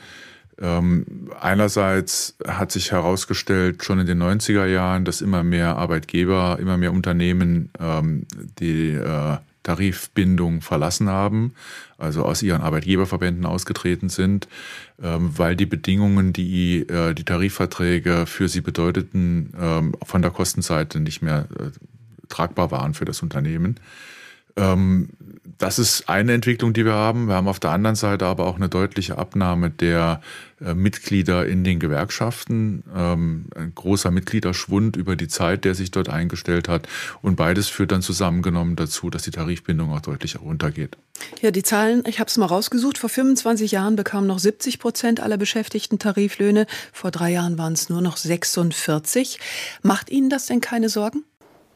Ähm, 0.61 1.31
einerseits 1.41 2.35
hat 2.47 2.73
sich 2.73 2.91
herausgestellt, 2.91 3.85
schon 3.85 4.01
in 4.01 4.07
den 4.07 4.21
90er 4.21 4.67
Jahren, 4.67 5.05
dass 5.05 5.21
immer 5.21 5.45
mehr 5.45 5.77
Arbeitgeber, 5.77 6.59
immer 6.61 6.77
mehr 6.77 6.93
Unternehmen 6.93 7.71
ähm, 7.81 8.27
die 8.59 8.91
äh, 8.91 9.37
Tarifbindung 9.69 10.63
verlassen 10.63 11.11
haben, 11.11 11.53
also 11.99 12.25
aus 12.25 12.43
ihren 12.43 12.63
Arbeitgeberverbänden 12.63 13.45
ausgetreten 13.45 14.09
sind, 14.09 14.49
ähm, 15.03 15.37
weil 15.37 15.57
die 15.57 15.67
Bedingungen, 15.67 16.33
die 16.33 16.89
äh, 16.89 17.13
die 17.13 17.25
Tarifverträge 17.25 18.25
für 18.25 18.49
sie 18.49 18.63
bedeuteten, 18.63 19.53
ähm, 19.61 19.95
von 20.03 20.23
der 20.23 20.31
Kostenseite 20.31 21.01
nicht 21.01 21.21
mehr 21.21 21.49
äh, 21.59 21.71
tragbar 22.31 22.71
waren 22.71 22.95
für 22.95 23.05
das 23.05 23.23
Unternehmen. 23.23 23.79
Ähm, 24.57 25.11
das 25.59 25.79
ist 25.79 26.09
eine 26.09 26.33
Entwicklung, 26.33 26.73
die 26.73 26.87
wir 26.87 26.95
haben. 26.95 27.27
Wir 27.27 27.35
haben 27.35 27.49
auf 27.49 27.61
der 27.61 27.73
anderen 27.73 27.97
Seite 27.97 28.25
aber 28.25 28.47
auch 28.47 28.57
eine 28.57 28.71
deutliche 28.71 29.19
Abnahme 29.19 29.69
der 29.69 30.23
Mitglieder 30.61 31.47
in 31.47 31.65
den 31.65 31.79
Gewerkschaften, 31.79 32.83
ähm, 32.95 33.47
ein 33.55 33.73
großer 33.75 34.11
Mitgliederschwund 34.11 34.97
über 34.97 35.17
die 35.17 35.29
Zeit, 35.29 35.65
der 35.65 35.75
sich 35.75 35.91
dort 35.91 36.09
eingestellt 36.09 36.69
hat. 36.69 36.89
Und 37.23 37.37
beides 37.37 37.69
führt 37.69 37.93
dann 37.93 38.03
zusammengenommen 38.03 38.77
dazu, 38.77 39.11
dass 39.11 39.23
die 39.23 39.31
Tarifbindung 39.31 39.93
auch 39.93 40.01
deutlich 40.01 40.41
runtergeht. 40.41 40.97
Ja, 41.41 41.51
die 41.51 41.63
Zahlen, 41.63 42.03
ich 42.07 42.21
habe 42.21 42.29
es 42.29 42.37
mal 42.37 42.47
rausgesucht. 42.47 42.99
Vor 42.99 43.11
25 43.11 43.73
Jahren 43.73 43.97
bekamen 43.97 44.27
noch 44.27 44.39
70 44.39 44.79
Prozent 44.79 45.21
aller 45.21 45.37
Beschäftigten 45.37 45.99
Tariflöhne. 45.99 46.67
Vor 46.93 47.11
drei 47.11 47.31
Jahren 47.31 47.59
waren 47.59 47.73
es 47.73 47.89
nur 47.89 48.01
noch 48.01 48.17
46. 48.17 49.39
Macht 49.83 50.11
Ihnen 50.11 50.31
das 50.31 50.47
denn 50.47 50.61
keine 50.61 50.89
Sorgen? 50.89 51.25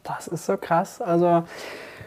Das 0.03 0.27
ist 0.27 0.47
so 0.47 0.57
krass. 0.57 1.01
Also 1.01 1.45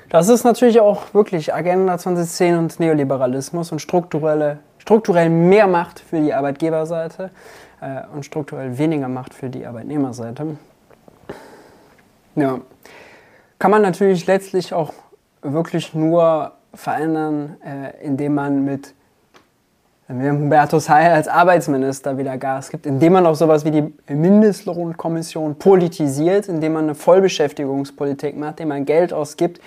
das 0.09 0.29
ist 0.29 0.43
natürlich 0.43 0.79
auch 0.79 1.13
wirklich 1.13 1.53
Agenda 1.53 1.97
2010 1.97 2.57
und 2.57 2.79
Neoliberalismus 2.79 3.71
und 3.71 3.79
strukturelle, 3.79 4.59
strukturell 4.85 5.31
mehr 5.31 5.65
Macht 5.65 5.99
für 5.99 6.21
die 6.21 6.31
Arbeitgeberseite 6.31 7.31
äh, 7.81 8.01
und 8.13 8.23
strukturell 8.23 8.77
weniger 8.77 9.07
Macht 9.07 9.33
für 9.33 9.49
die 9.49 9.65
Arbeitnehmerseite. 9.65 10.57
Ja, 12.35 12.59
kann 13.57 13.71
man 13.71 13.81
natürlich 13.81 14.27
letztlich 14.27 14.73
auch 14.73 14.93
wirklich 15.41 15.95
nur 15.95 16.51
verändern, 16.75 17.57
äh, 17.65 18.05
indem 18.05 18.35
man 18.35 18.63
mit 18.63 18.93
Hubertus 20.07 20.87
Heil 20.87 21.13
als 21.13 21.27
Arbeitsminister 21.27 22.19
wieder 22.19 22.37
Gas 22.37 22.69
gibt, 22.69 22.85
indem 22.85 23.13
man 23.13 23.25
auch 23.25 23.33
sowas 23.33 23.65
wie 23.65 23.71
die 23.71 23.93
Mindestlohnkommission 24.07 25.55
politisiert, 25.55 26.47
indem 26.47 26.73
man 26.73 26.83
eine 26.83 26.93
Vollbeschäftigungspolitik 26.93 28.37
macht, 28.37 28.59
indem 28.59 28.67
man 28.67 28.85
Geld 28.85 29.13
ausgibt 29.13 29.59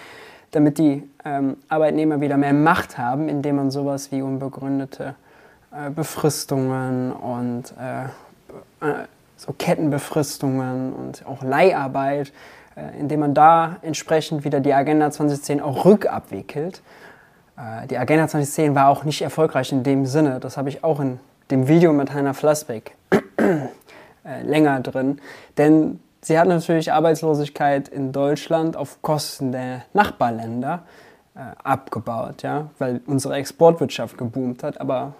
damit 0.50 0.78
die 0.78 1.08
ähm, 1.24 1.56
Arbeitnehmer 1.68 2.20
wieder 2.20 2.36
mehr 2.36 2.52
Macht 2.52 2.98
haben, 2.98 3.28
indem 3.28 3.56
man 3.56 3.70
sowas 3.70 4.10
wie 4.12 4.22
unbegründete 4.22 5.14
äh, 5.72 5.90
Befristungen 5.90 7.12
und 7.12 7.74
äh, 7.78 8.04
äh, 8.86 9.04
so 9.36 9.52
Kettenbefristungen 9.52 10.92
und 10.92 11.26
auch 11.26 11.42
Leiharbeit, 11.42 12.32
äh, 12.76 12.98
indem 12.98 13.20
man 13.20 13.34
da 13.34 13.76
entsprechend 13.82 14.44
wieder 14.44 14.60
die 14.60 14.72
Agenda 14.72 15.10
2010 15.10 15.60
auch 15.60 15.84
rückabwickelt. 15.84 16.82
Äh, 17.56 17.86
die 17.86 17.98
Agenda 17.98 18.28
2010 18.28 18.74
war 18.74 18.88
auch 18.88 19.04
nicht 19.04 19.22
erfolgreich 19.22 19.72
in 19.72 19.82
dem 19.82 20.06
Sinne, 20.06 20.40
das 20.40 20.56
habe 20.56 20.68
ich 20.68 20.82
auch 20.82 21.00
in 21.00 21.20
dem 21.50 21.68
Video 21.68 21.92
mit 21.92 22.12
Heiner 22.12 22.34
Flassbeck 22.34 22.92
äh, 23.36 24.42
länger 24.42 24.80
drin, 24.80 25.20
denn 25.56 26.00
Sie 26.28 26.38
hat 26.38 26.46
natürlich 26.46 26.92
Arbeitslosigkeit 26.92 27.88
in 27.88 28.12
Deutschland 28.12 28.76
auf 28.76 29.00
Kosten 29.00 29.50
der 29.50 29.84
Nachbarländer 29.94 30.82
äh, 31.34 31.38
abgebaut, 31.64 32.42
ja, 32.42 32.68
weil 32.78 33.00
unsere 33.06 33.36
Exportwirtschaft 33.36 34.18
geboomt 34.18 34.62
hat, 34.62 34.78
aber 34.78 35.14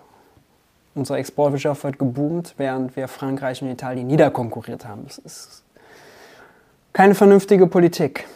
unsere 0.95 1.19
Exportwirtschaft 1.19 1.83
hat 1.85 1.99
geboomt, 1.99 2.53
während 2.59 2.95
wir 2.95 3.09
Frankreich 3.09 3.63
und 3.63 3.71
Italien 3.71 4.07
niederkonkurriert 4.07 4.85
haben. 4.87 5.05
Das 5.07 5.17
ist 5.17 5.65
keine 6.93 7.15
vernünftige 7.15 7.67
Politik. 7.67 8.27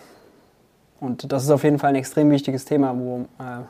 Und 0.98 1.30
das 1.30 1.42
ist 1.44 1.50
auf 1.50 1.64
jeden 1.64 1.78
Fall 1.78 1.90
ein 1.90 1.96
extrem 1.96 2.30
wichtiges 2.30 2.64
Thema, 2.64 2.96
wo, 2.96 3.26
äh, 3.38 3.64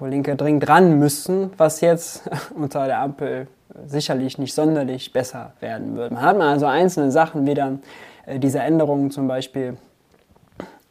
wo 0.00 0.06
Linke 0.06 0.34
dringend 0.34 0.68
ran 0.68 0.98
müssen, 0.98 1.50
was 1.56 1.80
jetzt 1.80 2.28
unter 2.54 2.86
der 2.86 3.00
Ampel 3.00 3.46
sicherlich 3.86 4.38
nicht 4.38 4.54
sonderlich 4.54 5.12
besser 5.12 5.52
werden 5.60 5.96
wird. 5.96 6.10
Man 6.10 6.22
hat 6.22 6.36
mal 6.36 6.48
also 6.48 6.66
einzelne 6.66 7.12
Sachen, 7.12 7.46
wie 7.46 7.54
dann 7.54 7.82
äh, 8.26 8.38
diese 8.38 8.58
Änderungen 8.60 9.10
zum 9.10 9.28
Beispiel 9.28 9.76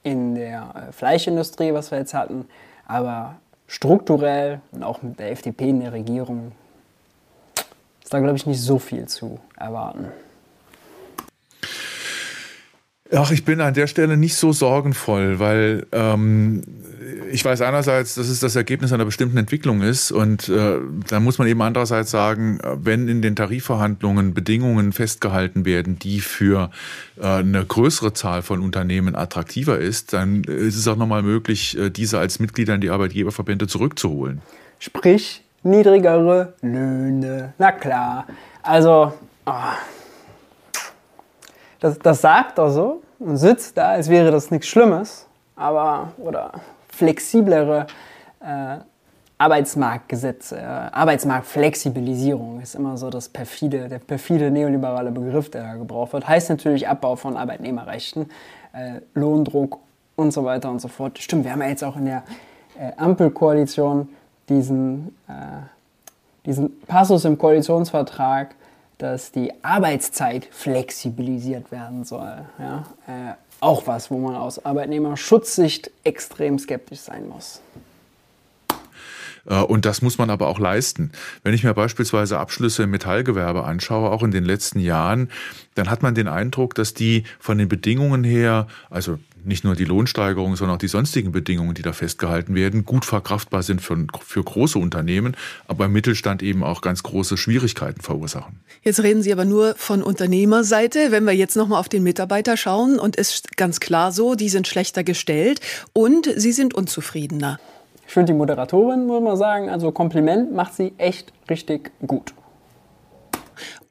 in 0.04 0.36
der 0.36 0.90
äh, 0.90 0.92
Fleischindustrie, 0.92 1.74
was 1.74 1.92
wir 1.92 1.98
jetzt 1.98 2.14
hatten, 2.14 2.46
aber 2.86 3.36
strukturell 3.68 4.62
und 4.72 4.84
auch 4.84 5.02
mit 5.02 5.20
der 5.20 5.32
FDP 5.32 5.70
in 5.70 5.82
der 5.82 5.92
Regierung 5.92 6.54
ist 8.02 8.14
da, 8.14 8.20
glaube 8.20 8.38
ich, 8.38 8.46
nicht 8.46 8.62
so 8.62 8.80
viel 8.80 9.08
zu 9.08 9.40
erwarten. 9.58 10.08
Ach, 13.12 13.32
ich 13.32 13.44
bin 13.44 13.60
an 13.60 13.74
der 13.74 13.88
Stelle 13.88 14.18
nicht 14.18 14.36
so 14.36 14.52
sorgenvoll, 14.52 15.40
weil 15.40 15.88
ähm, 15.92 16.62
ich 17.32 17.46
weiß 17.46 17.62
einerseits, 17.62 18.16
dass 18.16 18.28
es 18.28 18.40
das 18.40 18.56
Ergebnis 18.56 18.92
einer 18.94 19.06
bestimmten 19.06 19.38
Entwicklung 19.38 19.82
ist 19.82 20.12
und 20.12 20.50
äh, 20.50 20.78
da 21.08 21.20
muss 21.20 21.38
man 21.38 21.48
eben 21.48 21.62
andererseits 21.62 22.12
sagen, 22.12 22.60
wenn 22.76 23.08
in 23.08 23.22
den 23.22 23.36
Tarifverhandlungen 23.36 24.34
Bedingungen 24.34 24.92
festgehalten 24.92 25.66
werden, 25.66 26.00
die 26.00 26.22
für 26.22 26.72
äh, 27.20 27.26
eine 27.26 27.66
größere 27.66 28.14
Zahl 28.14 28.42
von 28.42 28.62
Unternehmen 28.62 29.16
attraktiver 29.16 29.78
ist, 29.78 30.14
dann 30.14 30.44
ist 30.44 30.76
es 30.76 30.88
auch 30.88 30.98
nochmal 30.98 31.24
möglich, 31.24 31.78
äh, 31.78 31.90
diese 31.90 32.20
als 32.20 32.40
Mitglieder 32.40 32.76
in 32.76 32.82
die 32.82 32.90
Arbeitgeberverbände 32.90 33.68
zurückzuholen. 33.68 34.42
Sprich, 34.80 35.44
niedrigere 35.64 36.54
Löhne. 36.62 37.54
Na 37.58 37.72
klar. 37.72 38.28
Also, 38.62 39.14
oh. 39.46 39.54
das, 41.80 42.00
das 42.00 42.22
sagt 42.22 42.58
er 42.58 42.72
so 42.72 43.02
und 43.20 43.38
sitzt 43.38 43.78
da, 43.78 43.90
als 43.90 44.10
wäre 44.10 44.32
das 44.32 44.52
nichts 44.52 44.68
Schlimmes. 44.68 45.26
Aber, 45.56 46.14
oder 46.18 46.54
flexiblere 47.00 47.88
äh, 48.42 48.78
Arbeitsmarktgesetze, 49.38 50.58
äh, 50.58 50.64
Arbeitsmarktflexibilisierung 50.64 52.60
ist 52.60 52.76
immer 52.76 52.98
so 52.98 53.10
das 53.10 53.30
perfide, 53.30 53.88
der 53.88 54.00
perfide 54.00 54.52
neoliberale 54.52 55.12
Begriff, 55.12 55.50
der 55.50 55.64
da 55.64 55.74
gebraucht 55.76 56.12
wird. 56.12 56.28
Heißt 56.28 56.50
natürlich 56.50 56.90
Abbau 56.90 57.16
von 57.16 57.38
Arbeitnehmerrechten, 57.38 58.30
äh, 58.74 59.00
Lohndruck 59.14 59.80
und 60.18 60.32
so 60.32 60.44
weiter 60.44 60.70
und 60.70 60.82
so 60.82 60.90
fort. 60.90 61.20
Stimmt, 61.20 61.46
wir 61.46 61.54
haben 61.54 61.62
ja 61.62 61.70
jetzt 61.70 61.86
auch 61.86 61.96
in 61.96 62.06
der 62.06 62.24
äh, 62.78 62.92
Ampelkoalition 62.98 64.10
diesen, 64.50 65.16
äh, 65.30 65.34
diesen 66.46 66.82
Passus 66.82 67.24
im 67.24 67.38
Koalitionsvertrag, 67.38 68.56
dass 68.98 69.32
die 69.32 69.54
Arbeitszeit 69.64 70.50
flexibilisiert 70.52 71.72
werden 71.72 72.04
soll. 72.04 72.40
Ja? 72.60 72.84
Auch 73.62 73.88
was, 73.88 74.10
wo 74.10 74.18
man 74.18 74.36
aus 74.36 74.64
Arbeitnehmerschutzsicht 74.64 75.92
extrem 76.04 76.60
skeptisch 76.60 77.00
sein 77.00 77.28
muss. 77.28 77.62
Äh, 79.46 79.62
und 79.62 79.86
das 79.86 80.02
muss 80.02 80.18
man 80.18 80.30
aber 80.30 80.48
auch 80.48 80.60
leisten. 80.60 81.12
Wenn 81.44 81.54
ich 81.54 81.64
mir 81.64 81.74
beispielsweise 81.74 82.40
Abschlüsse 82.40 82.84
im 82.84 82.92
Metallgewerbe 82.92 83.64
anschaue, 83.64 84.12
auch 84.12 84.24
in 84.24 84.32
den 84.32 84.46
letzten 84.46 84.80
Jahren, 84.80 85.30
dann 85.76 85.90
hat 85.90 86.02
man 86.02 86.16
den 86.16 86.28
Eindruck, 86.28 86.76
dass 86.76 86.94
die 86.94 87.24
von 87.40 87.58
den 87.58 87.68
Bedingungen 87.68 88.24
her, 88.24 88.68
also 88.90 89.20
nicht 89.44 89.64
nur 89.64 89.76
die 89.76 89.86
Lohnsteigerung, 89.86 90.56
sondern 90.56 90.76
auch 90.76 90.80
die 90.80 90.88
sonstigen 90.88 91.32
Bedingungen, 91.32 91.74
die 91.74 91.82
da 91.82 91.94
festgehalten 91.94 92.56
werden, 92.56 92.86
gut 92.86 93.06
verkraftbar 93.06 93.64
sind 93.64 93.82
für, 93.82 94.06
für 94.22 94.44
große 94.44 94.78
Unternehmen, 94.78 95.36
aber 95.68 95.86
im 95.86 95.94
Mittelstand 95.94 96.44
eben 96.44 96.64
auch 96.64 96.82
ganz 96.82 97.04
große 97.04 97.38
Schwierigkeiten 97.38 98.02
verursachen. 98.02 98.60
Jetzt 98.82 99.02
reden 99.02 99.22
Sie 99.22 99.32
aber 99.32 99.46
nur 99.46 99.76
von 99.76 100.04
Unternehmerseite. 100.04 101.12
Wenn 101.12 101.26
wir 101.26 101.34
jetzt 101.34 101.56
nochmal 101.56 101.80
auf 101.80 101.90
den 101.90 102.04
Mitarbeiter 102.04 102.58
schauen, 102.58 103.00
und 103.00 103.18
es 103.18 103.36
ist 103.36 103.58
ganz 103.58 103.80
klar 103.80 104.12
so, 104.12 104.36
die 104.36 104.50
sind 104.50 104.68
schlechter 104.68 105.04
gestellt 105.04 105.62
und 105.94 106.30
sie 106.36 106.52
sind 106.52 106.74
unzufriedener. 106.74 107.60
Ich 108.08 108.14
finde 108.14 108.34
die 108.34 108.38
Moderatorin, 108.38 109.06
muss 109.06 109.22
man 109.22 109.38
sagen, 109.38 109.70
also 109.70 109.92
Kompliment 109.92 110.54
macht 110.54 110.74
sie 110.74 110.94
echt 110.98 111.32
richtig 111.50 111.92
gut. 112.06 112.34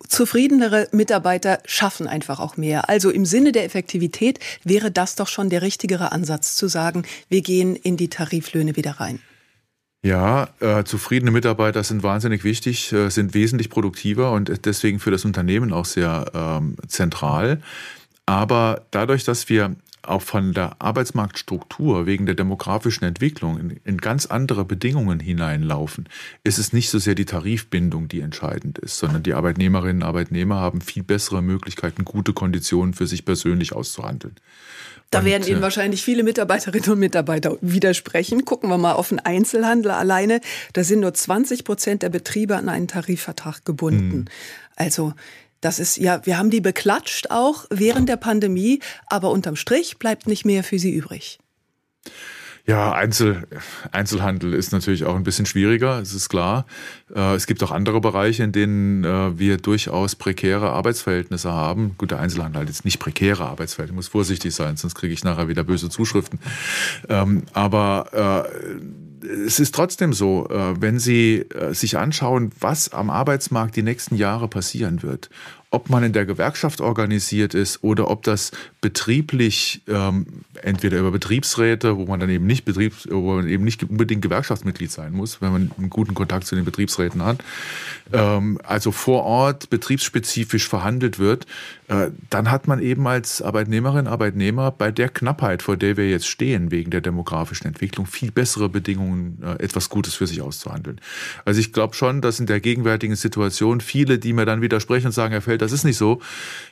Zufriedenere 0.09 0.89
Mitarbeiter 0.93 1.61
schaffen 1.65 2.07
einfach 2.07 2.41
auch 2.41 2.57
mehr. 2.57 2.89
Also 2.89 3.11
im 3.11 3.27
Sinne 3.27 3.53
der 3.53 3.65
Effektivität 3.65 4.41
wäre 4.65 4.91
das 4.91 5.15
doch 5.15 5.29
schon 5.29 5.51
der 5.51 5.63
richtigere 5.63 6.13
Ansatz 6.13 6.57
zu 6.57 6.67
sagen, 6.67 7.05
wir 7.29 7.43
gehen 7.43 7.77
in 7.77 7.97
die 7.97 8.09
Tariflöhne 8.09 8.77
wieder 8.77 8.93
rein. 8.93 9.21
Ja, 10.03 10.49
äh, 10.61 10.85
zufriedene 10.85 11.33
Mitarbeiter 11.33 11.83
sind 11.83 12.03
wahnsinnig 12.03 12.45
wichtig, 12.45 12.93
äh, 12.93 13.11
sind 13.11 13.35
wesentlich 13.35 13.69
produktiver 13.69 14.33
und 14.33 14.65
deswegen 14.65 15.01
für 15.01 15.11
das 15.11 15.25
Unternehmen 15.25 15.73
auch 15.73 15.85
sehr 15.85 16.31
ähm, 16.35 16.77
zentral. 16.87 17.61
Aber 18.25 18.87
dadurch, 18.91 19.25
dass 19.25 19.49
wir 19.49 19.75
auch 20.09 20.23
von 20.23 20.53
der 20.53 20.81
Arbeitsmarktstruktur 20.81 22.07
wegen 22.07 22.27
der 22.27 22.35
demografischen 22.35 23.07
Entwicklung 23.07 23.59
in, 23.59 23.81
in, 23.85 23.99
ganz 23.99 24.27
andere 24.27 24.65
Bedingungen 24.65 25.21
hineinlaufen, 25.21 26.09
ist 26.45 26.59
es 26.59 26.73
nicht 26.73 26.91
so 26.91 26.99
sehr 26.99 27.15
die 27.15 27.25
Tarifbindung, 27.25 28.09
die 28.09 28.21
entscheidend 28.21 28.79
ist, 28.79 28.99
sondern 28.99 29.23
die 29.23 29.35
Arbeitnehmerinnen 29.35 30.03
und 30.03 30.09
Arbeitnehmer 30.09 30.57
haben 30.57 30.81
viel 30.81 31.03
bessere 31.03 31.43
Möglichkeiten, 31.43 32.05
gute 32.05 32.33
Konditionen 32.33 32.95
für 32.95 33.07
sich 33.07 33.25
persönlich 33.25 33.73
auszuhandeln. 33.73 34.37
Da 35.11 35.21
und, 35.21 35.25
werden 35.25 35.47
Ihnen 35.47 35.63
wahrscheinlich 35.63 36.03
viele 36.03 36.23
Mitarbeiterinnen 36.23 36.91
und 36.91 36.99
Mitarbeiter 36.99 37.57
widersprechen. 37.61 38.45
Gucken 38.45 38.69
wir 38.69 38.79
mal 38.79 38.93
auf 38.93 39.09
den 39.09 39.21
Einzelhandel 39.21 39.91
alleine. 39.91 40.41
Da 40.75 40.85
sind 40.85 41.01
nur 41.01 41.15
20 41.15 41.65
Prozent 41.65 42.03
der 42.03 42.11
Betriebe 42.11 42.57
an 42.57 42.69
einen 42.69 42.89
Tarifvertrag 42.89 43.65
gebunden. 43.65 44.13
Hm. 44.13 44.25
Also 44.77 45.15
das 45.61 45.79
ist 45.79 45.97
ja, 45.97 46.25
wir 46.25 46.39
haben 46.39 46.51
die 46.51 46.61
beklatscht 46.61 47.31
auch 47.31 47.67
während 47.71 48.09
der 48.09 48.17
Pandemie, 48.17 48.81
aber 49.07 49.31
unterm 49.31 49.57
Strich 49.57 49.99
bleibt 49.99 50.27
nicht 50.27 50.45
mehr 50.45 50.65
für 50.65 50.79
sie 50.79 50.93
übrig. 50.95 51.39
Ja, 52.69 52.93
Einzel, 52.93 53.47
Einzelhandel 53.93 54.53
ist 54.53 54.73
natürlich 54.73 55.07
auch 55.07 55.17
ein 55.17 55.23
bisschen 55.23 55.47
schwieriger, 55.47 56.01
es 56.01 56.13
ist 56.13 56.29
klar. 56.29 56.67
Äh, 57.15 57.35
es 57.35 57.47
gibt 57.47 57.63
auch 57.63 57.71
andere 57.71 57.99
Bereiche, 58.03 58.43
in 58.43 58.53
denen 58.53 59.05
äh, 59.05 59.39
wir 59.39 59.57
durchaus 59.57 60.17
prekäre 60.17 60.69
Arbeitsverhältnisse 60.69 61.51
haben. 61.51 61.95
Gut, 61.97 62.11
der 62.11 62.19
Einzelhandel 62.21 62.61
hat 62.61 62.69
jetzt 62.69 62.85
nicht 62.85 62.99
prekäre 62.99 63.47
Arbeitsverhältnisse, 63.47 63.95
muss 63.97 64.09
vorsichtig 64.09 64.55
sein, 64.55 64.77
sonst 64.77 64.97
kriege 64.97 65.15
ich 65.15 65.25
nachher 65.25 65.49
wieder 65.49 65.65
böse 65.65 65.89
Zuschriften. 65.89 66.41
Ähm, 67.09 67.45
aber 67.55 68.45
äh, 68.45 68.83
es 69.29 69.61
ist 69.61 69.75
trotzdem 69.75 70.13
so, 70.13 70.47
wenn 70.51 70.99
Sie 70.99 71.47
sich 71.73 71.99
anschauen, 71.99 72.51
was 72.59 72.93
am 72.93 73.11
Arbeitsmarkt 73.11 73.77
die 73.77 73.83
nächsten 73.83 74.17
Jahre 74.17 74.49
passieren 74.49 75.03
wird 75.03 75.29
ob 75.71 75.91
man 75.91 76.03
in 76.03 76.13
der 76.13 76.27
Gewerkschaft 76.27 76.81
organisiert 76.81 77.55
ist 77.55 77.83
oder 77.85 78.11
ob 78.11 78.23
das 78.23 78.53
betrieblich 78.81 79.83
ähm, 79.89 80.27
entweder 80.63 80.99
über 80.99 81.11
Betriebsräte, 81.11 81.97
wo 81.97 82.07
man 82.07 82.21
dann 82.21 82.31
eben 82.31 82.47
nicht 82.47 82.65
Betriebs, 82.65 83.09
wo 83.11 83.35
man 83.35 83.49
eben 83.49 83.65
nicht 83.65 83.83
unbedingt 83.83 84.23
Gewerkschaftsmitglied 84.23 84.91
sein 84.91 85.13
muss, 85.13 85.43
wenn 85.43 85.53
man 85.53 85.71
einen 85.77 85.91
guten 85.91 86.15
Kontakt 86.15 86.47
zu 86.47 86.55
den 86.55 86.65
Betriebsräten 86.65 87.25
hat, 87.25 87.39
ähm, 88.13 88.61
also 88.63 88.93
vor 88.93 89.25
Ort 89.25 89.71
betriebsspezifisch 89.71 90.69
verhandelt 90.69 91.19
wird, 91.19 91.47
äh, 91.89 92.11
dann 92.31 92.51
hat 92.51 92.69
man 92.69 92.81
eben 92.81 93.07
als 93.07 93.43
Arbeitnehmerin, 93.43 94.07
Arbeitnehmer 94.07 94.71
bei 94.71 94.91
der 94.93 95.09
Knappheit, 95.09 95.63
vor 95.63 95.77
der 95.77 95.97
wir 95.97 96.09
jetzt 96.09 96.29
stehen, 96.29 96.71
wegen 96.71 96.91
der 96.91 97.01
demografischen 97.01 97.67
Entwicklung, 97.67 98.07
viel 98.07 98.31
bessere 98.31 98.69
Bedingungen, 98.69 99.43
äh, 99.43 99.63
etwas 99.63 99.89
Gutes 99.89 100.15
für 100.15 100.27
sich 100.27 100.41
auszuhandeln. 100.41 101.01
Also 101.45 101.61
ich 101.61 101.73
glaube 101.73 101.95
schon, 101.95 102.21
dass 102.21 102.39
in 102.41 102.47
der 102.47 102.61
gegenwärtigen 102.61 103.17
Situation 103.17 103.81
viele, 103.81 104.19
die 104.19 104.33
mir 104.33 104.45
dann 104.45 104.63
widersprechen 104.63 105.07
und 105.07 105.13
sagen, 105.13 105.33
Herr 105.33 105.43
Feld, 105.43 105.63
das 105.63 105.73
ist 105.73 105.85
nicht 105.85 105.97
so, 105.97 106.21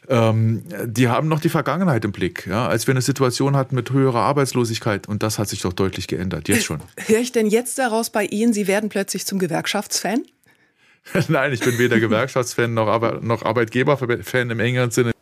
ähm, 0.08 0.62
die 0.84 1.08
haben 1.08 1.28
noch 1.28 1.40
die 1.40 1.48
Vergangenheit 1.48 2.04
im 2.04 2.12
Blick. 2.12 2.46
Ja? 2.46 2.68
Als 2.68 2.86
wir 2.86 2.92
eine 2.92 3.02
Situation 3.02 3.56
hatten 3.56 3.74
mit 3.74 3.90
höherer 3.90 4.20
Arbeitslosigkeit 4.20 5.08
und 5.08 5.22
das 5.22 5.38
hat 5.38 5.48
sich 5.48 5.62
doch 5.62 5.72
deutlich 5.72 6.08
geändert, 6.08 6.48
jetzt 6.48 6.64
schon. 6.64 6.80
Höre 7.06 7.20
ich 7.20 7.32
denn 7.32 7.46
jetzt 7.46 7.78
daraus 7.78 8.10
bei 8.10 8.24
Ihnen, 8.24 8.52
Sie 8.52 8.66
werden 8.66 8.88
plötzlich 8.88 9.26
zum 9.26 9.38
Gewerkschaftsfan? 9.38 10.22
Nein, 11.28 11.52
ich 11.52 11.60
bin 11.60 11.78
weder 11.78 12.00
Gewerkschaftsfan 12.00 12.74
noch, 12.74 12.88
Arbe 12.88 13.20
noch 13.22 13.44
Arbeitgeberfan 13.44 14.50
im 14.50 14.60
engeren 14.60 14.90
Sinne. 14.90 15.12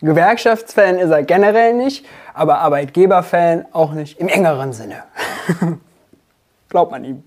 Gewerkschaftsfan 0.00 0.96
ist 0.96 1.10
er 1.10 1.22
generell 1.22 1.74
nicht, 1.74 2.06
aber 2.32 2.58
Arbeitgeberfan 2.58 3.66
auch 3.72 3.92
nicht 3.92 4.18
im 4.18 4.28
engeren 4.28 4.72
Sinne. 4.72 5.04
Glaubt 6.70 6.90
man 6.90 7.04
ihm. 7.04 7.22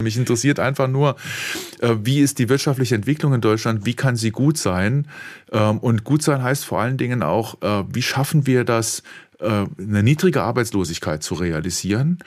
Mich 0.00 0.16
interessiert 0.16 0.60
einfach 0.60 0.86
nur, 0.86 1.16
äh, 1.80 1.96
wie 2.02 2.20
ist 2.20 2.38
die 2.38 2.48
wirtschaftliche 2.48 2.94
Entwicklung 2.94 3.34
in 3.34 3.40
Deutschland, 3.40 3.84
wie 3.84 3.94
kann 3.94 4.16
sie 4.16 4.30
gut 4.30 4.56
sein? 4.56 5.08
Ähm, 5.50 5.78
und 5.78 6.04
gut 6.04 6.22
sein 6.22 6.42
heißt 6.42 6.64
vor 6.64 6.80
allen 6.80 6.98
Dingen 6.98 7.22
auch, 7.22 7.60
äh, 7.62 7.84
wie 7.92 8.02
schaffen 8.02 8.46
wir 8.46 8.64
das, 8.64 9.02
äh, 9.40 9.66
eine 9.78 10.02
niedrige 10.02 10.42
Arbeitslosigkeit 10.42 11.22
zu 11.22 11.34
realisieren 11.34 12.18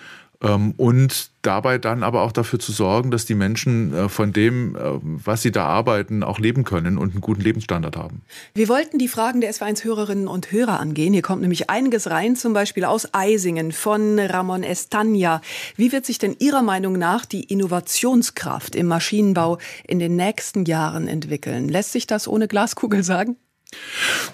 und 0.47 1.31
dabei 1.41 1.77
dann 1.77 2.03
aber 2.03 2.21
auch 2.23 2.31
dafür 2.31 2.59
zu 2.59 2.71
sorgen, 2.71 3.11
dass 3.11 3.25
die 3.25 3.35
Menschen 3.35 3.93
äh, 3.93 4.09
von 4.09 4.33
dem, 4.33 4.75
äh, 4.75 4.79
was 5.01 5.41
sie 5.41 5.51
da 5.51 5.65
arbeiten, 5.65 6.23
auch 6.23 6.39
leben 6.39 6.63
können 6.63 6.97
und 6.97 7.11
einen 7.11 7.21
guten 7.21 7.41
Lebensstandard 7.41 7.95
haben. 7.95 8.21
Wir 8.53 8.67
wollten 8.67 8.97
die 8.97 9.07
Fragen 9.07 9.41
der 9.41 9.53
SW1-Hörerinnen 9.53 10.27
und 10.27 10.51
Hörer 10.51 10.79
angehen. 10.79 11.13
Hier 11.13 11.21
kommt 11.21 11.41
nämlich 11.41 11.69
einiges 11.69 12.09
rein, 12.09 12.35
zum 12.35 12.53
Beispiel 12.53 12.85
aus 12.85 13.13
Eisingen 13.13 13.71
von 13.71 14.19
Ramon 14.19 14.63
Estania. 14.63 15.41
Wie 15.75 15.91
wird 15.91 16.05
sich 16.05 16.17
denn 16.17 16.35
Ihrer 16.39 16.61
Meinung 16.61 16.97
nach 16.97 17.25
die 17.25 17.43
Innovationskraft 17.43 18.75
im 18.75 18.87
Maschinenbau 18.87 19.57
in 19.87 19.99
den 19.99 20.15
nächsten 20.15 20.65
Jahren 20.65 21.07
entwickeln? 21.07 21.69
Lässt 21.69 21.91
sich 21.91 22.07
das 22.07 22.27
ohne 22.27 22.47
Glaskugel 22.47 23.03
sagen? 23.03 23.35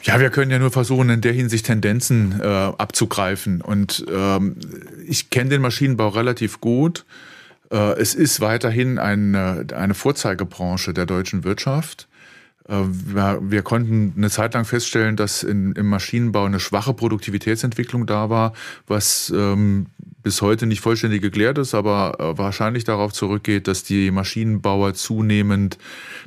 Ja, 0.04 0.20
wir 0.20 0.30
können 0.30 0.52
ja 0.52 0.60
nur 0.60 0.72
versuchen, 0.72 1.10
in 1.10 1.22
der 1.22 1.34
Hinsicht 1.34 1.66
Tendenzen 1.66 2.40
äh, 2.42 2.46
abzugreifen. 2.46 3.62
Und 3.62 4.06
ähm, 4.12 4.56
ich 5.08 5.30
kenne 5.30 5.52
den 5.52 5.62
Maschinenbau 5.62 6.10
relativ 6.10 6.62
gut. 6.62 7.06
Äh, 7.72 8.00
es 8.00 8.16
ist 8.16 8.42
weiterhin 8.42 9.00
eine, 9.00 9.66
eine 9.76 9.94
Vorzeigebranche 9.94 10.94
der 10.94 11.06
deutschen 11.06 11.44
Wirtschaft. 11.44 12.08
Äh, 12.68 12.82
wir, 12.84 13.40
wir, 13.42 13.62
konnten 13.62 14.14
eine 14.16 14.30
Zeit 14.30 14.54
lang 14.54 14.66
feststellen, 14.66 15.16
dass 15.16 15.44
in, 15.44 15.74
im 15.74 15.88
Maschinenbau 15.88 16.46
eine 16.46 16.60
schwache 16.60 16.94
Produktivitätsentwicklung 16.94 18.06
da 18.06 18.30
war, 18.30 18.54
was 18.88 19.32
ähm, 19.36 19.88
bis 20.28 20.42
heute 20.42 20.66
nicht 20.66 20.82
vollständig 20.82 21.22
geklärt 21.22 21.58
ist, 21.58 21.74
aber 21.74 22.18
äh, 22.20 22.38
wahrscheinlich 22.38 22.84
darauf 22.84 23.14
zurückgeht, 23.14 23.70
dass 23.70 23.84
die 23.84 24.12
Maschinenbauer 24.12 24.94
zunehmend 24.94 25.78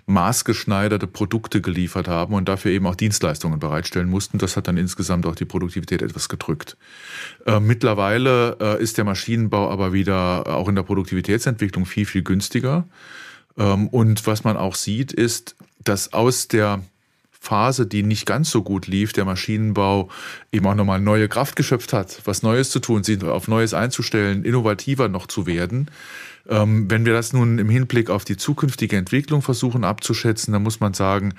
maßgeschneiderte 0.06 1.06
Produkte 1.06 1.60
geliefert 1.60 2.08
haben 2.08 2.32
und 2.32 2.48
dafür 2.48 2.72
eben 2.72 2.86
auch 2.86 2.94
Dienstleistungen 2.94 3.60
bereitstellen 3.60 4.08
mussten. 4.08 4.38
Das 4.38 4.56
hat 4.56 4.68
dann 4.68 4.78
insgesamt 4.78 5.26
auch 5.26 5.34
die 5.34 5.44
Produktivität 5.44 6.00
etwas 6.00 6.30
gedrückt. 6.30 6.78
Äh, 7.44 7.60
mittlerweile 7.60 8.56
äh, 8.58 8.82
ist 8.82 8.96
der 8.96 9.04
Maschinenbau 9.04 9.70
aber 9.70 9.92
wieder 9.92 10.46
auch 10.46 10.70
in 10.70 10.76
der 10.76 10.82
Produktivitätsentwicklung 10.82 11.84
viel, 11.84 12.06
viel 12.06 12.22
günstiger. 12.22 12.88
Ähm, 13.58 13.88
und 13.88 14.26
was 14.26 14.44
man 14.44 14.56
auch 14.56 14.76
sieht, 14.76 15.12
ist, 15.12 15.56
dass 15.84 16.14
aus 16.14 16.48
der 16.48 16.82
Phase, 17.40 17.86
die 17.86 18.02
nicht 18.02 18.26
ganz 18.26 18.50
so 18.50 18.62
gut 18.62 18.86
lief, 18.86 19.14
der 19.14 19.24
Maschinenbau 19.24 20.10
eben 20.52 20.66
auch 20.66 20.74
nochmal 20.74 21.00
neue 21.00 21.26
Kraft 21.26 21.56
geschöpft 21.56 21.94
hat, 21.94 22.20
was 22.26 22.42
Neues 22.42 22.70
zu 22.70 22.80
tun, 22.80 23.02
sich 23.02 23.24
auf 23.24 23.48
Neues 23.48 23.72
einzustellen, 23.72 24.44
innovativer 24.44 25.08
noch 25.08 25.26
zu 25.26 25.46
werden. 25.46 25.90
Ähm, 26.48 26.90
wenn 26.90 27.06
wir 27.06 27.14
das 27.14 27.32
nun 27.32 27.58
im 27.58 27.70
Hinblick 27.70 28.10
auf 28.10 28.26
die 28.26 28.36
zukünftige 28.36 28.96
Entwicklung 28.96 29.40
versuchen 29.40 29.84
abzuschätzen, 29.84 30.52
dann 30.52 30.62
muss 30.62 30.80
man 30.80 30.92
sagen, 30.92 31.34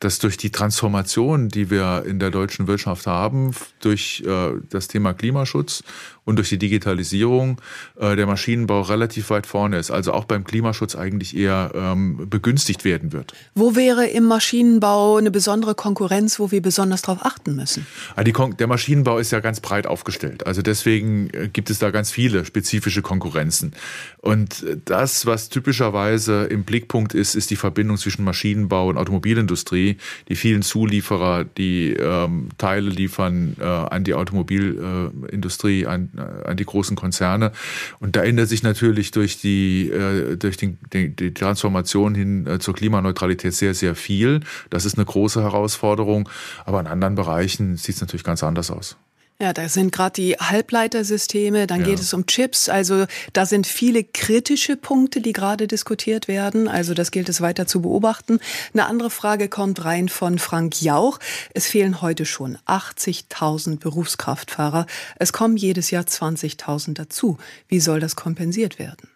dass 0.00 0.18
durch 0.18 0.36
die 0.36 0.50
Transformation, 0.50 1.48
die 1.48 1.70
wir 1.70 2.04
in 2.06 2.18
der 2.18 2.30
deutschen 2.30 2.66
Wirtschaft 2.66 3.06
haben, 3.06 3.52
durch 3.80 4.22
äh, 4.26 4.50
das 4.68 4.88
Thema 4.88 5.14
Klimaschutz 5.14 5.84
und 6.26 6.36
durch 6.36 6.50
die 6.50 6.58
Digitalisierung 6.58 7.60
äh, 7.98 8.16
der 8.16 8.26
Maschinenbau 8.26 8.82
relativ 8.82 9.30
weit 9.30 9.46
vorne 9.46 9.78
ist, 9.78 9.90
also 9.90 10.12
auch 10.12 10.24
beim 10.24 10.44
Klimaschutz 10.44 10.94
eigentlich 10.94 11.34
eher 11.34 11.70
ähm, 11.74 12.28
begünstigt 12.28 12.84
werden 12.84 13.12
wird. 13.12 13.32
Wo 13.54 13.74
wäre 13.74 14.06
im 14.06 14.24
Maschinenbau 14.24 15.16
eine 15.16 15.30
besondere 15.30 15.74
Konkurrenz, 15.74 16.38
wo 16.38 16.50
wir 16.50 16.60
besonders 16.60 17.02
darauf 17.02 17.24
achten 17.24 17.56
müssen? 17.56 17.86
Ah, 18.16 18.24
der 18.24 18.66
Maschinenbau 18.66 19.18
ist 19.18 19.30
ja 19.30 19.40
ganz 19.40 19.60
breit 19.60 19.86
aufgestellt. 19.86 20.46
Also 20.46 20.62
deswegen 20.62 21.30
äh, 21.32 21.48
gibt 21.48 21.70
es 21.70 21.78
da 21.78 21.90
ganz 21.90 22.10
viele 22.10 22.44
spezifische 22.44 23.02
Konkurrenzen. 23.02 23.72
Und 24.20 24.64
äh, 24.64 24.76
das, 24.84 25.26
was 25.26 25.48
typischerweise 25.48 26.44
im 26.44 26.64
Blickpunkt 26.64 27.14
ist, 27.14 27.36
ist 27.36 27.50
die 27.50 27.56
Verbindung 27.56 27.98
zwischen 27.98 28.24
Maschinenbau 28.24 28.88
und 28.88 28.98
Automobilindustrie. 28.98 29.96
Die 30.28 30.34
vielen 30.34 30.62
Zulieferer, 30.62 31.44
die 31.44 31.92
ähm, 31.92 32.48
Teile 32.58 32.90
liefern 32.90 33.54
äh, 33.60 33.64
an 33.64 34.02
die 34.02 34.14
Automobilindustrie, 34.14 35.86
an 35.86 36.10
an 36.18 36.56
die 36.56 36.64
großen 36.64 36.96
Konzerne. 36.96 37.52
Und 38.00 38.16
da 38.16 38.22
ändert 38.22 38.48
sich 38.48 38.62
natürlich 38.62 39.10
durch 39.10 39.40
die, 39.40 39.90
äh, 39.90 40.36
durch 40.36 40.56
die, 40.56 40.76
die 40.92 41.34
Transformation 41.34 42.14
hin 42.14 42.46
äh, 42.46 42.58
zur 42.58 42.74
Klimaneutralität 42.74 43.54
sehr, 43.54 43.74
sehr 43.74 43.94
viel. 43.94 44.40
Das 44.70 44.84
ist 44.84 44.96
eine 44.96 45.04
große 45.04 45.42
Herausforderung. 45.42 46.28
Aber 46.64 46.80
in 46.80 46.86
anderen 46.86 47.14
Bereichen 47.14 47.76
sieht 47.76 47.96
es 47.96 48.00
natürlich 48.00 48.24
ganz 48.24 48.42
anders 48.42 48.70
aus. 48.70 48.96
Ja, 49.38 49.52
da 49.52 49.68
sind 49.68 49.92
gerade 49.92 50.14
die 50.14 50.34
Halbleitersysteme, 50.34 51.66
dann 51.66 51.80
ja. 51.80 51.88
geht 51.88 52.00
es 52.00 52.14
um 52.14 52.24
Chips. 52.24 52.70
Also 52.70 53.04
da 53.34 53.44
sind 53.44 53.66
viele 53.66 54.02
kritische 54.02 54.76
Punkte, 54.76 55.20
die 55.20 55.34
gerade 55.34 55.66
diskutiert 55.66 56.26
werden. 56.26 56.68
Also 56.68 56.94
das 56.94 57.10
gilt 57.10 57.28
es 57.28 57.42
weiter 57.42 57.66
zu 57.66 57.82
beobachten. 57.82 58.40
Eine 58.72 58.86
andere 58.86 59.10
Frage 59.10 59.48
kommt 59.48 59.84
rein 59.84 60.08
von 60.08 60.38
Frank 60.38 60.80
Jauch. 60.80 61.18
Es 61.52 61.66
fehlen 61.66 62.00
heute 62.00 62.24
schon 62.24 62.56
80.000 62.66 63.78
Berufskraftfahrer. 63.78 64.86
Es 65.18 65.34
kommen 65.34 65.58
jedes 65.58 65.90
Jahr 65.90 66.04
20.000 66.04 66.94
dazu. 66.94 67.36
Wie 67.68 67.80
soll 67.80 68.00
das 68.00 68.16
kompensiert 68.16 68.78
werden? 68.78 69.08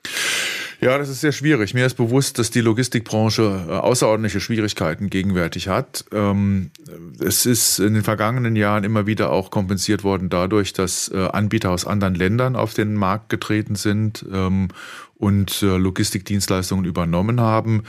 Ja, 0.81 0.97
das 0.97 1.11
ist 1.11 1.21
sehr 1.21 1.33
schwierig. 1.33 1.75
Mir 1.75 1.85
ist 1.85 1.97
bewusst, 1.97 2.39
dass 2.39 2.51
die 2.51 2.63
Logistikbranche 2.63 3.67
äh, 3.69 3.73
außerordentliche 3.73 4.41
Schwierigkeiten 4.41 5.11
gegenwärtig 5.11 5.69
hat. 5.69 6.07
Ähm, 6.11 6.71
es 7.21 7.47
ist 7.47 7.79
in 7.79 7.95
den 7.95 8.03
vergangenen 8.03 8.57
Jahren 8.57 8.85
immer 8.85 9.07
wieder 9.07 9.31
auch 9.31 9.51
kompensiert 9.51 10.05
worden 10.05 10.29
dadurch, 10.29 10.73
dass 10.73 11.09
äh, 11.09 11.29
Anbieter 11.29 11.71
aus 11.71 11.87
anderen 11.87 12.15
Ländern 12.15 12.57
auf 12.57 12.75
den 12.75 12.95
Markt 12.95 13.29
getreten 13.29 13.75
sind 13.75 14.25
ähm, 14.33 14.69
und 15.17 15.63
äh, 15.63 15.77
Logistikdienstleistungen 15.77 16.85
übernommen 16.85 17.41
haben. 17.41 17.85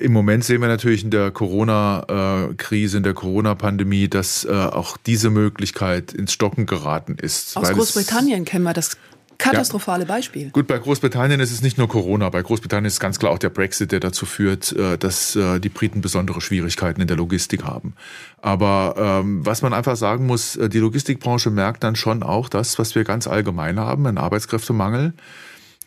Im 0.00 0.12
Moment 0.12 0.42
sehen 0.42 0.60
wir 0.60 0.66
natürlich 0.66 1.04
in 1.04 1.12
der 1.12 1.30
Corona-Krise, 1.30 2.96
in 2.96 3.04
der 3.04 3.14
Corona-Pandemie, 3.14 4.08
dass 4.08 4.44
auch 4.44 4.96
diese 4.96 5.30
Möglichkeit 5.30 6.12
ins 6.12 6.32
Stocken 6.32 6.66
geraten 6.66 7.14
ist. 7.14 7.56
Aus 7.56 7.70
Großbritannien 7.70 8.44
kennen 8.44 8.64
wir 8.64 8.72
das 8.72 8.96
Katastrophale 9.38 10.04
ja. 10.04 10.08
Beispiel. 10.08 10.50
Gut, 10.50 10.66
bei 10.66 10.78
Großbritannien 10.78 11.40
ist 11.40 11.52
es 11.52 11.62
nicht 11.62 11.78
nur 11.78 11.88
Corona. 11.88 12.30
Bei 12.30 12.42
Großbritannien 12.42 12.86
ist 12.86 13.00
ganz 13.00 13.18
klar 13.18 13.32
auch 13.32 13.38
der 13.38 13.50
Brexit, 13.50 13.92
der 13.92 14.00
dazu 14.00 14.26
führt, 14.26 14.72
äh, 14.72 14.98
dass 14.98 15.36
äh, 15.36 15.60
die 15.60 15.68
Briten 15.68 16.00
besondere 16.00 16.40
Schwierigkeiten 16.40 17.00
in 17.00 17.08
der 17.08 17.16
Logistik 17.16 17.64
haben. 17.64 17.94
Aber 18.40 18.94
ähm, 18.96 19.44
was 19.44 19.62
man 19.62 19.72
einfach 19.72 19.96
sagen 19.96 20.26
muss, 20.26 20.56
äh, 20.56 20.68
die 20.68 20.78
Logistikbranche 20.78 21.50
merkt 21.50 21.84
dann 21.84 21.96
schon 21.96 22.22
auch 22.22 22.48
das, 22.48 22.78
was 22.78 22.94
wir 22.94 23.04
ganz 23.04 23.26
allgemein 23.26 23.78
haben, 23.78 24.06
einen 24.06 24.18
Arbeitskräftemangel. 24.18 25.14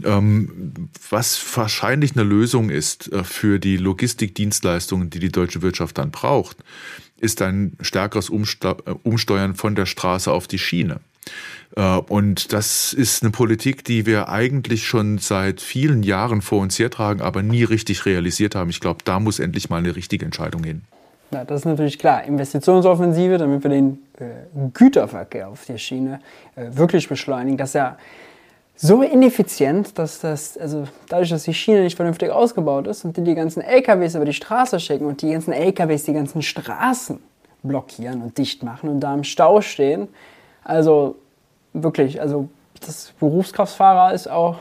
Ähm, 0.04 0.89
was 1.10 1.41
wahrscheinlich 1.58 2.14
eine 2.14 2.24
Lösung 2.24 2.70
ist 2.70 3.10
für 3.24 3.60
die 3.60 3.76
Logistikdienstleistungen, 3.76 5.10
die 5.10 5.20
die 5.20 5.32
deutsche 5.32 5.62
Wirtschaft 5.62 5.97
dann 5.97 6.12
braucht, 6.12 6.58
ist 7.18 7.41
ein 7.41 7.76
stärkeres 7.82 8.30
Umsteuern 8.30 9.56
von 9.56 9.76
der 9.76 9.86
Straße 9.86 10.32
auf 10.32 10.47
die 10.47 10.60
Schiene. 10.60 11.02
Äh, 11.76 11.97
und 11.97 12.53
das 12.53 12.93
ist 12.93 13.24
eine 13.24 13.32
Politik, 13.32 13.84
die 13.84 14.05
wir 14.05 14.30
eigentlich 14.30 14.86
schon 14.86 15.17
seit 15.17 15.61
vielen 15.61 16.03
Jahren 16.03 16.41
vor 16.41 16.61
uns 16.61 16.80
hertragen, 16.80 17.22
aber 17.22 17.43
nie 17.43 17.63
richtig 17.63 18.05
realisiert 18.05 18.55
haben. 18.55 18.70
Ich 18.70 18.80
glaube, 18.80 18.99
da 19.03 19.20
muss 19.20 19.39
endlich 19.39 19.70
mal 19.70 19.78
eine 19.78 19.95
richtige 19.95 20.26
Entscheidung 20.26 20.63
hin. 20.63 20.84
Ja, 21.32 21.45
das 21.45 21.61
ist 21.61 21.65
natürlich 21.65 21.99
klar. 21.99 22.24
Investitionsoffensive, 22.24 23.38
damit 23.38 23.63
wir 23.63 23.70
den 23.70 23.99
äh, 24.20 24.26
Güterverkehr 24.74 25.49
auf 25.49 25.65
der 25.65 25.78
Schiene 25.78 26.22
äh, 26.55 26.65
wirklich 26.72 27.07
beschleunigen. 27.07 27.57
Das 27.57 27.70
ist 27.70 27.76
ja 27.76 27.97
so 28.76 29.03
ineffizient, 29.03 29.99
dass 29.99 30.22
das, 30.22 30.57
also 30.57 30.88
dadurch, 31.09 31.30
dass 31.30 31.43
die 31.43 31.53
Schiene 31.53 31.84
nicht 31.84 31.97
vernünftig 31.97 32.32
ausgebaut 32.32 32.88
ist 32.88 33.03
und 33.05 33.15
die 33.17 33.24
die 33.24 33.36
ganzen 33.36 33.61
LKWs 33.61 34.15
über 34.15 34.26
die 34.26 34.34
Straße 34.34 34.80
schicken 34.80 35.05
und 35.05 35.22
die 35.22 35.32
ganzen 35.32 35.53
LKWs 35.53 36.05
die 36.05 36.13
ganzen 36.13 36.41
Straßen 36.41 37.20
blockieren 37.61 38.22
und 38.22 38.38
dicht 38.38 38.63
machen 38.63 38.89
und 38.89 39.01
da 39.01 39.13
im 39.13 39.26
Stau 39.26 39.61
stehen. 39.61 40.07
Also 40.63 41.17
wirklich, 41.84 42.22
also 42.22 42.50
das 42.86 43.14
Berufskraftfahrer 43.20 44.14
ist 44.14 44.30
auch, 44.30 44.58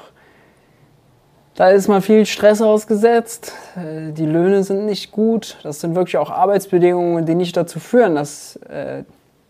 da 1.55 1.71
ist 1.71 1.89
mal 1.89 2.01
viel 2.01 2.25
Stress 2.25 2.63
ausgesetzt, 2.63 3.53
äh, 3.77 4.13
die 4.13 4.27
Löhne 4.27 4.63
sind 4.63 4.87
nicht 4.87 5.11
gut, 5.11 5.59
das 5.63 5.81
sind 5.81 5.95
wirklich 5.95 6.17
auch 6.17 6.31
Arbeitsbedingungen, 6.31 7.27
die 7.27 7.35
nicht 7.35 7.57
dazu 7.57 7.81
führen, 7.81 8.15
dass 8.15 8.57
äh, 8.57 9.05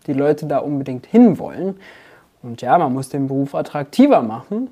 die 0.07 0.13
Leute 0.13 0.45
da 0.45 0.59
unbedingt 0.59 1.05
hinwollen. 1.05 1.79
Und 2.41 2.61
ja, 2.61 2.77
man 2.77 2.93
muss 2.93 3.09
den 3.09 3.27
Beruf 3.27 3.53
attraktiver 3.53 4.21
machen, 4.21 4.69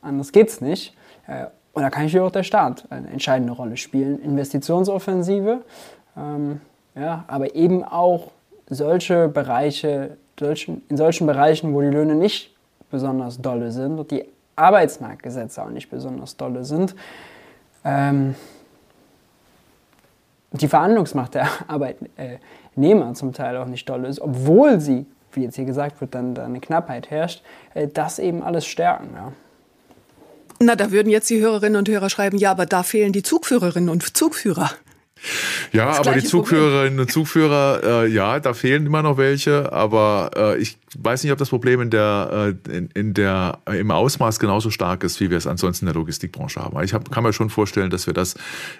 anders 0.00 0.32
geht 0.32 0.48
es 0.48 0.60
nicht. 0.60 0.94
Äh, 1.26 1.46
und 1.72 1.82
da 1.82 1.90
kann 1.90 2.04
natürlich 2.04 2.24
auch 2.24 2.30
der 2.30 2.44
Staat 2.44 2.84
eine 2.90 3.08
entscheidende 3.08 3.52
Rolle 3.52 3.76
spielen. 3.76 4.20
Investitionsoffensive, 4.22 5.62
ähm, 6.16 6.60
ja, 6.94 7.24
aber 7.26 7.54
eben 7.56 7.82
auch 7.82 8.30
solche 8.68 9.28
Bereiche 9.28 10.16
in 10.40 10.96
solchen 10.96 11.26
Bereichen, 11.26 11.74
wo 11.74 11.80
die 11.80 11.88
Löhne 11.88 12.14
nicht 12.14 12.54
besonders 12.90 13.40
dolle 13.40 13.70
sind 13.70 13.98
und 13.98 14.10
die 14.10 14.24
Arbeitsmarktgesetze 14.56 15.62
auch 15.62 15.70
nicht 15.70 15.90
besonders 15.90 16.36
dolle 16.36 16.64
sind, 16.64 16.94
ähm, 17.84 18.34
die 20.52 20.68
Verhandlungsmacht 20.68 21.34
der 21.34 21.48
Arbeitnehmer 21.68 23.14
zum 23.14 23.32
Teil 23.32 23.56
auch 23.56 23.66
nicht 23.66 23.88
dolle 23.88 24.08
ist, 24.08 24.20
obwohl 24.20 24.80
sie, 24.80 25.06
wie 25.32 25.42
jetzt 25.42 25.56
hier 25.56 25.64
gesagt 25.64 26.00
wird, 26.00 26.14
dann, 26.14 26.34
dann 26.34 26.46
eine 26.46 26.60
Knappheit 26.60 27.10
herrscht, 27.10 27.42
äh, 27.74 27.88
das 27.88 28.18
eben 28.18 28.42
alles 28.42 28.64
stärken. 28.66 29.10
Ja. 29.14 29.32
Na, 30.60 30.76
da 30.76 30.92
würden 30.92 31.10
jetzt 31.10 31.28
die 31.30 31.40
Hörerinnen 31.40 31.76
und 31.76 31.88
Hörer 31.88 32.08
schreiben, 32.08 32.38
ja, 32.38 32.52
aber 32.52 32.66
da 32.66 32.82
fehlen 32.84 33.12
die 33.12 33.22
Zugführerinnen 33.22 33.88
und 33.88 34.16
Zugführer. 34.16 34.70
Ja, 35.72 35.86
das 35.86 35.98
aber 35.98 36.12
die 36.12 36.24
Zugführerinnen 36.24 37.00
und 37.00 37.10
Zugführer, 37.10 38.04
äh, 38.04 38.08
ja, 38.08 38.40
da 38.40 38.54
fehlen 38.54 38.86
immer 38.86 39.02
noch 39.02 39.16
welche, 39.16 39.72
aber 39.72 40.30
äh, 40.36 40.58
ich 40.58 40.76
weiß 40.98 41.22
nicht, 41.22 41.32
ob 41.32 41.38
das 41.38 41.48
Problem 41.48 41.80
in 41.80 41.90
der, 41.90 42.54
äh, 42.68 42.76
in, 42.76 42.88
in, 42.94 43.14
der, 43.14 43.58
äh, 43.68 43.78
im 43.78 43.90
Ausmaß 43.90 44.38
genauso 44.38 44.70
stark 44.70 45.04
ist, 45.04 45.20
wie 45.20 45.30
wir 45.30 45.38
es 45.38 45.46
ansonsten 45.46 45.86
in 45.86 45.92
der 45.92 45.94
Logistikbranche 45.94 46.60
haben. 46.60 46.80
Ich 46.82 46.94
hab, 46.94 47.10
kann 47.10 47.24
mir 47.24 47.32
schon 47.32 47.50
vorstellen, 47.50 47.90
dass 47.90 48.06
wir 48.06 48.14
das 48.14 48.34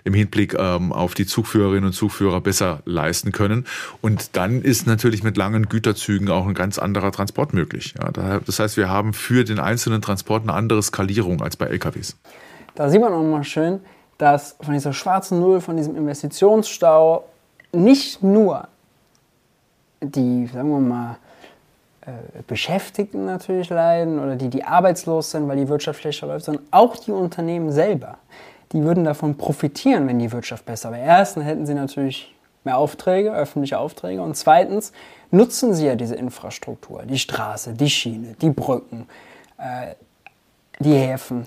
im 0.04 0.14
Hinblick 0.14 0.54
ähm, 0.54 0.92
auf 0.92 1.14
die 1.14 1.26
Zugführerinnen 1.26 1.86
und 1.86 1.92
Zugführer 1.92 2.40
besser 2.40 2.82
leisten 2.84 3.32
können. 3.32 3.66
Und 4.00 4.36
dann 4.36 4.62
ist 4.62 4.86
natürlich 4.86 5.22
mit 5.22 5.36
langen 5.36 5.68
Güterzügen 5.68 6.30
auch 6.30 6.46
ein 6.46 6.54
ganz 6.54 6.78
anderer 6.78 7.12
Transport 7.12 7.52
möglich. 7.52 7.94
Ja, 7.98 8.40
das 8.40 8.58
heißt, 8.58 8.76
wir 8.76 8.88
haben 8.88 9.12
für 9.12 9.44
den 9.44 9.58
einzelnen 9.58 10.02
Transport 10.02 10.42
eine 10.42 10.52
andere 10.52 10.82
Skalierung 10.82 11.42
als 11.42 11.56
bei 11.56 11.66
LKWs. 11.66 12.16
Da 12.74 12.90
sieht 12.90 13.00
man 13.00 13.12
auch 13.12 13.22
mal 13.22 13.44
schön, 13.44 13.80
dass 14.18 14.56
von 14.60 14.74
dieser 14.74 14.92
schwarzen 14.92 15.40
Null, 15.40 15.60
von 15.60 15.76
diesem 15.76 15.96
Investitionsstau 15.96 17.24
nicht 17.72 18.22
nur 18.22 18.68
die, 20.00 20.46
sagen 20.46 20.70
wir 20.70 20.80
mal, 20.80 21.16
äh, 22.02 22.42
Beschäftigten 22.46 23.24
natürlich 23.24 23.70
leiden 23.70 24.18
oder 24.18 24.36
die, 24.36 24.48
die 24.48 24.64
arbeitslos 24.64 25.30
sind, 25.30 25.48
weil 25.48 25.56
die 25.56 25.68
Wirtschaft 25.68 26.00
schlechter 26.00 26.26
läuft, 26.26 26.44
sondern 26.44 26.64
auch 26.70 26.96
die 26.96 27.12
Unternehmen 27.12 27.72
selber. 27.72 28.18
Die 28.72 28.82
würden 28.82 29.04
davon 29.04 29.36
profitieren, 29.36 30.06
wenn 30.06 30.18
die 30.18 30.30
Wirtschaft 30.30 30.66
besser 30.66 30.92
wäre. 30.92 31.06
Erstens 31.06 31.44
hätten 31.44 31.64
sie 31.64 31.74
natürlich 31.74 32.34
mehr 32.64 32.78
Aufträge, 32.78 33.32
öffentliche 33.32 33.78
Aufträge. 33.78 34.20
Und 34.20 34.36
zweitens 34.36 34.92
nutzen 35.30 35.74
sie 35.74 35.86
ja 35.86 35.94
diese 35.94 36.14
Infrastruktur, 36.14 37.02
die 37.04 37.18
Straße, 37.18 37.72
die 37.74 37.90
Schiene, 37.90 38.34
die 38.40 38.50
Brücken, 38.50 39.06
äh, 39.58 39.94
die 40.78 40.94
Häfen. 40.94 41.46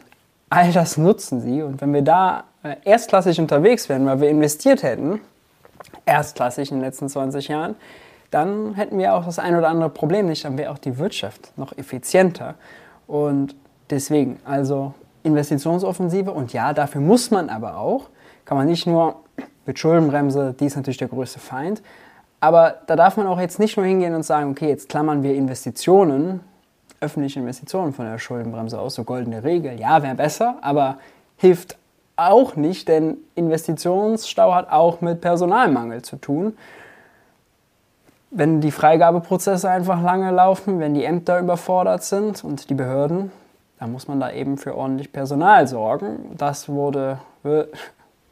All 0.49 0.71
das 0.71 0.97
nutzen 0.97 1.41
sie. 1.41 1.61
Und 1.61 1.81
wenn 1.81 1.93
wir 1.93 2.01
da 2.01 2.45
erstklassig 2.83 3.39
unterwegs 3.39 3.89
wären, 3.89 4.05
weil 4.05 4.21
wir 4.21 4.29
investiert 4.29 4.83
hätten, 4.83 5.21
erstklassig 6.05 6.71
in 6.71 6.77
den 6.77 6.83
letzten 6.83 7.09
20 7.09 7.47
Jahren, 7.47 7.75
dann 8.31 8.73
hätten 8.73 8.97
wir 8.97 9.13
auch 9.13 9.25
das 9.25 9.39
ein 9.39 9.55
oder 9.55 9.69
andere 9.69 9.89
Problem 9.89 10.27
nicht, 10.27 10.43
dann 10.45 10.57
wäre 10.57 10.71
auch 10.71 10.77
die 10.77 10.97
Wirtschaft 10.97 11.51
noch 11.57 11.77
effizienter. 11.77 12.55
Und 13.07 13.55
deswegen, 13.89 14.39
also 14.45 14.93
Investitionsoffensive 15.23 16.31
und 16.31 16.53
ja, 16.53 16.73
dafür 16.73 17.01
muss 17.01 17.31
man 17.31 17.49
aber 17.49 17.77
auch, 17.77 18.09
kann 18.45 18.57
man 18.57 18.67
nicht 18.67 18.87
nur 18.87 19.15
mit 19.65 19.79
Schuldenbremse, 19.79 20.55
die 20.59 20.65
ist 20.65 20.75
natürlich 20.75 20.97
der 20.97 21.09
größte 21.09 21.39
Feind, 21.39 21.81
aber 22.39 22.81
da 22.87 22.95
darf 22.95 23.17
man 23.17 23.27
auch 23.27 23.39
jetzt 23.39 23.59
nicht 23.59 23.77
nur 23.77 23.85
hingehen 23.85 24.13
und 24.13 24.23
sagen, 24.23 24.51
okay, 24.51 24.69
jetzt 24.69 24.89
klammern 24.89 25.23
wir 25.23 25.33
Investitionen, 25.33 26.41
öffentliche 26.99 27.39
Investitionen 27.39 27.93
von 27.93 28.05
der 28.05 28.17
Schuldenbremse 28.17 28.79
aus, 28.79 28.95
so 28.95 29.03
goldene 29.03 29.43
Regel, 29.43 29.79
ja, 29.79 30.01
wäre 30.03 30.15
besser, 30.15 30.57
aber 30.61 30.97
hilft 31.37 31.77
auch 32.17 32.55
nicht, 32.55 32.87
denn 32.87 33.17
Investitionsstau 33.35 34.53
hat 34.53 34.71
auch 34.71 35.01
mit 35.01 35.21
Personalmangel 35.21 36.01
zu 36.01 36.17
tun. 36.17 36.57
Wenn 38.29 38.59
die 38.59 38.71
Freigabeprozesse 38.71 39.69
einfach 39.69 40.01
lange 40.01 40.31
laufen, 40.31 40.79
wenn 40.79 40.93
die 40.93 41.05
Ämter 41.05 41.39
überfordert 41.39 42.03
sind 42.03 42.43
und 42.43 42.69
die 42.69 42.73
Behörden, 42.73 43.31
dann 43.79 43.91
muss 43.91 44.07
man 44.07 44.19
da 44.19 44.31
eben 44.31 44.57
für 44.57 44.75
ordentlich 44.75 45.13
Personal 45.13 45.67
sorgen. 45.67 46.35
Das 46.37 46.67
wurde 46.67 47.19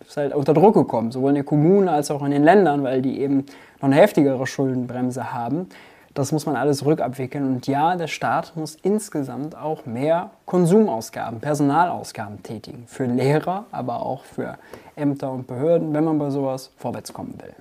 ist 0.08 0.18
halt 0.18 0.34
unter 0.34 0.54
Druck 0.54 0.74
gekommen, 0.74 1.12
sowohl 1.12 1.30
in 1.30 1.36
den 1.36 1.46
Kommunen 1.46 1.88
als 1.88 2.12
auch 2.12 2.24
in 2.24 2.32
den 2.32 2.44
Ländern, 2.44 2.84
weil 2.84 3.02
die 3.02 3.20
eben 3.20 3.46
noch 3.82 3.90
eine 3.90 3.96
heftigere 3.96 4.46
Schuldenbremse 4.46 5.34
haben. 5.34 5.70
Das 6.16 6.32
muss 6.32 6.46
man 6.46 6.56
alles 6.56 6.86
rückabwickeln. 6.86 7.46
Und 7.46 7.68
ja, 7.68 7.98
der 7.98 8.08
Staat 8.08 8.54
muss 8.56 8.78
insgesamt 8.82 9.54
auch 9.56 9.86
mehr 9.86 10.32
Konsumausgaben, 10.46 11.42
Personalausgaben 11.42 12.42
tätigen. 12.42 12.86
Für 12.88 13.04
Lehrer, 13.04 13.66
aber 13.70 14.02
auch 14.02 14.24
für 14.24 14.58
Ämter 14.96 15.30
und 15.30 15.46
Behörden, 15.46 15.94
wenn 15.94 16.06
man 16.06 16.18
bei 16.18 16.30
sowas 16.30 16.72
vorwärts 16.78 17.12
kommen 17.12 17.36
will. 17.42 17.54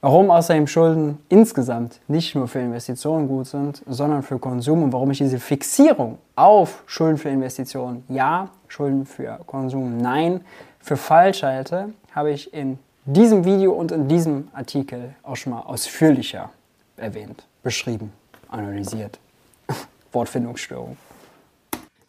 Warum 0.00 0.30
außerdem 0.30 0.66
Schulden 0.66 1.18
insgesamt 1.28 2.00
nicht 2.08 2.34
nur 2.34 2.48
für 2.48 2.60
Investitionen 2.60 3.28
gut 3.28 3.48
sind, 3.48 3.82
sondern 3.86 4.22
für 4.22 4.38
Konsum 4.38 4.82
und 4.82 4.94
warum 4.94 5.10
ich 5.10 5.18
diese 5.18 5.38
Fixierung 5.38 6.16
auf 6.36 6.84
Schulden 6.86 7.18
für 7.18 7.28
Investitionen 7.28 8.02
ja, 8.08 8.48
Schulden 8.66 9.04
für 9.04 9.40
Konsum 9.44 9.98
nein, 9.98 10.40
für 10.78 10.96
falsch 10.96 11.42
halte, 11.42 11.90
habe 12.14 12.30
ich 12.30 12.54
in 12.54 12.78
diesem 13.04 13.44
Video 13.44 13.72
und 13.72 13.92
in 13.92 14.08
diesem 14.08 14.48
Artikel 14.54 15.14
auch 15.22 15.36
schon 15.36 15.52
mal 15.52 15.60
ausführlicher 15.60 16.48
erwähnt, 17.00 17.44
beschrieben, 17.62 18.12
analysiert. 18.48 19.18
Wortfindungsstörung. 20.12 20.96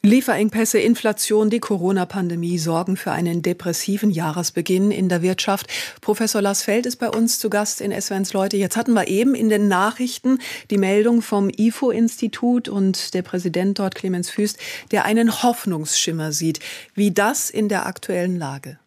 Lieferengpässe, 0.04 0.80
Inflation, 0.80 1.52
die 1.52 1.60
Corona-Pandemie 1.60 2.58
sorgen 2.58 2.98
für 2.98 3.12
einen 3.12 3.44
depressiven 3.44 4.10
Jahresbeginn 4.10 4.90
in 4.90 5.10
der 5.10 5.22
Wirtschaft. 5.22 5.68
Professor 6.02 6.42
Lars 6.42 6.64
Feld 6.64 6.88
ist 6.88 6.96
bei 6.96 7.08
uns 7.08 7.38
zu 7.38 7.52
Gast 7.52 7.82
in 7.82 7.92
SWNs 7.92 8.34
Leute. 8.34 8.58
Jetzt 8.58 8.78
hatten 8.78 8.94
wir 8.94 9.08
eben 9.10 9.36
in 9.36 9.50
den 9.50 9.68
Nachrichten 9.68 10.40
die 10.72 10.80
Meldung 10.80 11.22
vom 11.22 11.52
IFO-Institut 11.56 12.68
und 12.68 13.14
der 13.14 13.22
Präsident 13.22 13.78
dort, 13.78 13.94
Clemens 13.94 14.32
Füst, 14.32 14.58
der 14.90 15.06
einen 15.06 15.44
Hoffnungsschimmer 15.44 16.32
sieht. 16.32 16.62
Wie 16.96 17.12
das 17.12 17.52
in 17.52 17.70
der 17.70 17.86
aktuellen 17.86 18.38
Lage? 18.38 18.80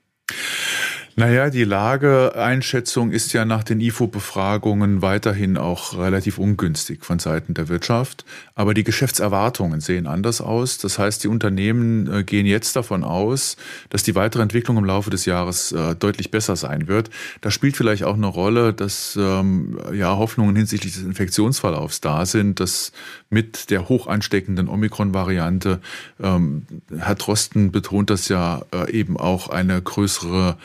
Naja, 1.16 1.48
die 1.48 1.62
Lageeinschätzung 1.62 3.12
ist 3.12 3.32
ja 3.32 3.44
nach 3.44 3.62
den 3.62 3.80
IFO-Befragungen 3.80 5.00
weiterhin 5.00 5.56
auch 5.56 5.96
relativ 5.96 6.38
ungünstig 6.38 7.04
von 7.04 7.20
Seiten 7.20 7.54
der 7.54 7.68
Wirtschaft. 7.68 8.24
Aber 8.56 8.74
die 8.74 8.82
Geschäftserwartungen 8.82 9.80
sehen 9.80 10.08
anders 10.08 10.40
aus. 10.40 10.78
Das 10.78 10.98
heißt, 10.98 11.22
die 11.22 11.28
Unternehmen 11.28 12.12
äh, 12.12 12.24
gehen 12.24 12.46
jetzt 12.46 12.74
davon 12.74 13.04
aus, 13.04 13.56
dass 13.90 14.02
die 14.02 14.16
weitere 14.16 14.42
Entwicklung 14.42 14.76
im 14.76 14.84
Laufe 14.84 15.10
des 15.10 15.24
Jahres 15.24 15.70
äh, 15.70 15.94
deutlich 15.94 16.32
besser 16.32 16.56
sein 16.56 16.88
wird. 16.88 17.10
Da 17.42 17.52
spielt 17.52 17.76
vielleicht 17.76 18.02
auch 18.02 18.16
eine 18.16 18.26
Rolle, 18.26 18.74
dass 18.74 19.16
ähm, 19.16 19.78
ja, 19.92 20.16
Hoffnungen 20.16 20.56
hinsichtlich 20.56 20.94
des 20.94 21.04
Infektionsverlaufs 21.04 22.00
da 22.00 22.26
sind, 22.26 22.58
dass 22.58 22.90
mit 23.34 23.70
der 23.70 23.88
hoch 23.90 24.06
ansteckenden 24.06 24.68
Omikron-Variante, 24.68 25.80
ähm, 26.22 26.62
Herr 26.96 27.16
Drosten 27.16 27.72
betont 27.72 28.08
das 28.08 28.28
ja 28.28 28.62
äh, 28.72 28.90
eben 28.92 29.18
auch 29.18 29.48
eine 29.48 29.82
größere 29.82 30.56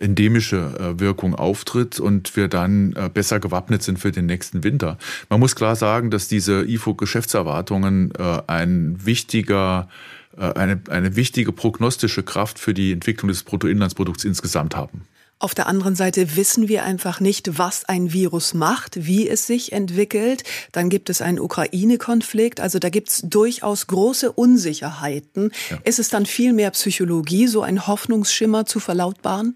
endemische 0.00 0.56
äh, 0.56 1.00
Wirkung 1.00 1.34
auftritt 1.34 2.00
und 2.00 2.34
wir 2.34 2.48
dann 2.48 2.94
äh, 2.94 3.08
besser 3.12 3.38
gewappnet 3.38 3.82
sind 3.82 3.98
für 3.98 4.10
den 4.10 4.26
nächsten 4.26 4.64
Winter. 4.64 4.98
Man 5.28 5.38
muss 5.38 5.54
klar 5.54 5.76
sagen, 5.76 6.10
dass 6.10 6.26
diese 6.26 6.64
IFO-Geschäftserwartungen 6.64 8.12
äh, 8.18 8.42
ein 8.46 9.04
wichtiger 9.04 9.88
eine, 10.36 10.80
eine 10.88 11.14
wichtige 11.14 11.52
prognostische 11.52 12.24
Kraft 12.24 12.58
für 12.58 12.74
die 12.74 12.90
Entwicklung 12.90 13.28
des 13.28 13.44
Bruttoinlandsprodukts 13.44 14.24
insgesamt 14.24 14.74
haben. 14.74 15.02
Auf 15.44 15.54
der 15.54 15.66
anderen 15.66 15.94
Seite 15.94 16.36
wissen 16.36 16.68
wir 16.68 16.84
einfach 16.84 17.20
nicht, 17.20 17.58
was 17.58 17.84
ein 17.84 18.14
Virus 18.14 18.54
macht, 18.54 19.04
wie 19.04 19.28
es 19.28 19.46
sich 19.46 19.74
entwickelt. 19.74 20.42
Dann 20.72 20.88
gibt 20.88 21.10
es 21.10 21.20
einen 21.20 21.38
Ukraine-Konflikt. 21.38 22.60
Also 22.60 22.78
da 22.78 22.88
gibt 22.88 23.10
es 23.10 23.20
durchaus 23.26 23.86
große 23.86 24.32
Unsicherheiten. 24.32 25.50
Ja. 25.68 25.78
Ist 25.84 25.98
es 25.98 26.08
dann 26.08 26.24
viel 26.24 26.54
mehr 26.54 26.70
Psychologie, 26.70 27.46
so 27.46 27.60
ein 27.60 27.86
Hoffnungsschimmer 27.86 28.64
zu 28.64 28.80
verlautbaren? 28.80 29.54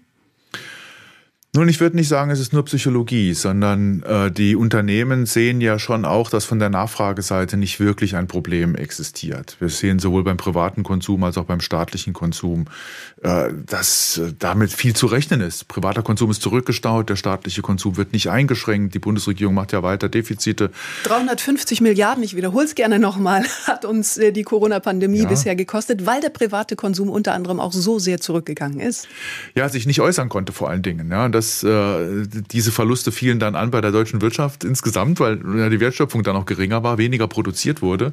Nun, 1.55 1.67
ich 1.67 1.79
würde 1.79 1.95
nicht 1.95 2.07
sagen, 2.07 2.29
es 2.29 2.39
ist 2.39 2.53
nur 2.53 2.63
Psychologie, 2.65 3.33
sondern 3.33 4.03
äh, 4.03 4.29
die 4.29 4.55
Unternehmen 4.55 5.25
sehen 5.25 5.61
ja 5.61 5.79
schon 5.79 6.05
auch, 6.05 6.29
dass 6.29 6.45
von 6.45 6.59
der 6.59 6.69
Nachfrageseite 6.69 7.57
nicht 7.57 7.79
wirklich 7.79 8.15
ein 8.15 8.27
Problem 8.27 8.75
existiert. 8.75 9.57
Wir 9.59 9.69
sehen 9.69 9.97
sowohl 9.97 10.23
beim 10.23 10.37
privaten 10.37 10.83
Konsum 10.83 11.23
als 11.23 11.39
auch 11.39 11.45
beim 11.45 11.59
staatlichen 11.59 12.13
Konsum, 12.13 12.65
äh, 13.23 13.49
dass 13.65 14.19
äh, 14.19 14.31
damit 14.37 14.71
viel 14.71 14.95
zu 14.95 15.07
rechnen 15.07 15.41
ist. 15.41 15.67
Privater 15.67 16.03
Konsum 16.03 16.29
ist 16.29 16.43
zurückgestaut, 16.43 17.09
der 17.09 17.15
staatliche 17.15 17.63
Konsum 17.63 17.97
wird 17.97 18.13
nicht 18.13 18.29
eingeschränkt. 18.29 18.93
Die 18.93 18.99
Bundesregierung 18.99 19.55
macht 19.55 19.71
ja 19.71 19.81
weiter 19.81 20.07
Defizite. 20.07 20.69
350 21.05 21.81
Milliarden, 21.81 22.23
ich 22.23 22.35
wiederhole 22.35 22.65
es 22.65 22.75
gerne 22.75 22.99
nochmal, 22.99 23.43
hat 23.65 23.85
uns 23.85 24.17
äh, 24.17 24.31
die 24.31 24.43
Corona-Pandemie 24.43 25.23
ja. 25.23 25.27
bisher 25.27 25.55
gekostet, 25.55 26.05
weil 26.05 26.21
der 26.21 26.29
private 26.29 26.75
Konsum 26.75 27.09
unter 27.09 27.33
anderem 27.33 27.59
auch 27.59 27.73
so 27.73 27.97
sehr 27.97 28.21
zurückgegangen 28.21 28.79
ist. 28.79 29.07
Ja, 29.55 29.67
sich 29.67 29.87
nicht 29.87 29.99
äußern 29.99 30.29
konnte 30.29 30.53
vor 30.53 30.69
allen 30.69 30.83
Dingen. 30.83 31.09
Ja, 31.09 31.38
dass 31.39 31.63
äh, 31.63 32.27
diese 32.51 32.73
Verluste 32.73 33.13
fielen 33.13 33.39
dann 33.39 33.55
an 33.55 33.71
bei 33.71 33.79
der 33.79 33.91
deutschen 33.91 34.21
Wirtschaft 34.21 34.65
insgesamt, 34.65 35.21
weil 35.21 35.39
ja, 35.57 35.69
die 35.69 35.79
Wertschöpfung 35.79 36.21
dann 36.21 36.35
auch 36.35 36.45
geringer 36.45 36.83
war, 36.83 36.97
weniger 36.97 37.29
produziert 37.29 37.81
wurde 37.81 38.11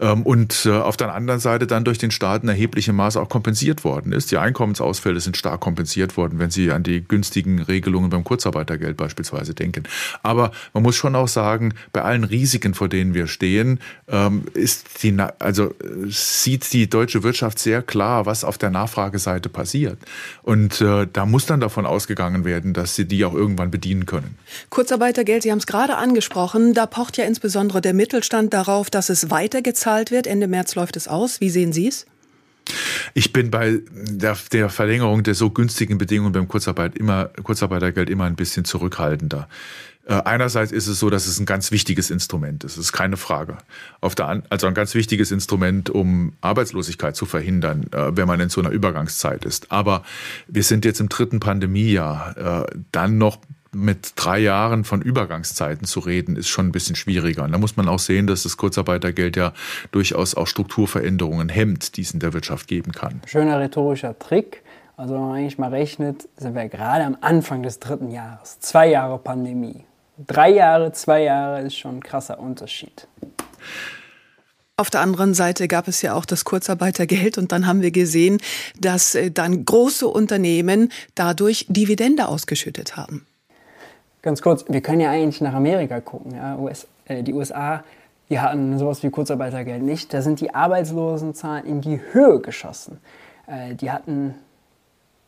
ähm, 0.00 0.22
und 0.22 0.66
äh, 0.66 0.72
auf 0.72 0.96
der 0.96 1.14
anderen 1.14 1.38
Seite 1.38 1.68
dann 1.68 1.84
durch 1.84 1.98
den 1.98 2.10
Staat 2.10 2.42
in 2.42 2.48
erheblichem 2.48 2.96
Maße 2.96 3.20
auch 3.20 3.28
kompensiert 3.28 3.84
worden 3.84 4.10
ist. 4.10 4.32
Die 4.32 4.38
Einkommensausfälle 4.38 5.20
sind 5.20 5.36
stark 5.36 5.60
kompensiert 5.60 6.16
worden, 6.16 6.40
wenn 6.40 6.50
Sie 6.50 6.72
an 6.72 6.82
die 6.82 7.06
günstigen 7.06 7.62
Regelungen 7.62 8.10
beim 8.10 8.24
Kurzarbeitergeld 8.24 8.96
beispielsweise 8.96 9.54
denken. 9.54 9.84
Aber 10.24 10.50
man 10.74 10.82
muss 10.82 10.96
schon 10.96 11.14
auch 11.14 11.28
sagen, 11.28 11.72
bei 11.92 12.02
allen 12.02 12.24
Risiken, 12.24 12.74
vor 12.74 12.88
denen 12.88 13.14
wir 13.14 13.28
stehen, 13.28 13.78
ähm, 14.08 14.42
ist 14.54 15.04
die, 15.04 15.16
also 15.38 15.66
äh, 15.66 16.08
sieht 16.08 16.72
die 16.72 16.90
deutsche 16.90 17.22
Wirtschaft 17.22 17.60
sehr 17.60 17.82
klar, 17.82 18.26
was 18.26 18.42
auf 18.42 18.58
der 18.58 18.70
Nachfrageseite 18.70 19.48
passiert. 19.48 19.98
Und 20.42 20.80
äh, 20.80 21.06
da 21.12 21.26
muss 21.26 21.46
dann 21.46 21.60
davon 21.60 21.86
ausgegangen 21.86 22.44
werden, 22.44 22.55
werden, 22.56 22.72
dass 22.72 22.94
sie 22.94 23.04
die 23.04 23.24
auch 23.24 23.34
irgendwann 23.34 23.70
bedienen 23.70 24.06
können. 24.06 24.36
Kurzarbeitergeld, 24.70 25.42
Sie 25.42 25.50
haben 25.50 25.58
es 25.58 25.66
gerade 25.66 25.96
angesprochen, 25.96 26.72
da 26.72 26.86
pocht 26.86 27.18
ja 27.18 27.24
insbesondere 27.24 27.80
der 27.80 27.92
Mittelstand 27.92 28.54
darauf, 28.54 28.88
dass 28.90 29.10
es 29.10 29.30
weitergezahlt 29.30 30.10
wird. 30.10 30.26
Ende 30.26 30.48
März 30.48 30.74
läuft 30.74 30.96
es 30.96 31.06
aus. 31.06 31.40
Wie 31.40 31.50
sehen 31.50 31.72
Sie 31.72 31.88
es? 31.88 32.06
Ich 33.14 33.32
bin 33.32 33.50
bei 33.50 33.80
der, 33.92 34.36
der, 34.52 34.70
Verlängerung 34.70 35.22
der 35.22 35.34
so 35.34 35.50
günstigen 35.50 35.98
Bedingungen 35.98 36.32
beim 36.32 36.48
Kurzarbeit 36.48 36.96
immer, 36.96 37.30
Kurzarbeitergeld 37.42 38.10
immer 38.10 38.24
ein 38.24 38.34
bisschen 38.34 38.64
zurückhaltender. 38.64 39.48
Äh, 40.06 40.22
einerseits 40.24 40.72
ist 40.72 40.86
es 40.86 41.00
so, 41.00 41.10
dass 41.10 41.26
es 41.26 41.40
ein 41.40 41.46
ganz 41.46 41.72
wichtiges 41.72 42.10
Instrument 42.10 42.62
ist, 42.64 42.76
das 42.76 42.84
ist 42.84 42.92
keine 42.92 43.16
Frage. 43.16 43.58
Auf 44.00 44.14
der, 44.14 44.42
also 44.50 44.66
ein 44.66 44.74
ganz 44.74 44.94
wichtiges 44.94 45.32
Instrument, 45.32 45.90
um 45.90 46.32
Arbeitslosigkeit 46.40 47.16
zu 47.16 47.26
verhindern, 47.26 47.86
äh, 47.92 48.16
wenn 48.16 48.28
man 48.28 48.40
in 48.40 48.48
so 48.48 48.60
einer 48.60 48.70
Übergangszeit 48.70 49.44
ist. 49.44 49.72
Aber 49.72 50.04
wir 50.46 50.62
sind 50.62 50.84
jetzt 50.84 51.00
im 51.00 51.08
dritten 51.08 51.40
Pandemiejahr. 51.40 52.66
Äh, 52.66 52.76
dann 52.92 53.18
noch 53.18 53.38
mit 53.72 54.12
drei 54.16 54.38
Jahren 54.38 54.84
von 54.84 55.02
Übergangszeiten 55.02 55.86
zu 55.86 56.00
reden, 56.00 56.36
ist 56.36 56.48
schon 56.48 56.68
ein 56.68 56.72
bisschen 56.72 56.96
schwieriger. 56.96 57.44
Und 57.44 57.52
da 57.52 57.58
muss 57.58 57.76
man 57.76 57.88
auch 57.88 57.98
sehen, 57.98 58.26
dass 58.26 58.44
das 58.44 58.56
Kurzarbeitergeld 58.56 59.36
ja 59.36 59.52
durchaus 59.92 60.34
auch 60.34 60.46
Strukturveränderungen 60.46 61.48
hemmt, 61.48 61.96
die 61.96 62.02
es 62.02 62.12
in 62.12 62.20
der 62.20 62.32
Wirtschaft 62.32 62.68
geben 62.68 62.92
kann. 62.92 63.20
Schöner 63.26 63.60
rhetorischer 63.60 64.18
Trick. 64.18 64.62
Also 64.96 65.14
wenn 65.14 65.20
man 65.20 65.36
eigentlich 65.36 65.58
mal 65.58 65.70
rechnet, 65.70 66.26
sind 66.36 66.54
wir 66.54 66.68
gerade 66.68 67.04
am 67.04 67.18
Anfang 67.20 67.62
des 67.62 67.80
dritten 67.80 68.10
Jahres. 68.10 68.60
Zwei 68.60 68.88
Jahre 68.88 69.18
Pandemie. 69.18 69.84
Drei 70.18 70.50
Jahre, 70.50 70.92
zwei 70.92 71.24
Jahre 71.24 71.60
ist 71.62 71.76
schon 71.76 71.96
ein 71.96 72.02
krasser 72.02 72.38
Unterschied. 72.38 73.06
Auf 74.78 74.90
der 74.90 75.00
anderen 75.00 75.34
Seite 75.34 75.68
gab 75.68 75.88
es 75.88 76.02
ja 76.02 76.14
auch 76.14 76.26
das 76.26 76.44
Kurzarbeitergeld 76.44 77.38
und 77.38 77.52
dann 77.52 77.66
haben 77.66 77.80
wir 77.80 77.90
gesehen, 77.90 78.38
dass 78.78 79.14
äh, 79.14 79.30
dann 79.30 79.64
große 79.64 80.06
Unternehmen 80.06 80.90
dadurch 81.14 81.66
Dividende 81.68 82.28
ausgeschüttet 82.28 82.96
haben. 82.96 83.26
Ganz 84.20 84.42
kurz, 84.42 84.64
wir 84.68 84.82
können 84.82 85.00
ja 85.00 85.10
eigentlich 85.10 85.40
nach 85.40 85.54
Amerika 85.54 86.00
gucken. 86.00 86.34
Ja? 86.34 86.56
US, 86.58 86.86
äh, 87.06 87.22
die 87.22 87.32
USA, 87.32 87.84
die 88.28 88.40
hatten 88.40 88.78
sowas 88.78 89.02
wie 89.02 89.10
Kurzarbeitergeld 89.10 89.82
nicht. 89.82 90.12
Da 90.12 90.20
sind 90.20 90.40
die 90.40 90.54
Arbeitslosenzahlen 90.54 91.64
in 91.64 91.80
die 91.80 92.00
Höhe 92.12 92.40
geschossen. 92.40 92.98
Äh, 93.46 93.74
die 93.74 93.90
hatten, 93.90 94.34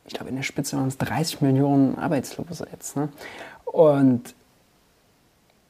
ich 0.07 0.13
glaube, 0.13 0.29
in 0.29 0.37
der 0.37 0.43
Spitze 0.43 0.77
waren 0.77 0.89
es 0.89 0.99
30 0.99 1.41
Millionen 1.41 1.97
Arbeitslose 1.97 2.67
jetzt. 2.71 2.97
Ne? 2.97 3.09
Und 3.65 4.35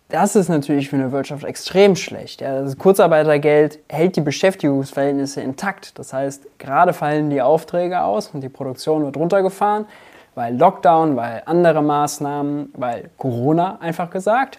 das 0.09 0.37
ist 0.37 0.49
natürlich 0.49 0.89
für 0.89 0.97
eine 0.97 1.13
Wirtschaft 1.13 1.45
extrem 1.45 1.95
schlecht. 1.95 2.41
Das 2.41 2.79
Kurzarbeitergeld 2.79 3.79
hält 3.89 4.17
die 4.17 4.23
Beschäftigungsverhältnisse 4.23 5.43
intakt. 5.43 5.99
Das 5.99 6.15
heißt, 6.15 6.59
gerade 6.59 6.95
fallen 6.95 7.29
die 7.29 7.43
Aufträge 7.43 8.03
aus 8.03 8.29
und 8.29 8.41
die 8.41 8.49
Produktion 8.49 9.05
wird 9.05 9.19
runtergefahren, 9.19 9.85
weil 10.35 10.57
Lockdown, 10.57 11.17
weil 11.17 11.43
andere 11.45 11.83
Maßnahmen, 11.83 12.73
weil 12.75 13.11
Corona 13.19 13.79
einfach 13.81 14.09
gesagt. 14.11 14.59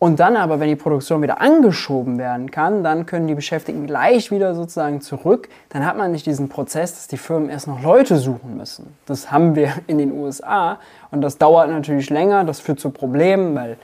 Und 0.00 0.20
dann 0.20 0.36
aber, 0.36 0.60
wenn 0.60 0.68
die 0.68 0.76
Produktion 0.76 1.22
wieder 1.22 1.40
angeschoben 1.40 2.18
werden 2.18 2.50
kann, 2.52 2.84
dann 2.84 3.04
können 3.06 3.26
die 3.26 3.34
Beschäftigten 3.34 3.86
gleich 3.86 4.30
wieder 4.30 4.54
sozusagen 4.54 5.00
zurück. 5.00 5.48
Dann 5.70 5.84
hat 5.84 5.96
man 5.96 6.12
nicht 6.12 6.24
diesen 6.26 6.48
Prozess, 6.48 6.94
dass 6.94 7.08
die 7.08 7.16
Firmen 7.16 7.50
erst 7.50 7.66
noch 7.66 7.82
Leute 7.82 8.16
suchen 8.16 8.56
müssen. 8.56 8.96
Das 9.06 9.32
haben 9.32 9.56
wir 9.56 9.72
in 9.88 9.98
den 9.98 10.12
USA 10.12 10.78
und 11.10 11.20
das 11.20 11.38
dauert 11.38 11.68
natürlich 11.68 12.10
länger. 12.10 12.44
Das 12.44 12.60
führt 12.60 12.78
zu 12.78 12.90
Problemen, 12.90 13.56
weil 13.56 13.76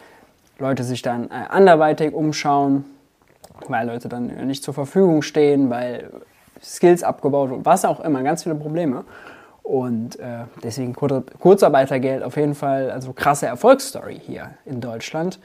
Leute 0.58 0.84
sich 0.84 1.02
dann 1.02 1.30
äh, 1.30 1.46
anderweitig 1.48 2.14
umschauen, 2.14 2.84
weil 3.68 3.86
Leute 3.86 4.08
dann 4.08 4.26
nicht 4.46 4.62
zur 4.62 4.74
Verfügung 4.74 5.22
stehen, 5.22 5.70
weil 5.70 6.10
Skills 6.62 7.02
abgebaut 7.02 7.50
und 7.50 7.64
was 7.64 7.84
auch 7.84 8.00
immer, 8.00 8.22
ganz 8.22 8.42
viele 8.42 8.54
Probleme. 8.54 9.04
Und 9.62 10.18
äh, 10.18 10.44
deswegen 10.62 10.94
Kur 10.94 11.24
Kurzarbeitergeld 11.38 12.22
auf 12.22 12.36
jeden 12.36 12.54
Fall, 12.54 12.90
also 12.90 13.12
krasse 13.12 13.46
Erfolgsstory 13.46 14.20
hier 14.20 14.50
in 14.66 14.80
Deutschland. 14.80 15.40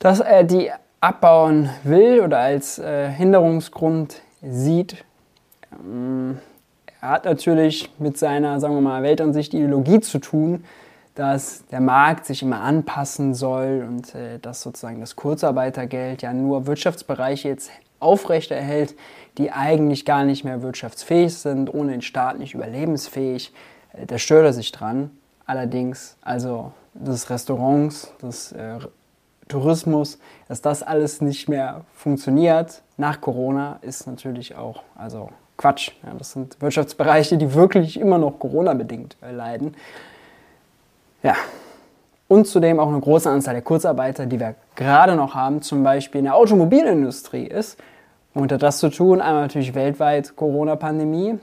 Dass 0.00 0.18
er 0.18 0.42
die 0.42 0.70
abbauen 1.00 1.70
will 1.84 2.20
oder 2.20 2.38
als 2.38 2.78
äh, 2.78 3.08
Hinderungsgrund 3.08 4.22
sieht, 4.42 5.04
ähm, 5.72 6.38
er 7.00 7.10
hat 7.10 7.24
natürlich 7.24 7.92
mit 7.98 8.18
seiner, 8.18 8.60
sagen 8.60 8.74
wir 8.74 8.80
mal, 8.80 9.02
Weltansicht 9.02 9.54
Ideologie 9.54 10.00
zu 10.00 10.18
tun, 10.18 10.64
dass 11.14 11.66
der 11.66 11.80
Markt 11.80 12.24
sich 12.26 12.42
immer 12.42 12.60
anpassen 12.60 13.34
soll 13.34 13.84
und 13.86 14.14
äh, 14.14 14.38
dass 14.38 14.62
sozusagen 14.62 15.00
das 15.00 15.16
Kurzarbeitergeld 15.16 16.22
ja 16.22 16.32
nur 16.32 16.66
Wirtschaftsbereiche 16.66 17.48
jetzt 17.48 17.70
aufrechterhält, 18.00 18.94
die 19.38 19.52
eigentlich 19.52 20.04
gar 20.04 20.24
nicht 20.24 20.44
mehr 20.44 20.62
wirtschaftsfähig 20.62 21.34
sind, 21.34 21.72
ohne 21.72 21.92
den 21.92 22.02
Staat 22.02 22.38
nicht 22.38 22.54
überlebensfähig. 22.54 23.52
Äh, 23.92 24.06
da 24.06 24.18
stört 24.18 24.44
er 24.44 24.52
sich 24.52 24.72
dran. 24.72 25.10
Allerdings, 25.44 26.16
also 26.22 26.72
das 26.94 27.28
Restaurants, 27.30 28.12
das 28.20 28.52
äh, 28.52 28.78
Tourismus, 29.48 30.18
dass 30.48 30.62
das 30.62 30.82
alles 30.82 31.20
nicht 31.20 31.48
mehr 31.48 31.84
funktioniert 31.94 32.82
nach 32.96 33.20
Corona, 33.20 33.78
ist 33.82 34.06
natürlich 34.06 34.54
auch 34.54 34.82
also 34.94 35.30
Quatsch. 35.56 35.90
Ja, 36.04 36.14
das 36.16 36.32
sind 36.32 36.60
Wirtschaftsbereiche, 36.60 37.36
die 37.36 37.54
wirklich 37.54 38.00
immer 38.00 38.18
noch 38.18 38.38
Corona-bedingt 38.38 39.16
äh, 39.22 39.32
leiden. 39.32 39.74
Ja. 41.22 41.34
Und 42.28 42.46
zudem 42.46 42.80
auch 42.80 42.88
eine 42.88 43.00
große 43.00 43.28
Anzahl 43.28 43.54
der 43.54 43.62
Kurzarbeiter, 43.62 44.26
die 44.26 44.40
wir 44.40 44.54
gerade 44.74 45.16
noch 45.16 45.34
haben, 45.34 45.60
zum 45.60 45.82
Beispiel 45.82 46.20
in 46.20 46.24
der 46.24 46.34
Automobilindustrie 46.34 47.46
ist. 47.46 47.78
Und 48.34 48.50
hat 48.50 48.62
das 48.62 48.78
zu 48.78 48.88
tun, 48.88 49.20
einmal 49.20 49.42
natürlich 49.42 49.74
weltweit 49.74 50.34
Corona-Pandemie, 50.36 51.38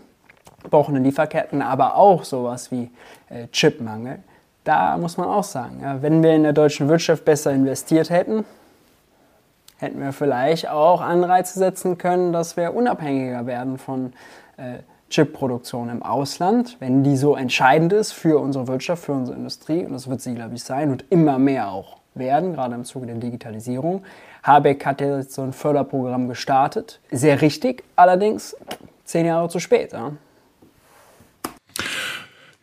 gebrochene 0.63 0.99
Lieferketten, 0.99 1.61
aber 1.61 1.95
auch 1.95 2.23
sowas 2.23 2.71
wie 2.71 2.89
äh, 3.29 3.47
Chipmangel. 3.51 4.19
Da 4.63 4.97
muss 4.97 5.17
man 5.17 5.27
auch 5.27 5.43
sagen, 5.43 5.81
ja, 5.83 6.01
wenn 6.01 6.23
wir 6.23 6.33
in 6.33 6.43
der 6.43 6.53
deutschen 6.53 6.89
Wirtschaft 6.89 7.25
besser 7.25 7.51
investiert 7.51 8.09
hätten, 8.09 8.43
hätten 9.77 10.01
wir 10.01 10.11
vielleicht 10.11 10.69
auch 10.69 11.01
Anreize 11.01 11.59
setzen 11.59 11.97
können, 11.97 12.33
dass 12.33 12.57
wir 12.57 12.73
unabhängiger 12.73 13.45
werden 13.45 13.77
von 13.77 14.13
äh, 14.57 14.79
Chipproduktion 15.09 15.89
im 15.89 16.03
Ausland, 16.03 16.77
wenn 16.79 17.03
die 17.03 17.17
so 17.17 17.35
entscheidend 17.35 17.93
ist 17.93 18.11
für 18.11 18.39
unsere 18.39 18.67
Wirtschaft, 18.67 19.03
für 19.03 19.13
unsere 19.13 19.37
Industrie, 19.37 19.83
und 19.85 19.93
das 19.93 20.09
wird 20.09 20.21
sie, 20.21 20.35
glaube 20.35 20.55
ich, 20.55 20.63
sein 20.63 20.91
und 20.91 21.05
immer 21.09 21.39
mehr 21.39 21.71
auch 21.71 21.97
werden, 22.13 22.53
gerade 22.53 22.75
im 22.75 22.85
Zuge 22.85 23.07
der 23.07 23.15
Digitalisierung. 23.15 24.03
Habeck 24.43 24.85
hat 24.85 25.01
jetzt 25.01 25.33
so 25.33 25.41
ein 25.41 25.53
Förderprogramm 25.53 26.27
gestartet. 26.27 26.99
Sehr 27.11 27.41
richtig, 27.41 27.83
allerdings 27.95 28.55
zehn 29.03 29.25
Jahre 29.25 29.49
zu 29.49 29.59
spät. 29.59 29.93
Ja? 29.93 30.11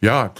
Ja, 0.02 0.34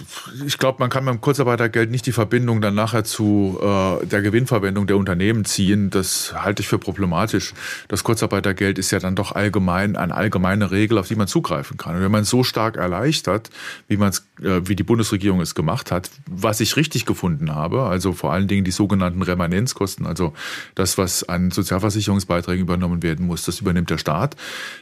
ich 0.45 0.59
glaube, 0.59 0.77
man 0.79 0.91
kann 0.91 1.03
beim 1.03 1.19
Kurzarbeitergeld 1.19 1.89
nicht 1.89 2.05
die 2.05 2.11
Verbindung 2.11 2.61
dann 2.61 2.75
nachher 2.75 3.03
zu 3.03 3.57
äh, 3.59 4.05
der 4.05 4.21
Gewinnverwendung 4.21 4.85
der 4.85 4.97
Unternehmen 4.97 5.45
ziehen. 5.45 5.89
Das 5.89 6.35
halte 6.35 6.61
ich 6.61 6.67
für 6.67 6.77
problematisch. 6.77 7.55
Das 7.87 8.03
Kurzarbeitergeld 8.03 8.77
ist 8.77 8.91
ja 8.91 8.99
dann 8.99 9.15
doch 9.15 9.31
allgemein 9.31 9.95
eine 9.95 10.13
allgemeine 10.13 10.69
Regel, 10.69 10.99
auf 10.99 11.07
die 11.07 11.15
man 11.15 11.25
zugreifen 11.25 11.75
kann. 11.77 11.95
Und 11.95 12.03
wenn 12.03 12.11
man 12.11 12.21
es 12.21 12.29
so 12.29 12.43
stark 12.43 12.77
erleichtert, 12.77 13.49
wie 13.87 13.97
man 13.97 14.11
äh, 14.43 14.61
wie 14.65 14.75
die 14.75 14.83
Bundesregierung 14.83 15.41
es 15.41 15.55
gemacht 15.55 15.91
hat, 15.91 16.11
was 16.27 16.59
ich 16.59 16.75
richtig 16.75 17.07
gefunden 17.07 17.55
habe, 17.55 17.81
also 17.81 18.13
vor 18.13 18.33
allen 18.33 18.47
Dingen 18.47 18.63
die 18.63 18.71
sogenannten 18.71 19.23
Remanenzkosten, 19.23 20.05
also 20.05 20.33
das, 20.75 20.99
was 20.99 21.27
an 21.27 21.49
Sozialversicherungsbeiträgen 21.49 22.61
übernommen 22.61 23.01
werden 23.01 23.25
muss, 23.25 23.45
das 23.45 23.61
übernimmt 23.61 23.89
der 23.89 23.97
Staat. 23.97 24.35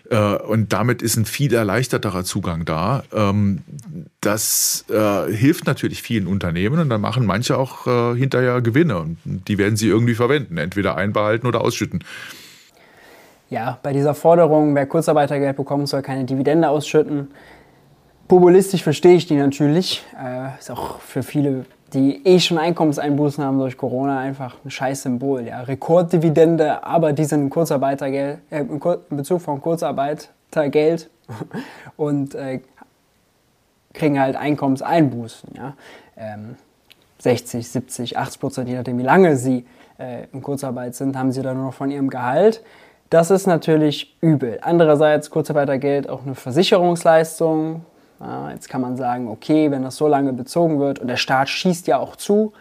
Äh, 0.09 0.17
und 0.17 0.73
damit 0.73 1.01
ist 1.01 1.15
ein 1.15 1.23
viel 1.23 1.53
erleichterterer 1.53 2.26
Zugang 2.26 2.65
da. 2.65 3.03
Ähm, 3.13 3.61
das 4.19 4.64
äh, 4.89 5.32
hilft 5.32 5.66
natürlich 5.66 6.01
vielen 6.01 6.28
Unternehmen 6.28 6.80
und 6.80 6.89
dann 6.89 7.01
machen 7.01 7.26
manche 7.26 7.57
auch 7.57 7.88
äh, 7.88 8.18
hinterher 8.18 8.61
Gewinne 8.61 8.97
und 8.97 9.18
die 9.47 9.57
werden 9.57 9.76
sie 9.76 9.88
irgendwie 9.88 10.16
verwenden, 10.16 10.57
entweder 10.57 10.95
einbehalten 10.95 11.47
oder 11.47 11.61
ausschütten. 11.61 12.03
Ja, 13.49 13.78
bei 13.84 13.93
dieser 13.93 14.16
Forderung, 14.16 14.74
wer 14.76 14.86
Kurzarbeitergeld 14.86 15.55
bekommt, 15.55 15.88
soll 15.88 16.01
keine 16.01 16.26
Dividende 16.26 16.70
ausschütten. 16.70 17.28
Populistisch 18.28 18.82
verstehe 18.82 19.16
ich 19.16 19.28
die 19.28 19.36
natürlich. 19.36 20.03
Äh, 20.20 20.57
ist 20.59 20.72
auch 20.72 20.99
für 20.99 21.22
viele, 21.22 21.66
die 21.93 22.26
eh 22.26 22.39
schon 22.39 22.57
Einkommenseinbußen 22.57 23.43
haben 23.43 23.59
durch 23.59 23.78
Corona, 23.78 24.20
einfach 24.20 24.55
ein 24.66 24.72
scheiß 24.72 25.03
Symbol. 25.03 25.45
Ja, 25.47 25.61
Rekorddividende, 25.61 26.84
aber 26.84 27.13
die 27.13 27.26
sind 27.26 27.51
Kurzarbeitergeld, 27.51 28.39
äh, 28.49 28.61
in 28.61 29.18
Bezug 29.18 29.41
von 29.41 29.61
Kurzarbeitergeld 29.61 31.11
und 31.97 32.34
äh, 32.34 32.61
kriegen 33.95 34.19
halt 34.19 34.35
Einkommenseinbußen. 34.35 35.49
Ja? 35.55 35.73
Ähm, 36.17 36.55
60, 37.19 37.67
70, 37.67 38.17
80 38.17 38.39
Prozent, 38.39 38.69
je 38.69 38.75
nachdem, 38.75 38.97
wie 38.97 39.03
lange 39.03 39.35
sie 39.35 39.65
äh, 39.97 40.25
in 40.31 40.41
Kurzarbeit 40.41 40.95
sind, 40.95 41.17
haben 41.17 41.31
sie 41.31 41.41
dann 41.41 41.57
nur 41.57 41.67
noch 41.67 41.73
von 41.73 41.89
ihrem 41.89 42.09
Gehalt. 42.09 42.63
Das 43.09 43.31
ist 43.31 43.47
natürlich 43.47 44.15
übel. 44.21 44.59
Andererseits 44.61 45.29
Kurzarbeitergeld 45.29 46.09
auch 46.09 46.23
eine 46.23 46.35
Versicherungsleistung. 46.35 47.85
Ja, 48.19 48.51
jetzt 48.51 48.69
kann 48.69 48.81
man 48.81 48.95
sagen, 48.95 49.27
okay, 49.27 49.71
wenn 49.71 49.83
das 49.83 49.95
so 49.95 50.07
lange 50.07 50.33
bezogen 50.33 50.79
wird 50.79 50.99
und 50.99 51.07
der 51.07 51.17
Staat 51.17 51.49
schießt 51.49 51.87
ja 51.87 51.99
auch 51.99 52.15
zu, 52.15 52.53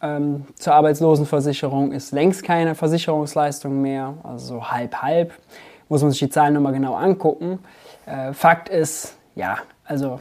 ähm, 0.00 0.46
zur 0.54 0.74
Arbeitslosenversicherung 0.74 1.92
ist 1.92 2.12
längst 2.12 2.44
keine 2.44 2.74
Versicherungsleistung 2.74 3.82
mehr, 3.82 4.14
also 4.22 4.54
so 4.54 4.70
halb 4.70 5.02
halb. 5.02 5.32
Muss 5.88 6.02
man 6.02 6.10
sich 6.10 6.20
die 6.20 6.28
Zahlen 6.28 6.54
nochmal 6.54 6.72
genau 6.72 6.94
angucken. 6.94 7.58
Äh, 8.06 8.32
Fakt 8.32 8.68
ist, 8.68 9.16
ja, 9.34 9.58
also 9.84 10.20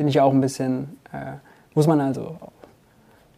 bin 0.00 0.08
ich 0.08 0.18
auch 0.18 0.32
ein 0.32 0.40
bisschen, 0.40 0.96
äh, 1.12 1.32
muss 1.74 1.86
man 1.86 2.00
also, 2.00 2.38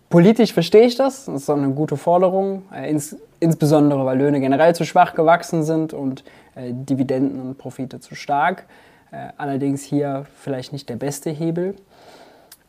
politisch 0.09 0.53
verstehe 0.53 0.87
ich 0.87 0.95
das, 0.95 1.25
das 1.25 1.35
ist 1.35 1.47
so 1.47 1.55
eine 1.55 1.71
gute 1.71 1.97
Forderung, 1.97 2.63
äh, 2.73 2.89
ins, 2.89 3.17
insbesondere 3.41 4.07
weil 4.07 4.17
Löhne 4.17 4.39
generell 4.39 4.73
zu 4.73 4.85
schwach 4.85 5.15
gewachsen 5.15 5.65
sind 5.65 5.93
und 5.93 6.23
äh, 6.55 6.71
Dividenden 6.71 7.41
und 7.41 7.59
Profite 7.59 7.99
zu 7.99 8.15
stark. 8.15 8.67
Äh, 9.11 9.31
allerdings 9.39 9.83
hier 9.83 10.25
vielleicht 10.37 10.73
nicht 10.73 10.89
der 10.89 10.95
beste 10.95 11.31
Hebel. 11.31 11.75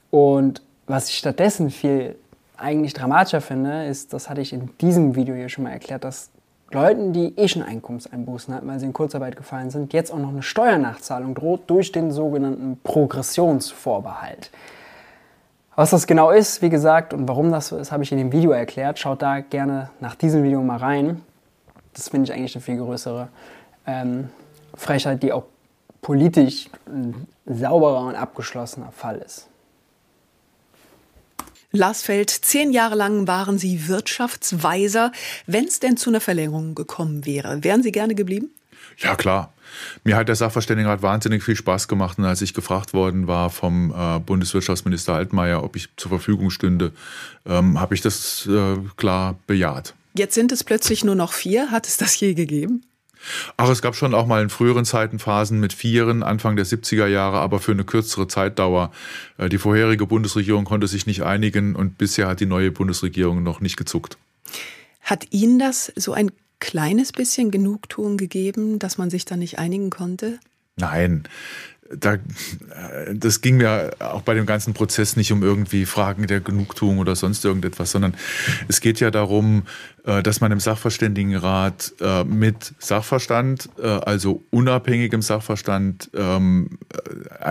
Und 0.09 0.63
was 0.87 1.09
ich 1.09 1.15
stattdessen 1.19 1.69
viel 1.69 2.15
eigentlich 2.57 2.95
dramatischer 2.95 3.41
finde, 3.41 3.85
ist, 3.85 4.11
das 4.11 4.27
hatte 4.27 4.41
ich 4.41 4.53
in 4.53 4.71
diesem 4.81 5.15
Video 5.15 5.35
hier 5.35 5.49
schon 5.49 5.65
mal 5.65 5.69
erklärt, 5.69 6.03
dass 6.03 6.31
Leuten, 6.73 7.13
die 7.13 7.37
eh 7.37 7.47
schon 7.47 7.63
Einkommenseinbußen 7.63 8.53
hatten, 8.53 8.67
weil 8.67 8.79
sie 8.79 8.85
in 8.85 8.93
Kurzarbeit 8.93 9.35
gefallen 9.35 9.69
sind, 9.69 9.93
jetzt 9.93 10.11
auch 10.11 10.17
noch 10.17 10.29
eine 10.29 10.43
Steuernachzahlung 10.43 11.35
droht 11.35 11.61
durch 11.67 11.91
den 11.91 12.11
sogenannten 12.11 12.79
Progressionsvorbehalt. 12.83 14.51
Was 15.75 15.89
das 15.89 16.05
genau 16.05 16.29
ist, 16.29 16.61
wie 16.61 16.69
gesagt, 16.69 17.13
und 17.13 17.27
warum 17.27 17.51
das 17.51 17.69
so 17.69 17.77
ist, 17.77 17.91
habe 17.91 18.03
ich 18.03 18.11
in 18.11 18.19
dem 18.19 18.31
Video 18.31 18.51
erklärt. 18.51 18.99
Schaut 18.99 19.21
da 19.21 19.39
gerne 19.39 19.89
nach 19.99 20.13
diesem 20.15 20.43
Video 20.43 20.61
mal 20.61 20.77
rein. 20.77 21.21
Das 21.93 22.09
finde 22.09 22.25
ich 22.29 22.37
eigentlich 22.37 22.55
eine 22.55 22.61
viel 22.61 22.77
größere 22.77 23.29
ähm, 23.87 24.29
Frechheit, 24.75 25.23
die 25.23 25.33
auch 25.33 25.45
politisch 26.01 26.69
ein 26.85 27.27
sauberer 27.45 28.07
und 28.07 28.15
abgeschlossener 28.15 28.91
Fall 28.91 29.17
ist. 29.17 29.47
Larsfeld, 31.75 32.29
zehn 32.29 32.71
Jahre 32.71 32.93
lang 32.93 33.27
waren 33.27 33.57
Sie 33.57 33.87
Wirtschaftsweiser. 33.87 35.11
Wenn 35.47 35.65
es 35.65 35.79
denn 35.79 35.97
zu 35.97 36.11
einer 36.11 36.21
Verlängerung 36.21 36.75
gekommen 36.75 37.25
wäre, 37.25 37.63
wären 37.63 37.81
Sie 37.81 37.91
gerne 37.91 38.13
geblieben? 38.13 38.51
Ja, 38.99 39.15
klar. 39.15 39.53
Mir 40.03 40.15
hat 40.15 40.27
der 40.27 40.35
Sachverständigenrat 40.35 41.01
wahnsinnig 41.01 41.43
viel 41.43 41.55
Spaß 41.55 41.87
gemacht. 41.87 42.19
Und 42.19 42.25
als 42.25 42.43
ich 42.43 42.53
gefragt 42.53 42.93
worden 42.93 43.25
war 43.25 43.49
vom 43.49 43.91
äh, 43.91 44.19
Bundeswirtschaftsminister 44.19 45.15
Altmaier, 45.15 45.63
ob 45.63 45.75
ich 45.75 45.89
zur 45.97 46.09
Verfügung 46.09 46.51
stünde, 46.51 46.91
ähm, 47.47 47.79
habe 47.79 47.95
ich 47.95 48.01
das 48.01 48.45
äh, 48.45 48.77
klar 48.95 49.39
bejaht. 49.47 49.95
Jetzt 50.15 50.35
sind 50.35 50.51
es 50.51 50.63
plötzlich 50.63 51.03
nur 51.03 51.15
noch 51.15 51.33
vier. 51.33 51.71
Hat 51.71 51.87
es 51.87 51.97
das 51.97 52.19
je 52.19 52.35
gegeben? 52.35 52.83
Ach, 53.57 53.69
es 53.69 53.81
gab 53.81 53.95
schon 53.95 54.13
auch 54.13 54.25
mal 54.25 54.41
in 54.41 54.49
früheren 54.49 54.85
Zeiten 54.85 55.19
Phasen 55.19 55.59
mit 55.59 55.73
Vieren, 55.73 56.23
Anfang 56.23 56.55
der 56.55 56.65
70er 56.65 57.07
Jahre, 57.07 57.39
aber 57.39 57.59
für 57.59 57.71
eine 57.71 57.83
kürzere 57.83 58.27
Zeitdauer. 58.27 58.91
Äh, 59.37 59.49
die 59.49 59.57
vorherige 59.57 60.05
Bundesregierung 60.05 60.65
konnte 60.65 60.87
sich 60.87 61.05
nicht 61.05 61.23
einigen 61.23 61.75
und 61.75 61.97
bisher 61.97 62.27
hat 62.27 62.39
die 62.39 62.45
neue 62.45 62.71
Bundesregierung 62.71 63.43
noch 63.43 63.61
nicht 63.61 63.77
gezuckt. 63.77 64.17
Hat 65.01 65.27
Ihnen 65.31 65.59
das 65.59 65.91
so 65.95 66.13
ein 66.13 66.31
kleines 66.59 67.11
bisschen 67.11 67.51
Genugtuung 67.51 68.17
gegeben, 68.17 68.79
dass 68.79 68.97
man 68.97 69.09
sich 69.09 69.25
da 69.25 69.35
nicht 69.35 69.59
einigen 69.59 69.89
konnte? 69.89 70.39
Nein, 70.77 71.23
da, 71.91 72.17
das 73.13 73.41
ging 73.41 73.57
mir 73.57 73.91
auch 73.99 74.21
bei 74.21 74.33
dem 74.33 74.45
ganzen 74.45 74.73
Prozess 74.73 75.15
nicht 75.15 75.31
um 75.31 75.43
irgendwie 75.43 75.85
Fragen 75.85 76.27
der 76.27 76.39
Genugtuung 76.39 76.99
oder 76.99 77.15
sonst 77.15 77.43
irgendetwas, 77.45 77.91
sondern 77.91 78.15
es 78.67 78.81
geht 78.81 78.99
ja 78.99 79.11
darum, 79.11 79.63
äh, 80.05 80.23
dass 80.23 80.41
man 80.41 80.51
im 80.51 80.59
Sachverständigenrat 80.59 81.93
äh, 82.01 82.23
mit 82.23 82.73
Sachverstand, 82.79 83.69
äh, 83.77 83.87
also 83.87 84.43
unabhängigem 84.51 85.21
Sachverstand, 85.21 86.09
ähm, 86.13 86.77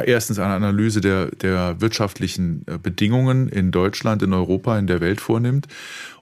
erstens 0.05 0.39
eine 0.39 0.55
Analyse 0.55 1.01
der, 1.01 1.27
der 1.27 1.81
wirtschaftlichen 1.81 2.65
Bedingungen 2.83 3.49
in 3.49 3.71
Deutschland, 3.71 4.23
in 4.23 4.33
Europa, 4.33 4.79
in 4.79 4.87
der 4.87 5.01
Welt 5.01 5.21
vornimmt 5.21 5.69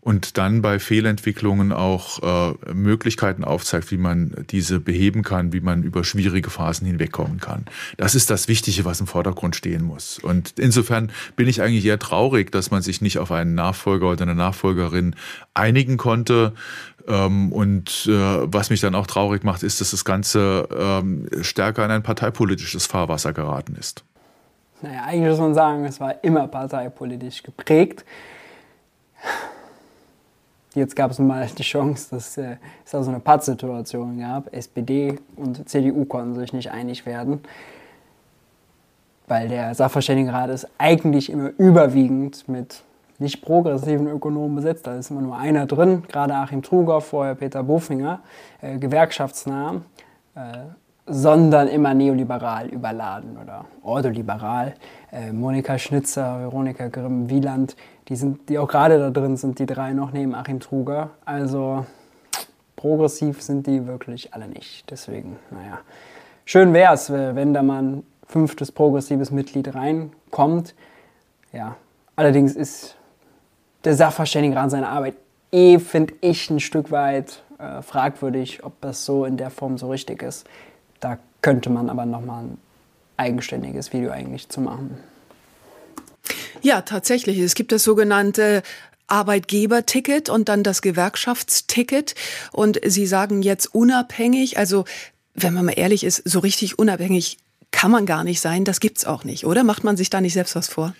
und 0.02 0.38
dann 0.38 0.62
bei 0.62 0.78
Fehlentwicklungen 0.78 1.72
auch 1.72 2.22
äh, 2.22 2.72
Möglichkeiten 2.72 3.44
aufzeigt, 3.44 3.90
wie 3.90 3.98
man 3.98 4.46
diese 4.50 4.80
beheben 4.80 5.22
kann, 5.22 5.52
wie 5.52 5.60
man 5.60 5.82
über 5.82 6.04
schwierige 6.04 6.48
Phasen 6.48 6.86
hinwegkommen 6.86 7.38
kann. 7.38 7.66
Das 7.98 8.14
ist 8.14 8.30
das 8.30 8.48
Wichtige, 8.48 8.84
was 8.86 9.00
im 9.00 9.06
Vordergrund 9.06 9.56
stehen 9.56 9.82
muss. 9.82 10.18
Und 10.18 10.58
insofern 10.58 11.12
bin 11.36 11.48
ich 11.48 11.60
eigentlich 11.60 11.84
eher 11.84 11.98
traurig, 11.98 12.50
dass 12.50 12.70
man 12.70 12.80
sich 12.80 13.02
nicht 13.02 13.18
auf 13.18 13.30
einen 13.30 13.54
Nachfolger 13.54 14.10
oder 14.10 14.22
eine 14.22 14.34
Nachfolgerin 14.34 15.14
einigen 15.52 15.98
konnte. 15.98 16.54
Ähm, 17.06 17.52
und 17.52 18.06
äh, 18.06 18.12
was 18.12 18.70
mich 18.70 18.80
dann 18.80 18.94
auch 18.94 19.06
traurig 19.06 19.44
macht, 19.44 19.62
ist, 19.62 19.82
dass 19.82 19.90
das 19.90 20.06
Ganze 20.06 20.66
ähm, 20.74 21.28
stärker 21.42 21.84
in 21.84 21.90
ein 21.90 22.02
parteipolitisches 22.02 22.86
Fahrwasser 22.86 23.34
geraten 23.34 23.76
ist. 23.78 24.04
Naja, 24.80 25.04
eigentlich 25.04 25.28
muss 25.30 25.40
man 25.40 25.54
sagen, 25.54 25.84
es 25.84 26.00
war 26.00 26.24
immer 26.24 26.48
parteipolitisch 26.48 27.42
geprägt. 27.42 28.06
Jetzt 30.74 30.94
gab 30.94 31.10
es 31.10 31.18
mal 31.18 31.46
die 31.58 31.62
Chance, 31.62 32.08
dass 32.10 32.36
äh, 32.38 32.56
es 32.84 32.92
da 32.92 33.02
so 33.02 33.10
eine 33.10 33.20
Pattsituation 33.20 34.18
gab. 34.18 34.52
SPD 34.54 35.18
und 35.36 35.68
CDU 35.68 36.04
konnten 36.04 36.34
sich 36.34 36.52
nicht 36.52 36.70
einig 36.70 37.06
werden, 37.06 37.40
weil 39.26 39.48
der 39.48 39.74
Sachverständigenrat 39.74 40.50
ist 40.50 40.68
eigentlich 40.78 41.30
immer 41.30 41.50
überwiegend 41.58 42.48
mit 42.48 42.82
nicht 43.18 43.42
progressiven 43.42 44.08
Ökonomen 44.08 44.56
besetzt. 44.56 44.86
Da 44.86 44.96
ist 44.96 45.10
immer 45.10 45.20
nur 45.20 45.36
einer 45.36 45.66
drin, 45.66 46.04
gerade 46.08 46.34
Achim 46.34 46.62
Truger, 46.62 47.00
vorher 47.00 47.34
Peter 47.34 47.62
Bofinger, 47.62 48.20
äh, 48.62 48.78
gewerkschaftsnah, 48.78 49.82
äh, 50.34 50.40
sondern 51.06 51.68
immer 51.68 51.92
neoliberal 51.92 52.68
überladen 52.68 53.36
oder 53.36 53.66
ordoliberal. 53.82 54.74
Äh, 55.12 55.32
Monika 55.32 55.76
Schnitzer, 55.76 56.40
Veronika 56.40 56.88
Grimm-Wieland, 56.88 57.76
die, 58.10 58.16
sind, 58.16 58.48
die 58.48 58.58
auch 58.58 58.68
gerade 58.68 58.98
da 58.98 59.10
drin 59.10 59.36
sind, 59.36 59.58
die 59.58 59.66
drei 59.66 59.92
noch 59.92 60.12
neben 60.12 60.34
Achim 60.34 60.60
Truger. 60.60 61.10
Also 61.24 61.86
progressiv 62.76 63.40
sind 63.40 63.66
die 63.66 63.86
wirklich 63.86 64.34
alle 64.34 64.48
nicht. 64.48 64.90
Deswegen, 64.90 65.36
naja, 65.50 65.78
schön 66.44 66.74
wäre 66.74 66.94
es, 66.94 67.10
wenn 67.10 67.54
da 67.54 67.62
mal 67.62 67.82
ein 67.82 68.02
fünftes 68.26 68.72
progressives 68.72 69.30
Mitglied 69.30 69.74
reinkommt. 69.74 70.74
Ja, 71.52 71.76
allerdings 72.16 72.54
ist 72.54 72.96
der 73.84 73.94
Sachverständigenrat 73.94 74.70
seine 74.70 74.88
Arbeit 74.88 75.14
eh, 75.52 75.78
finde 75.78 76.14
ich, 76.20 76.50
ein 76.50 76.60
Stück 76.60 76.90
weit 76.90 77.42
äh, 77.58 77.82
fragwürdig, 77.82 78.64
ob 78.64 78.80
das 78.80 79.04
so 79.04 79.24
in 79.24 79.36
der 79.36 79.50
Form 79.50 79.78
so 79.78 79.90
richtig 79.90 80.22
ist. 80.22 80.46
Da 81.00 81.18
könnte 81.42 81.70
man 81.70 81.90
aber 81.90 82.06
nochmal 82.06 82.44
ein 82.44 82.58
eigenständiges 83.16 83.92
Video 83.92 84.10
eigentlich 84.10 84.48
zu 84.48 84.60
machen. 84.60 84.98
Ja, 86.62 86.82
tatsächlich. 86.82 87.38
Es 87.38 87.54
gibt 87.54 87.72
das 87.72 87.84
sogenannte 87.84 88.62
Arbeitgeberticket 89.06 90.28
und 90.28 90.48
dann 90.48 90.62
das 90.62 90.82
Gewerkschaftsticket. 90.82 92.14
Und 92.52 92.80
Sie 92.84 93.06
sagen 93.06 93.42
jetzt 93.42 93.74
unabhängig, 93.74 94.58
also 94.58 94.84
wenn 95.34 95.54
man 95.54 95.66
mal 95.66 95.72
ehrlich 95.72 96.04
ist, 96.04 96.22
so 96.24 96.38
richtig 96.38 96.78
unabhängig 96.78 97.38
kann 97.70 97.90
man 97.90 98.06
gar 98.06 98.24
nicht 98.24 98.40
sein, 98.40 98.64
das 98.64 98.80
gibt's 98.80 99.04
auch 99.04 99.24
nicht, 99.24 99.46
oder? 99.46 99.64
Macht 99.64 99.84
man 99.84 99.96
sich 99.96 100.10
da 100.10 100.20
nicht 100.20 100.34
selbst 100.34 100.56
was 100.56 100.68
vor? 100.68 100.94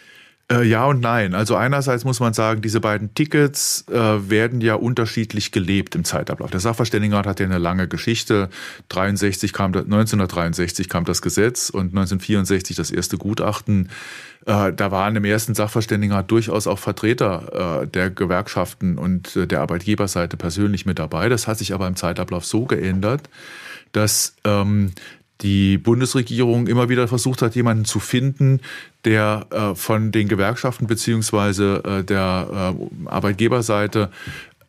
Äh, 0.50 0.64
ja 0.64 0.84
und 0.86 1.00
nein. 1.00 1.34
Also 1.34 1.54
einerseits 1.54 2.04
muss 2.04 2.18
man 2.18 2.34
sagen, 2.34 2.60
diese 2.60 2.80
beiden 2.80 3.14
Tickets 3.14 3.84
äh, 3.88 3.94
werden 3.94 4.60
ja 4.60 4.74
unterschiedlich 4.74 5.52
gelebt 5.52 5.94
im 5.94 6.04
Zeitablauf. 6.04 6.50
Der 6.50 6.60
Sachverständigenrat 6.60 7.26
hat 7.26 7.40
ja 7.40 7.46
eine 7.46 7.58
lange 7.58 7.86
Geschichte. 7.86 8.48
63 8.88 9.52
kam, 9.52 9.72
1963 9.72 10.88
kam 10.88 11.04
das 11.04 11.22
Gesetz 11.22 11.70
und 11.70 11.90
1964 11.90 12.76
das 12.76 12.90
erste 12.90 13.16
Gutachten. 13.16 13.90
Äh, 14.44 14.72
da 14.72 14.90
waren 14.90 15.14
im 15.14 15.24
ersten 15.24 15.54
Sachverständigenrat 15.54 16.28
durchaus 16.30 16.66
auch 16.66 16.80
Vertreter 16.80 17.82
äh, 17.82 17.86
der 17.86 18.10
Gewerkschaften 18.10 18.98
und 18.98 19.36
äh, 19.36 19.46
der 19.46 19.60
Arbeitgeberseite 19.60 20.36
persönlich 20.36 20.84
mit 20.84 20.98
dabei. 20.98 21.28
Das 21.28 21.46
hat 21.46 21.58
sich 21.58 21.72
aber 21.74 21.86
im 21.86 21.94
Zeitablauf 21.94 22.44
so 22.44 22.64
geändert, 22.64 23.30
dass 23.92 24.34
ähm, 24.44 24.92
die 25.42 25.78
Bundesregierung 25.78 26.66
immer 26.66 26.88
wieder 26.88 27.08
versucht 27.08 27.42
hat, 27.42 27.54
jemanden 27.54 27.84
zu 27.84 28.00
finden, 28.00 28.60
der 29.04 29.46
äh, 29.50 29.74
von 29.74 30.12
den 30.12 30.28
Gewerkschaften 30.28 30.86
beziehungsweise 30.86 31.82
äh, 31.84 32.04
der 32.04 32.74
äh, 32.76 33.08
Arbeitgeberseite 33.08 34.10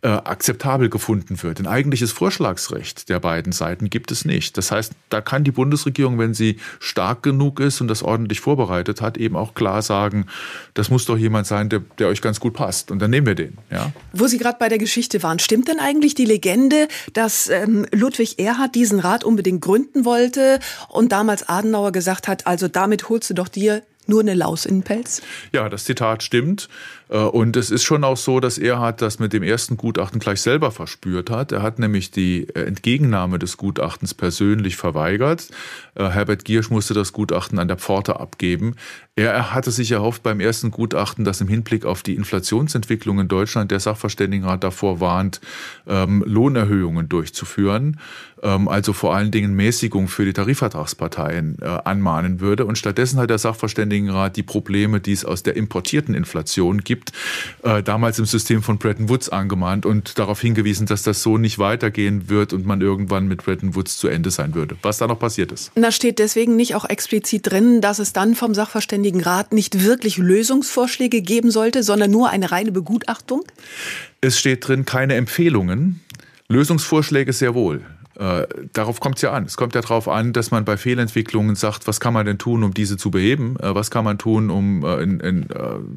äh, 0.04 0.08
akzeptabel 0.08 0.90
gefunden 0.90 1.42
wird. 1.44 1.60
Ein 1.60 1.68
eigentliches 1.68 2.12
Vorschlagsrecht 2.12 3.08
der 3.10 3.20
beiden 3.20 3.52
Seiten 3.52 3.90
gibt 3.90 4.12
es 4.12 4.26
nicht. 4.26 4.58
Das 4.58 4.72
heißt, 4.72 4.94
da 5.10 5.22
kann 5.22 5.44
die 5.44 5.52
Bundesregierung, 5.52 6.18
wenn 6.18 6.34
sie 6.34 6.58
stark 6.80 7.22
genug 7.22 7.60
ist 7.60 7.82
und 7.82 7.88
das 7.88 8.02
ordentlich 8.02 8.40
vorbereitet 8.40 9.00
hat, 9.00 9.18
eben 9.18 9.36
auch 9.36 9.54
klar 9.54 9.84
sagen, 9.84 10.26
das 10.74 10.90
muss 10.90 11.06
doch 11.06 11.18
jemand 11.18 11.46
sein, 11.46 11.70
der, 11.70 11.82
der 12.00 12.08
euch 12.08 12.22
ganz 12.22 12.40
gut 12.40 12.54
passt. 12.54 12.90
Und 12.90 13.00
dann 13.00 13.12
nehmen 13.12 13.28
wir 13.28 13.36
den. 13.36 13.60
Ja? 13.70 13.92
Wo 14.12 14.26
Sie 14.26 14.40
gerade 14.40 14.58
bei 14.60 14.70
der 14.70 14.80
Geschichte 14.80 15.22
waren, 15.22 15.38
stimmt 15.38 15.68
denn 15.68 15.80
eigentlich 15.80 16.16
die 16.16 16.26
Legende, 16.26 16.88
dass 17.14 17.48
ähm, 17.50 17.86
Ludwig 17.92 18.40
Erhard 18.40 18.74
diesen 18.74 19.00
Rat 19.00 19.24
unbedingt 19.24 19.62
gründen 19.62 20.04
wollte 20.04 20.60
und 20.90 21.12
damals 21.12 21.48
Adenauer 21.48 21.92
gesagt 21.92 22.28
hat, 22.28 22.48
also 22.48 22.68
damit 22.68 23.10
holst 23.10 23.30
du 23.30 23.34
doch 23.36 23.48
dir 23.48 23.84
nur 24.08 24.22
eine 24.22 24.34
Laus 24.34 24.66
in 24.66 24.78
den 24.78 24.84
Pelz? 24.84 25.22
Ja, 25.54 25.70
das 25.70 25.86
Zitat 25.86 26.24
stimmt. 26.24 26.70
Äh, 27.12 27.18
und 27.18 27.56
es 27.58 27.70
ist 27.70 27.84
schon 27.84 28.04
auch 28.04 28.18
so, 28.18 28.40
dass 28.40 28.58
er 28.58 28.80
hat 28.80 29.02
das 29.02 29.20
mit 29.20 29.34
dem 29.34 29.44
ersten 29.44 29.78
Gutachten 29.78 30.20
gleich 30.20 30.42
selber 30.42 30.72
verspürt 30.72 31.30
hat. 31.30 31.52
Er 31.52 31.62
hat 31.62 31.78
nämlich 31.78 32.10
die 32.10 32.48
äh, 32.50 32.64
Entgegennahme 32.64 33.38
des 33.38 33.58
Gutachtens 33.58 34.14
persönlich 34.14 34.78
verweigert. 34.78 35.50
Äh, 35.96 36.10
Herbert 36.10 36.46
Giersch 36.46 36.70
musste 36.70 36.94
das 36.94 37.14
Gutachten 37.14 37.60
an 37.60 37.68
der 37.68 37.78
Pforte 37.78 38.20
abgeben. 38.20 38.76
Er 39.16 39.54
hatte 39.54 39.72
sich 39.72 39.92
erhofft 39.92 40.24
beim 40.24 40.40
ersten 40.40 40.72
Gutachten, 40.72 41.26
dass 41.26 41.42
im 41.42 41.50
Hinblick 41.50 41.86
auf 41.86 42.02
die 42.02 42.16
Inflationsentwicklung 42.16 43.20
in 43.20 43.28
Deutschland 43.28 43.70
der 43.70 43.82
Sachverständigenrat 43.82 44.64
davor 44.64 45.02
warnt, 45.02 45.42
ähm, 45.86 46.24
Lohnerhöhungen 46.26 47.10
durchzuführen, 47.10 48.00
also 48.42 48.94
vor 48.94 49.16
allen 49.16 49.32
Dingen 49.32 49.54
Mäßigung 49.54 50.08
für 50.08 50.26
die 50.26 50.34
Tarifvertragsparteien 50.34 51.62
anmahnen 51.62 52.40
würde. 52.40 52.66
Und 52.66 52.78
stattdessen 52.78 53.20
hat 53.20 53.30
der 53.30 53.38
Sachverständigenrat 53.38 54.36
die 54.36 54.44
Probleme, 54.44 55.00
die 55.00 55.14
es 55.14 55.26
aus 55.26 55.44
der 55.44 55.56
importierten 55.56 56.16
Inflation 56.16 56.80
gibt, 56.84 56.92
gibt, 56.92 57.14
äh, 57.64 57.82
damals 57.82 58.20
im 58.20 58.26
System 58.26 58.62
von 58.64 58.78
Bretton 58.78 59.10
Woods 59.10 59.30
angemahnt 59.30 59.86
und 59.86 60.20
darauf 60.20 60.42
hingewiesen, 60.42 60.86
dass 60.88 61.04
das 61.04 61.24
so 61.24 61.38
nicht 61.38 61.58
weitergehen 61.58 62.30
wird 62.30 62.54
und 62.54 62.66
man 62.66 62.82
irgendwann 62.82 63.28
mit 63.28 63.44
Bretton 63.44 63.76
Woods 63.76 63.98
zu 63.98 64.08
Ende 64.08 64.30
sein 64.30 64.54
würde. 64.56 64.76
Was 64.82 64.98
da 64.98 65.08
noch 65.08 65.20
passiert 65.20 65.52
ist. 65.52 65.72
Da 65.76 65.92
steht 65.92 66.20
deswegen 66.20 66.56
nicht 66.56 66.76
auch 66.76 66.86
explizit 66.86 67.50
drin, 67.50 67.82
dass 67.82 68.00
es 68.00 68.14
dann 68.14 68.36
vom 68.36 68.54
Sachverständigenrat 68.54 69.54
nicht 69.54 69.84
wirklich 69.84 70.18
Lösungsvorschläge 70.18 71.22
geben 71.22 71.50
sollte, 71.50 71.82
sondern 71.82 72.12
nur 72.12 72.30
eine 72.30 72.52
reine 72.52 72.72
Begutachtung? 72.72 73.44
Es 74.20 74.38
steht 74.38 74.68
drin 74.68 74.86
keine 74.86 75.16
Empfehlungen, 75.16 76.02
Lösungsvorschläge 76.50 77.34
sehr 77.34 77.56
wohl. 77.56 77.82
Äh, 78.22 78.46
darauf 78.74 79.00
kommt 79.00 79.16
es 79.16 79.24
ja 79.24 79.32
an. 79.32 79.46
Es 79.46 79.58
kommt 79.58 79.74
ja 79.74 79.82
darauf 79.82 80.08
an, 80.08 80.32
dass 80.32 80.52
man 80.52 80.64
bei 80.64 80.78
Fehlentwicklungen 80.78 81.56
sagt, 81.56 81.88
was 81.88 82.00
kann 82.00 82.14
man 82.14 82.28
denn 82.28 82.38
tun, 82.38 82.64
um 82.64 82.72
diese 82.72 82.96
zu 82.96 83.10
beheben? 83.10 83.58
Äh, 83.60 83.74
was 83.74 83.90
kann 83.90 84.04
man 84.06 84.20
tun, 84.20 84.52
um 84.52 84.86
äh, 84.86 85.02
in, 85.02 85.20
in, 85.22 85.48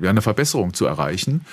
ja, 0.00 0.08
eine 0.08 0.22
Verbesserung 0.22 0.72
zu 0.72 0.86
erreichen? 0.86 1.44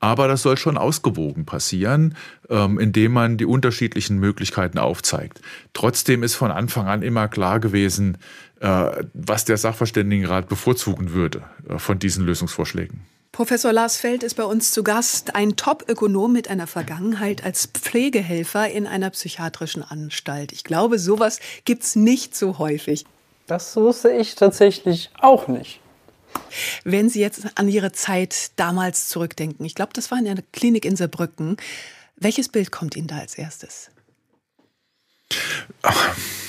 Aber 0.00 0.26
das 0.26 0.40
soll 0.40 0.56
schon 0.56 0.78
ausgewogen 0.78 1.44
passieren, 1.44 2.16
ähm, 2.48 2.78
indem 2.78 3.12
man 3.12 3.36
die 3.36 3.44
unterschiedlichen 3.44 4.18
Möglichkeiten 4.18 4.78
aufzeigt. 4.78 5.42
Trotzdem 5.74 6.22
ist 6.22 6.36
von 6.36 6.50
Anfang 6.50 6.86
an 6.86 7.02
immer 7.02 7.28
klar 7.28 7.60
gewesen, 7.60 8.16
äh, 8.60 9.04
was 9.12 9.44
der 9.44 9.58
Sachverständigenrat 9.58 10.48
bevorzugen 10.48 11.12
würde 11.12 11.42
äh, 11.68 11.78
von 11.78 11.98
diesen 11.98 12.24
Lösungsvorschlägen. 12.24 13.02
Professor 13.34 13.72
Lars 13.72 13.96
Feld 13.96 14.22
ist 14.22 14.34
bei 14.34 14.44
uns 14.44 14.70
zu 14.70 14.84
Gast, 14.84 15.34
ein 15.34 15.56
Top-Ökonom 15.56 16.32
mit 16.32 16.46
einer 16.46 16.68
Vergangenheit 16.68 17.42
als 17.42 17.66
Pflegehelfer 17.66 18.70
in 18.70 18.86
einer 18.86 19.10
psychiatrischen 19.10 19.82
Anstalt. 19.82 20.52
Ich 20.52 20.62
glaube, 20.62 21.00
sowas 21.00 21.40
gibt 21.64 21.82
es 21.82 21.96
nicht 21.96 22.36
so 22.36 22.58
häufig. 22.58 23.04
Das 23.48 23.74
wusste 23.74 24.12
ich 24.12 24.36
tatsächlich 24.36 25.10
auch 25.18 25.48
nicht. 25.48 25.80
Wenn 26.84 27.08
Sie 27.08 27.18
jetzt 27.18 27.44
an 27.56 27.68
Ihre 27.68 27.90
Zeit 27.90 28.52
damals 28.54 29.08
zurückdenken, 29.08 29.66
ich 29.66 29.74
glaube, 29.74 29.92
das 29.94 30.12
war 30.12 30.18
in 30.20 30.28
einer 30.28 30.42
Klinik 30.52 30.84
in 30.84 30.94
Saarbrücken, 30.94 31.56
welches 32.14 32.48
Bild 32.48 32.70
kommt 32.70 32.94
Ihnen 32.94 33.08
da 33.08 33.18
als 33.18 33.34
erstes? 33.34 33.90
Ach 35.82 36.16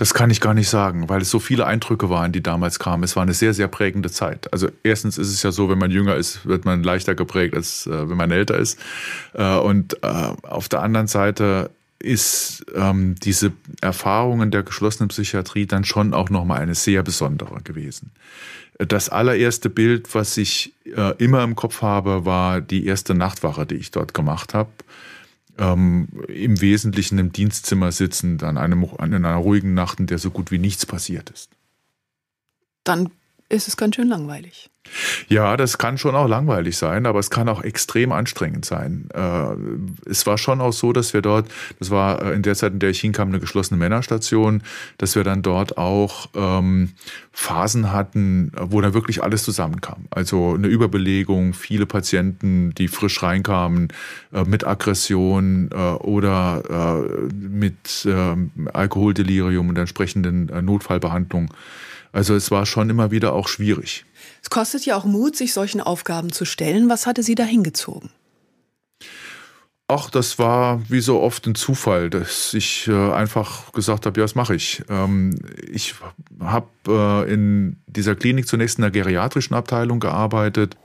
das 0.00 0.14
kann 0.14 0.30
ich 0.30 0.40
gar 0.40 0.54
nicht 0.54 0.70
sagen, 0.70 1.10
weil 1.10 1.20
es 1.20 1.28
so 1.28 1.38
viele 1.40 1.66
Eindrücke 1.66 2.08
waren, 2.08 2.32
die 2.32 2.42
damals 2.42 2.78
kamen. 2.78 3.02
Es 3.02 3.16
war 3.16 3.22
eine 3.22 3.34
sehr, 3.34 3.52
sehr 3.52 3.68
prägende 3.68 4.10
Zeit. 4.10 4.50
Also 4.50 4.68
erstens 4.82 5.18
ist 5.18 5.28
es 5.28 5.42
ja 5.42 5.52
so, 5.52 5.68
wenn 5.68 5.76
man 5.76 5.90
jünger 5.90 6.16
ist, 6.16 6.46
wird 6.46 6.64
man 6.64 6.82
leichter 6.82 7.14
geprägt, 7.14 7.54
als 7.54 7.86
äh, 7.86 8.08
wenn 8.08 8.16
man 8.16 8.30
älter 8.30 8.56
ist. 8.56 8.78
Äh, 9.34 9.56
und 9.56 10.02
äh, 10.02 10.06
auf 10.06 10.70
der 10.70 10.80
anderen 10.80 11.06
Seite 11.06 11.70
ist 11.98 12.64
ähm, 12.74 13.14
diese 13.16 13.52
Erfahrung 13.82 14.40
in 14.40 14.50
der 14.50 14.62
geschlossenen 14.62 15.08
Psychiatrie 15.08 15.66
dann 15.66 15.84
schon 15.84 16.14
auch 16.14 16.30
nochmal 16.30 16.62
eine 16.62 16.74
sehr 16.74 17.02
besondere 17.02 17.60
gewesen. 17.62 18.10
Das 18.78 19.10
allererste 19.10 19.68
Bild, 19.68 20.14
was 20.14 20.38
ich 20.38 20.72
äh, 20.96 21.14
immer 21.18 21.44
im 21.44 21.56
Kopf 21.56 21.82
habe, 21.82 22.24
war 22.24 22.62
die 22.62 22.86
erste 22.86 23.12
Nachtwache, 23.12 23.66
die 23.66 23.74
ich 23.74 23.90
dort 23.90 24.14
gemacht 24.14 24.54
habe 24.54 24.70
ähm, 25.58 26.08
im 26.28 26.60
Wesentlichen 26.60 27.18
im 27.18 27.32
Dienstzimmer 27.32 27.92
sitzend 27.92 28.42
an, 28.42 28.58
einem, 28.58 28.84
an 28.98 29.14
einer 29.14 29.36
ruhigen 29.36 29.74
Nacht, 29.74 30.00
in 30.00 30.06
der 30.06 30.18
so 30.18 30.30
gut 30.30 30.50
wie 30.50 30.58
nichts 30.58 30.86
passiert 30.86 31.30
ist. 31.30 31.50
Dann 32.84 33.10
ist 33.50 33.68
es 33.68 33.76
ganz 33.76 33.96
schön 33.96 34.08
langweilig. 34.08 34.70
Ja, 35.28 35.56
das 35.56 35.78
kann 35.78 35.98
schon 35.98 36.16
auch 36.16 36.26
langweilig 36.26 36.76
sein, 36.76 37.06
aber 37.06 37.18
es 37.18 37.30
kann 37.30 37.48
auch 37.48 37.62
extrem 37.62 38.12
anstrengend 38.12 38.64
sein. 38.64 39.08
Äh, 39.14 40.08
es 40.08 40.26
war 40.26 40.38
schon 40.38 40.60
auch 40.60 40.72
so, 40.72 40.92
dass 40.92 41.12
wir 41.14 41.22
dort, 41.22 41.48
das 41.78 41.90
war 41.90 42.22
äh, 42.22 42.32
in 42.32 42.42
der 42.42 42.54
Zeit, 42.54 42.72
in 42.72 42.78
der 42.78 42.90
ich 42.90 43.00
hinkam, 43.00 43.28
eine 43.28 43.40
geschlossene 43.40 43.78
Männerstation, 43.78 44.62
dass 44.98 45.14
wir 45.14 45.22
dann 45.22 45.42
dort 45.42 45.78
auch 45.78 46.28
ähm, 46.34 46.92
Phasen 47.32 47.92
hatten, 47.92 48.52
wo 48.58 48.80
da 48.80 48.94
wirklich 48.94 49.22
alles 49.22 49.44
zusammenkam. 49.44 50.06
Also 50.10 50.54
eine 50.54 50.68
Überbelegung, 50.68 51.52
viele 51.52 51.86
Patienten, 51.86 52.74
die 52.74 52.88
frisch 52.88 53.22
reinkamen, 53.22 53.88
äh, 54.32 54.44
mit 54.44 54.66
Aggression 54.66 55.68
oder 55.70 57.30
mit 57.32 58.06
ähm, 58.06 58.50
Alkoholdelirium 58.72 59.68
und 59.68 59.78
entsprechenden 59.78 60.48
äh, 60.48 60.62
Notfallbehandlung. 60.62 61.52
Also 62.12 62.34
es 62.34 62.50
war 62.50 62.66
schon 62.66 62.90
immer 62.90 63.10
wieder 63.10 63.32
auch 63.32 63.48
schwierig. 63.48 64.04
Es 64.42 64.50
kostet 64.50 64.84
ja 64.86 64.96
auch 64.96 65.04
Mut, 65.04 65.36
sich 65.36 65.52
solchen 65.52 65.80
Aufgaben 65.80 66.32
zu 66.32 66.44
stellen. 66.44 66.88
Was 66.88 67.06
hatte 67.06 67.22
Sie 67.22 67.34
da 67.34 67.44
hingezogen? 67.44 68.10
Ach, 69.92 70.08
das 70.08 70.38
war 70.38 70.80
wie 70.88 71.00
so 71.00 71.20
oft 71.20 71.48
ein 71.48 71.56
Zufall, 71.56 72.10
dass 72.10 72.54
ich 72.54 72.86
äh, 72.86 73.12
einfach 73.12 73.72
gesagt 73.72 74.06
habe, 74.06 74.20
ja, 74.20 74.24
das 74.24 74.36
mache 74.36 74.54
ich. 74.54 74.84
Ähm, 74.88 75.36
ich 75.68 75.96
habe 76.38 76.68
äh, 76.86 77.32
in 77.32 77.76
dieser 77.88 78.14
Klinik 78.14 78.46
zunächst 78.46 78.78
in 78.78 78.82
der 78.82 78.92
geriatrischen 78.92 79.56
Abteilung 79.56 79.98
gearbeitet. 79.98 80.76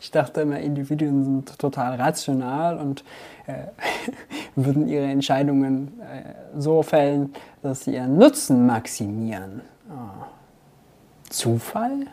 Ich 0.00 0.12
dachte 0.12 0.42
immer, 0.42 0.60
Individuen 0.60 1.24
sind 1.24 1.58
total 1.58 1.96
rational 1.96 2.78
und 2.78 3.02
äh, 3.48 3.64
würden 4.54 4.86
ihre 4.86 5.06
Entscheidungen 5.06 6.00
äh, 6.00 6.60
so 6.60 6.84
fällen, 6.84 7.34
dass 7.62 7.84
sie 7.84 7.94
ihren 7.94 8.16
Nutzen 8.16 8.64
maximieren. 8.64 9.62
Oh. 9.90 10.35
Zufall? 11.30 12.06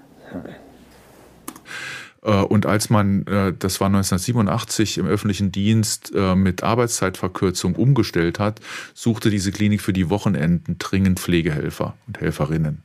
Äh, 2.24 2.32
und 2.32 2.66
als 2.66 2.89
man, 2.89 3.26
äh, 3.28 3.53
das 3.57 3.80
war 3.82 3.88
1987, 3.88 4.97
im 4.97 5.07
öffentlichen 5.07 5.51
Dienst 5.51 6.11
äh, 6.16 6.36
mit 6.36 6.64
Arbeitszeitverkürzung 6.64 7.76
umgestellt 7.76 8.39
hat, 8.39 8.59
suchte 8.93 9.30
diese 9.30 9.51
Klinik 9.51 9.82
für 9.82 9.93
die 9.93 10.09
Wochenenden 10.09 10.78
dringend 10.80 11.20
Pflegehelfer 11.20 11.95
und 12.07 12.20
Helferinnen. 12.20 12.82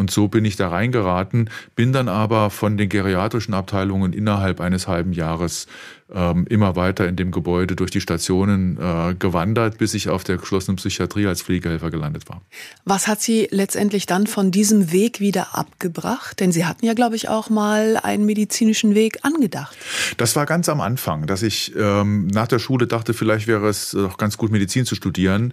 Und 0.00 0.10
so 0.10 0.28
bin 0.28 0.46
ich 0.46 0.56
da 0.56 0.70
reingeraten, 0.70 1.50
bin 1.76 1.92
dann 1.92 2.08
aber 2.08 2.48
von 2.48 2.78
den 2.78 2.88
geriatrischen 2.88 3.52
Abteilungen 3.52 4.14
innerhalb 4.14 4.58
eines 4.58 4.88
halben 4.88 5.12
Jahres 5.12 5.66
ähm, 6.10 6.46
immer 6.48 6.74
weiter 6.74 7.06
in 7.06 7.16
dem 7.16 7.30
Gebäude 7.30 7.76
durch 7.76 7.90
die 7.90 8.00
Stationen 8.00 8.78
äh, 8.78 9.14
gewandert, 9.14 9.76
bis 9.76 9.92
ich 9.92 10.08
auf 10.08 10.24
der 10.24 10.38
geschlossenen 10.38 10.76
Psychiatrie 10.76 11.26
als 11.26 11.42
Pflegehelfer 11.42 11.90
gelandet 11.90 12.30
war. 12.30 12.40
Was 12.86 13.08
hat 13.08 13.20
Sie 13.20 13.46
letztendlich 13.50 14.06
dann 14.06 14.26
von 14.26 14.50
diesem 14.50 14.90
Weg 14.90 15.20
wieder 15.20 15.54
abgebracht? 15.54 16.40
Denn 16.40 16.50
Sie 16.50 16.64
hatten 16.64 16.86
ja, 16.86 16.94
glaube 16.94 17.16
ich, 17.16 17.28
auch 17.28 17.50
mal 17.50 17.98
einen 17.98 18.24
medizinischen 18.24 18.94
Weg 18.94 19.18
angedacht. 19.22 19.76
Das 20.16 20.34
war 20.34 20.46
ganz 20.46 20.68
am 20.70 20.80
Anfang, 20.80 21.26
dass 21.26 21.42
ich 21.42 21.74
ähm, 21.76 22.26
nach 22.28 22.48
der 22.48 22.58
Schule 22.58 22.86
dachte, 22.86 23.12
vielleicht 23.12 23.46
wäre 23.46 23.68
es 23.68 23.90
doch 23.90 24.16
ganz 24.16 24.38
gut, 24.38 24.50
Medizin 24.50 24.86
zu 24.86 24.94
studieren. 24.94 25.52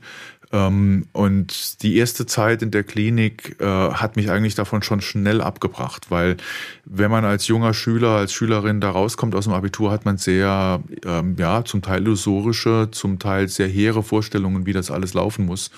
Ähm, 0.52 1.08
und 1.12 1.84
die 1.84 1.98
erste 1.98 2.26
Zeit 2.26 2.62
in 2.62 2.72
der 2.72 2.84
Klinik 2.84 3.58
äh, 3.60 3.66
hat 3.66 4.16
mich 4.16 4.30
eigentlich 4.30 4.56
davon 4.56 4.82
schon 4.82 5.02
schnell 5.02 5.42
abgebracht, 5.42 6.10
weil 6.10 6.38
wenn 6.86 7.12
man 7.12 7.26
als 7.26 7.48
junger 7.48 7.74
Schüler, 7.74 8.12
als 8.12 8.32
Schülerin 8.32 8.80
da 8.80 8.92
rauskommt 8.92 9.36
aus 9.36 9.44
dem 9.44 9.54
Abitur, 9.54 9.92
hat 9.92 10.06
man 10.06 10.18
sehr, 10.18 10.82
ähm, 11.06 11.36
ja, 11.38 11.66
zum 11.66 11.82
Teil 11.82 12.02
illusorische, 12.02 12.90
zum 12.92 13.20
Teil 13.20 13.50
sehr 13.50 13.68
hehre 13.68 14.04
Vorstellungen, 14.04 14.66
wie 14.66 14.74
das 14.74 14.90
alles 14.90 15.14
laufen 15.14 15.46
muss. 15.46 15.70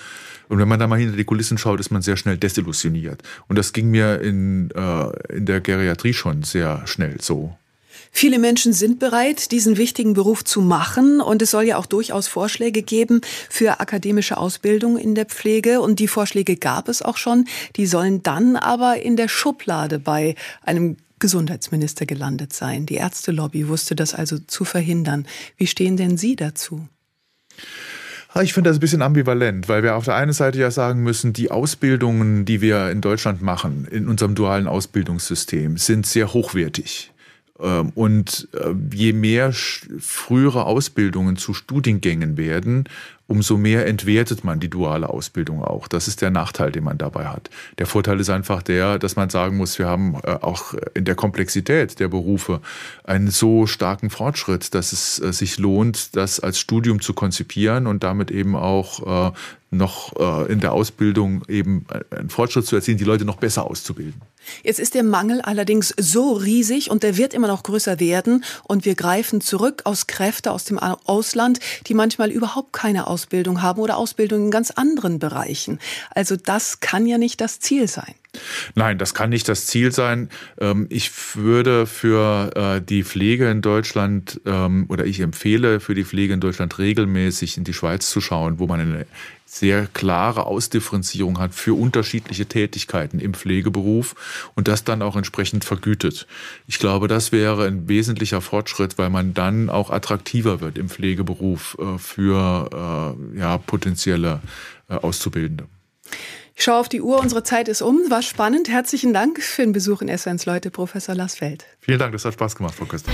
Und 0.48 0.58
wenn 0.58 0.68
man 0.68 0.80
da 0.80 0.86
mal 0.86 0.98
hinter 0.98 1.16
die 1.16 1.24
Kulissen 1.24 1.58
schaut, 1.58 1.80
ist 1.80 1.90
man 1.90 2.02
sehr 2.02 2.16
schnell 2.16 2.36
desillusioniert. 2.36 3.22
Und 3.48 3.56
das 3.56 3.72
ging 3.72 3.90
mir 3.90 4.20
in, 4.20 4.70
äh, 4.72 5.36
in 5.36 5.46
der 5.46 5.60
Geriatrie 5.60 6.12
schon 6.12 6.42
sehr 6.42 6.86
schnell 6.86 7.20
so. 7.20 7.56
Viele 8.12 8.38
Menschen 8.38 8.72
sind 8.72 8.98
bereit, 8.98 9.50
diesen 9.52 9.76
wichtigen 9.76 10.14
Beruf 10.14 10.44
zu 10.44 10.60
machen. 10.60 11.20
Und 11.20 11.42
es 11.42 11.50
soll 11.50 11.64
ja 11.64 11.76
auch 11.76 11.86
durchaus 11.86 12.28
Vorschläge 12.28 12.82
geben 12.82 13.20
für 13.48 13.80
akademische 13.80 14.36
Ausbildung 14.36 14.98
in 14.98 15.14
der 15.14 15.26
Pflege. 15.26 15.80
Und 15.80 15.98
die 16.00 16.08
Vorschläge 16.08 16.56
gab 16.56 16.88
es 16.88 17.02
auch 17.02 17.16
schon. 17.16 17.46
Die 17.76 17.86
sollen 17.86 18.22
dann 18.22 18.56
aber 18.56 19.00
in 19.02 19.16
der 19.16 19.28
Schublade 19.28 19.98
bei 19.98 20.34
einem 20.62 20.96
Gesundheitsminister 21.20 22.06
gelandet 22.06 22.52
sein. 22.52 22.86
Die 22.86 22.94
Ärztelobby 22.94 23.68
wusste 23.68 23.94
das 23.94 24.14
also 24.14 24.38
zu 24.38 24.64
verhindern. 24.64 25.26
Wie 25.56 25.66
stehen 25.66 25.96
denn 25.96 26.16
Sie 26.16 26.34
dazu? 26.34 26.88
Ich 28.42 28.52
finde 28.52 28.70
das 28.70 28.76
ein 28.76 28.80
bisschen 28.80 29.02
ambivalent, 29.02 29.68
weil 29.68 29.82
wir 29.82 29.96
auf 29.96 30.04
der 30.04 30.14
einen 30.14 30.32
Seite 30.32 30.58
ja 30.58 30.70
sagen 30.70 31.02
müssen, 31.02 31.32
die 31.32 31.50
Ausbildungen, 31.50 32.44
die 32.44 32.60
wir 32.60 32.90
in 32.90 33.00
Deutschland 33.00 33.42
machen, 33.42 33.88
in 33.90 34.08
unserem 34.08 34.36
dualen 34.36 34.68
Ausbildungssystem, 34.68 35.76
sind 35.76 36.06
sehr 36.06 36.32
hochwertig. 36.32 37.09
Ähm, 37.62 37.90
und 37.94 38.48
äh, 38.52 38.74
je 38.94 39.12
mehr 39.12 39.52
frühere 39.52 40.64
Ausbildungen 40.64 41.36
zu 41.36 41.54
Studiengängen 41.54 42.36
werden, 42.36 42.84
umso 43.30 43.56
mehr 43.56 43.86
entwertet 43.86 44.42
man 44.42 44.58
die 44.58 44.68
duale 44.68 45.08
Ausbildung 45.08 45.62
auch. 45.62 45.86
Das 45.86 46.08
ist 46.08 46.20
der 46.20 46.30
Nachteil, 46.30 46.72
den 46.72 46.82
man 46.82 46.98
dabei 46.98 47.26
hat. 47.26 47.48
Der 47.78 47.86
Vorteil 47.86 48.18
ist 48.18 48.28
einfach 48.28 48.60
der, 48.60 48.98
dass 48.98 49.14
man 49.14 49.30
sagen 49.30 49.56
muss, 49.56 49.78
wir 49.78 49.86
haben 49.86 50.16
äh, 50.24 50.32
auch 50.32 50.74
in 50.94 51.04
der 51.04 51.14
Komplexität 51.14 52.00
der 52.00 52.08
Berufe 52.08 52.60
einen 53.04 53.30
so 53.30 53.68
starken 53.68 54.10
Fortschritt, 54.10 54.74
dass 54.74 54.92
es 54.92 55.20
äh, 55.20 55.32
sich 55.32 55.58
lohnt, 55.58 56.16
das 56.16 56.40
als 56.40 56.58
Studium 56.58 57.00
zu 57.00 57.14
konzipieren 57.14 57.86
und 57.86 58.02
damit 58.02 58.32
eben 58.32 58.56
auch 58.56 59.32
noch 59.70 60.46
in 60.48 60.58
der 60.58 60.72
Ausbildung 60.72 61.44
eben 61.46 61.86
einen 62.10 62.28
Fortschritt 62.28 62.66
zu 62.66 62.74
erzielen, 62.74 62.98
die 62.98 63.04
Leute 63.04 63.24
noch 63.24 63.36
besser 63.36 63.66
auszubilden. 63.70 64.20
Jetzt 64.62 64.80
ist 64.80 64.94
der 64.94 65.02
Mangel 65.02 65.40
allerdings 65.40 65.94
so 65.98 66.32
riesig 66.32 66.90
und 66.90 67.02
der 67.02 67.16
wird 67.16 67.34
immer 67.34 67.48
noch 67.48 67.62
größer 67.62 68.00
werden 68.00 68.44
und 68.64 68.84
wir 68.84 68.94
greifen 68.94 69.40
zurück 69.40 69.82
aus 69.84 70.06
Kräfte 70.06 70.50
aus 70.50 70.64
dem 70.64 70.78
Ausland, 70.78 71.60
die 71.86 71.94
manchmal 71.94 72.30
überhaupt 72.30 72.72
keine 72.72 73.06
Ausbildung 73.06 73.19
haben 73.62 73.80
oder 73.80 73.96
Ausbildung 73.96 74.46
in 74.46 74.50
ganz 74.50 74.70
anderen 74.70 75.18
Bereichen. 75.18 75.78
Also 76.14 76.36
das 76.36 76.80
kann 76.80 77.06
ja 77.06 77.18
nicht 77.18 77.40
das 77.40 77.60
Ziel 77.60 77.88
sein. 77.88 78.14
Nein, 78.74 78.98
das 78.98 79.14
kann 79.14 79.30
nicht 79.30 79.48
das 79.48 79.66
Ziel 79.66 79.92
sein. 79.92 80.28
Ähm, 80.60 80.86
ich 80.88 81.10
würde 81.36 81.86
für 81.86 82.50
äh, 82.54 82.80
die 82.80 83.02
Pflege 83.02 83.50
in 83.50 83.60
Deutschland 83.60 84.40
ähm, 84.46 84.86
oder 84.88 85.04
ich 85.04 85.20
empfehle 85.20 85.80
für 85.80 85.94
die 85.94 86.04
Pflege 86.04 86.34
in 86.34 86.40
Deutschland 86.40 86.78
regelmäßig 86.78 87.56
in 87.56 87.64
die 87.64 87.74
Schweiz 87.74 88.08
zu 88.08 88.20
schauen, 88.20 88.58
wo 88.58 88.66
man 88.66 88.80
eine 88.80 89.06
sehr 89.44 89.88
klare 89.88 90.46
Ausdifferenzierung 90.46 91.40
hat 91.40 91.54
für 91.54 91.74
unterschiedliche 91.74 92.46
Tätigkeiten 92.46 93.18
im 93.18 93.34
Pflegeberuf 93.34 94.14
und 94.54 94.68
das 94.68 94.84
dann 94.84 95.02
auch 95.02 95.16
entsprechend 95.16 95.64
vergütet. 95.64 96.28
Ich 96.68 96.78
glaube, 96.78 97.08
das 97.08 97.32
wäre 97.32 97.66
ein 97.66 97.88
wesentlicher 97.88 98.40
Fortschritt, 98.40 98.96
weil 98.96 99.10
man 99.10 99.34
dann 99.34 99.68
auch 99.68 99.90
attraktiver 99.90 100.60
wird 100.60 100.78
im 100.78 100.88
Pflegeberuf 100.88 101.76
äh, 101.80 101.98
für 101.98 103.16
äh, 103.34 103.38
ja, 103.40 103.58
potenzielle 103.58 104.40
Auszubildende. 104.88 105.66
Ich 106.60 106.64
schaue 106.64 106.76
auf 106.76 106.90
die 106.90 107.00
Uhr, 107.00 107.18
unsere 107.18 107.42
Zeit 107.42 107.68
ist 107.68 107.80
um. 107.80 107.98
War 108.10 108.20
spannend. 108.20 108.68
Herzlichen 108.68 109.14
Dank 109.14 109.40
für 109.40 109.62
den 109.62 109.72
Besuch 109.72 110.02
in 110.02 110.10
Essenz, 110.10 110.44
Leute, 110.44 110.70
Professor 110.70 111.14
Lassfeld. 111.14 111.64
Vielen 111.80 111.98
Dank, 111.98 112.12
das 112.12 112.26
hat 112.26 112.34
Spaß 112.34 112.54
gemacht, 112.54 112.74
Frau 112.74 112.84
Köster. 112.84 113.10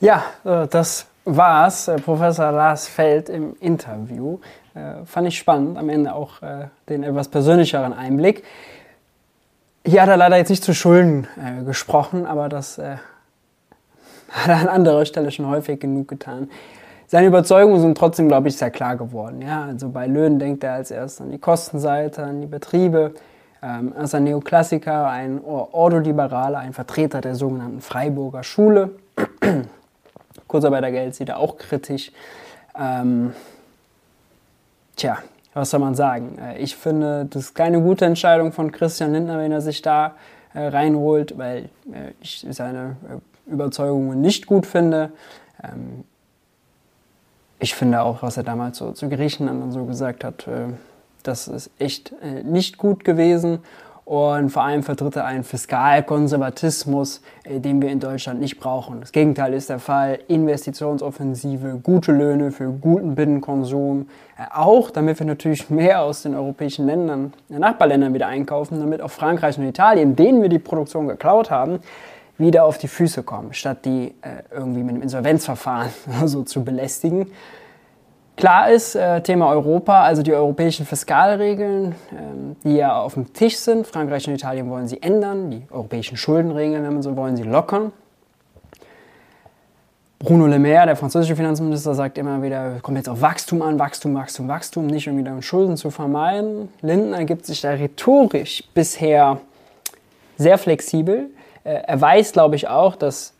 Ja, 0.00 0.24
das 0.42 1.04
war 1.26 1.66
es, 1.66 1.86
äh, 1.86 1.96
Professor 1.98 2.50
Lars 2.50 2.88
Feld 2.88 3.28
im 3.28 3.54
Interview. 3.60 4.38
Äh, 4.72 5.04
fand 5.04 5.28
ich 5.28 5.36
spannend, 5.36 5.76
am 5.76 5.90
Ende 5.90 6.14
auch 6.14 6.40
äh, 6.40 6.68
den 6.88 7.02
etwas 7.02 7.28
persönlicheren 7.28 7.92
Einblick. 7.92 8.44
Hier 9.84 10.00
hat 10.00 10.08
er 10.08 10.16
leider 10.16 10.38
jetzt 10.38 10.48
nicht 10.48 10.64
zu 10.64 10.72
Schulden 10.72 11.28
äh, 11.36 11.62
gesprochen, 11.62 12.24
aber 12.24 12.48
das 12.48 12.78
äh, 12.78 12.96
hat 14.30 14.48
er 14.48 14.60
an 14.62 14.68
anderer 14.68 15.04
Stelle 15.04 15.30
schon 15.30 15.46
häufig 15.46 15.78
genug 15.78 16.08
getan. 16.08 16.48
Seine 17.12 17.26
Überzeugungen 17.26 17.78
sind 17.78 17.98
trotzdem, 17.98 18.26
glaube 18.28 18.48
ich, 18.48 18.56
sehr 18.56 18.70
klar 18.70 18.96
geworden. 18.96 19.42
Ja, 19.42 19.64
also 19.64 19.90
bei 19.90 20.06
Löhnen 20.06 20.38
denkt 20.38 20.64
er 20.64 20.72
als 20.72 20.90
erstes 20.90 21.20
an 21.20 21.30
die 21.30 21.36
Kostenseite, 21.36 22.22
an 22.22 22.40
die 22.40 22.46
Betriebe. 22.46 23.12
Ähm, 23.62 23.92
er 23.94 24.04
ist 24.04 24.14
ein 24.14 24.24
Neoklassiker, 24.24 25.10
ein 25.10 25.44
Ordoliberaler, 25.44 26.60
ein 26.60 26.72
Vertreter 26.72 27.20
der 27.20 27.34
sogenannten 27.34 27.82
Freiburger 27.82 28.42
Schule. 28.42 28.92
Kurzarbeitergeld 30.48 31.14
sieht 31.14 31.28
er 31.28 31.36
auch 31.36 31.58
kritisch. 31.58 32.12
Ähm, 32.80 33.34
tja, 34.96 35.18
was 35.52 35.68
soll 35.68 35.80
man 35.80 35.94
sagen? 35.94 36.38
Äh, 36.38 36.62
ich 36.62 36.76
finde, 36.76 37.26
das 37.26 37.42
ist 37.42 37.54
keine 37.54 37.82
gute 37.82 38.06
Entscheidung 38.06 38.52
von 38.52 38.72
Christian 38.72 39.12
Lindner, 39.12 39.36
wenn 39.36 39.52
er 39.52 39.60
sich 39.60 39.82
da 39.82 40.14
äh, 40.54 40.66
reinholt, 40.68 41.36
weil 41.36 41.64
äh, 41.92 42.12
ich 42.22 42.46
seine 42.48 42.96
äh, 43.06 43.52
Überzeugungen 43.52 44.22
nicht 44.22 44.46
gut 44.46 44.64
finde. 44.64 45.12
Ähm, 45.62 46.04
ich 47.62 47.74
finde 47.74 48.02
auch, 48.02 48.22
was 48.22 48.36
er 48.36 48.42
damals 48.42 48.78
so 48.78 48.90
zu 48.90 49.08
Griechenland 49.08 49.62
und 49.62 49.70
so 49.70 49.84
gesagt 49.84 50.24
hat, 50.24 50.48
äh, 50.48 50.72
das 51.22 51.46
ist 51.46 51.70
echt 51.78 52.12
äh, 52.20 52.42
nicht 52.42 52.76
gut 52.76 53.04
gewesen. 53.04 53.60
Und 54.04 54.50
vor 54.50 54.64
allem 54.64 54.82
vertritt 54.82 55.14
er 55.14 55.26
einen 55.26 55.44
Fiskalkonservatismus, 55.44 57.22
äh, 57.44 57.60
den 57.60 57.80
wir 57.80 57.90
in 57.90 58.00
Deutschland 58.00 58.40
nicht 58.40 58.58
brauchen. 58.58 59.00
Das 59.00 59.12
Gegenteil 59.12 59.54
ist 59.54 59.70
der 59.70 59.78
Fall. 59.78 60.18
Investitionsoffensive, 60.26 61.78
gute 61.80 62.10
Löhne 62.10 62.50
für 62.50 62.72
guten 62.72 63.14
Binnenkonsum. 63.14 64.08
Auch 64.52 64.90
damit 64.90 65.20
wir 65.20 65.26
natürlich 65.26 65.70
mehr 65.70 66.02
aus 66.02 66.22
den 66.22 66.34
europäischen 66.34 66.86
Ländern, 66.86 67.32
den 67.48 67.60
Nachbarländern 67.60 68.12
wieder 68.12 68.26
einkaufen, 68.26 68.80
damit 68.80 69.00
auch 69.00 69.10
Frankreich 69.10 69.56
und 69.56 69.68
Italien, 69.68 70.16
denen 70.16 70.42
wir 70.42 70.48
die 70.48 70.58
Produktion 70.58 71.06
geklaut 71.06 71.52
haben, 71.52 71.78
wieder 72.38 72.64
auf 72.64 72.78
die 72.78 72.88
Füße 72.88 73.22
kommen, 73.22 73.52
statt 73.52 73.84
die 73.84 74.14
äh, 74.22 74.42
irgendwie 74.50 74.82
mit 74.82 74.94
einem 74.94 75.02
Insolvenzverfahren 75.02 75.90
so 76.24 76.42
zu 76.42 76.64
belästigen. 76.64 77.30
Klar 78.36 78.70
ist, 78.70 78.94
äh, 78.94 79.20
Thema 79.20 79.50
Europa, 79.50 80.02
also 80.02 80.22
die 80.22 80.32
europäischen 80.32 80.86
Fiskalregeln, 80.86 81.94
ähm, 82.10 82.56
die 82.64 82.76
ja 82.76 82.98
auf 82.98 83.14
dem 83.14 83.32
Tisch 83.32 83.56
sind. 83.58 83.86
Frankreich 83.86 84.26
und 84.26 84.34
Italien 84.34 84.70
wollen 84.70 84.88
sie 84.88 85.02
ändern. 85.02 85.50
Die 85.50 85.62
europäischen 85.70 86.16
Schuldenregeln, 86.16 86.82
wenn 86.82 86.94
man 86.94 87.02
so 87.02 87.14
wollen, 87.16 87.36
sie 87.36 87.42
lockern. 87.42 87.92
Bruno 90.18 90.46
Le 90.46 90.58
Maire, 90.58 90.86
der 90.86 90.96
französische 90.96 91.34
Finanzminister, 91.34 91.94
sagt 91.94 92.16
immer 92.16 92.42
wieder, 92.42 92.78
kommt 92.80 92.96
jetzt 92.96 93.08
auf 93.08 93.20
Wachstum 93.20 93.60
an, 93.60 93.78
Wachstum, 93.78 94.14
Wachstum, 94.14 94.46
Wachstum, 94.46 94.86
nicht 94.86 95.08
irgendwie 95.08 95.24
damit 95.24 95.44
Schulden 95.44 95.76
zu 95.76 95.90
vermeiden. 95.90 96.68
Linden 96.80 97.12
ergibt 97.12 97.44
sich 97.44 97.60
da 97.60 97.70
rhetorisch 97.70 98.62
bisher 98.72 99.40
sehr 100.38 100.58
flexibel. 100.58 101.30
Äh, 101.64 101.74
er 101.86 102.00
weiß, 102.00 102.32
glaube 102.32 102.56
ich, 102.56 102.68
auch, 102.68 102.96
dass 102.96 103.34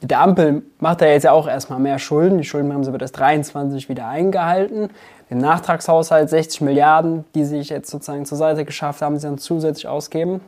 mit 0.00 0.10
der 0.10 0.20
Ampel 0.20 0.62
macht 0.80 1.00
er 1.00 1.12
jetzt 1.12 1.22
ja 1.22 1.32
auch 1.32 1.46
erstmal 1.46 1.78
mehr 1.78 1.98
Schulden. 2.00 2.38
Die 2.38 2.44
Schuldenbremse 2.44 2.90
wird 2.92 3.02
erst 3.02 3.18
23 3.18 3.88
wieder 3.88 4.08
eingehalten. 4.08 4.90
Im 5.30 5.38
Nachtragshaushalt 5.38 6.28
60 6.28 6.60
Milliarden, 6.60 7.24
die 7.34 7.44
sich 7.44 7.68
jetzt 7.68 7.88
sozusagen 7.88 8.26
zur 8.26 8.36
Seite 8.36 8.64
geschafft 8.64 9.00
haben, 9.00 9.16
sie 9.16 9.28
dann 9.28 9.38
zusätzlich 9.38 9.86
ausgeben. 9.86 10.40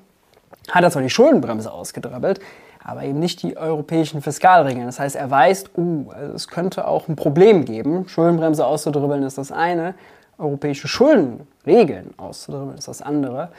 Hat 0.70 0.82
er 0.82 0.90
zwar 0.90 1.02
die 1.02 1.10
Schuldenbremse 1.10 1.72
ausgedribbelt, 1.72 2.40
aber 2.82 3.04
eben 3.04 3.20
nicht 3.20 3.42
die 3.42 3.56
europäischen 3.56 4.22
Fiskalregeln. 4.22 4.86
Das 4.86 4.98
heißt, 4.98 5.14
er 5.14 5.30
weiß, 5.30 5.66
uh, 5.76 6.10
also 6.10 6.34
es 6.34 6.48
könnte 6.48 6.88
auch 6.88 7.08
ein 7.08 7.16
Problem 7.16 7.64
geben. 7.64 8.08
Schuldenbremse 8.08 8.66
auszudribbeln 8.66 9.22
ist 9.22 9.38
das 9.38 9.52
eine, 9.52 9.94
europäische 10.36 10.88
Schuldenregeln 10.88 12.12
auszudribbeln 12.16 12.76
ist 12.76 12.88
das 12.88 13.02
andere. 13.02 13.50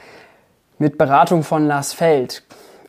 Mit 0.78 0.98
Beratung 0.98 1.42
von 1.42 1.66
Lars 1.66 1.94
Feld 1.94 2.42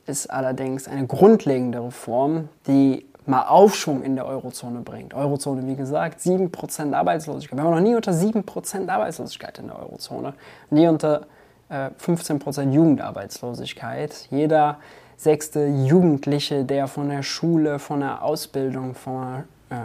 ist 0.07 0.27
allerdings 0.27 0.87
eine 0.87 1.05
grundlegende 1.05 1.83
Reform, 1.83 2.49
die 2.65 3.05
mal 3.25 3.43
Aufschwung 3.43 4.03
in 4.03 4.15
der 4.15 4.25
Eurozone 4.25 4.79
bringt. 4.81 5.13
Eurozone, 5.13 5.67
wie 5.67 5.75
gesagt, 5.75 6.21
7% 6.21 6.93
Arbeitslosigkeit. 6.93 7.57
Wir 7.57 7.63
haben 7.63 7.73
noch 7.73 7.81
nie 7.81 7.95
unter 7.95 8.13
7% 8.13 8.87
Arbeitslosigkeit 8.89 9.59
in 9.59 9.67
der 9.67 9.79
Eurozone. 9.79 10.33
Nie 10.69 10.87
unter 10.87 11.27
äh, 11.69 11.89
15% 12.01 12.71
Jugendarbeitslosigkeit. 12.71 14.27
Jeder 14.29 14.77
sechste 15.17 15.65
Jugendliche, 15.67 16.63
der 16.63 16.87
von 16.87 17.09
der 17.09 17.23
Schule, 17.23 17.79
von 17.79 17.99
der 17.99 18.23
Ausbildung, 18.23 18.95
von, 18.95 19.43
äh, 19.69 19.75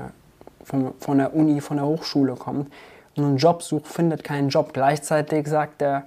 von, 0.62 0.94
von 1.00 1.18
der 1.18 1.34
Uni, 1.34 1.60
von 1.60 1.78
der 1.78 1.86
Hochschule 1.86 2.34
kommt 2.36 2.72
und 3.16 3.24
einen 3.24 3.36
Job 3.38 3.62
sucht, 3.62 3.88
findet 3.88 4.22
keinen 4.22 4.50
Job. 4.50 4.72
Gleichzeitig 4.72 5.48
sagt 5.48 5.80
der 5.80 6.04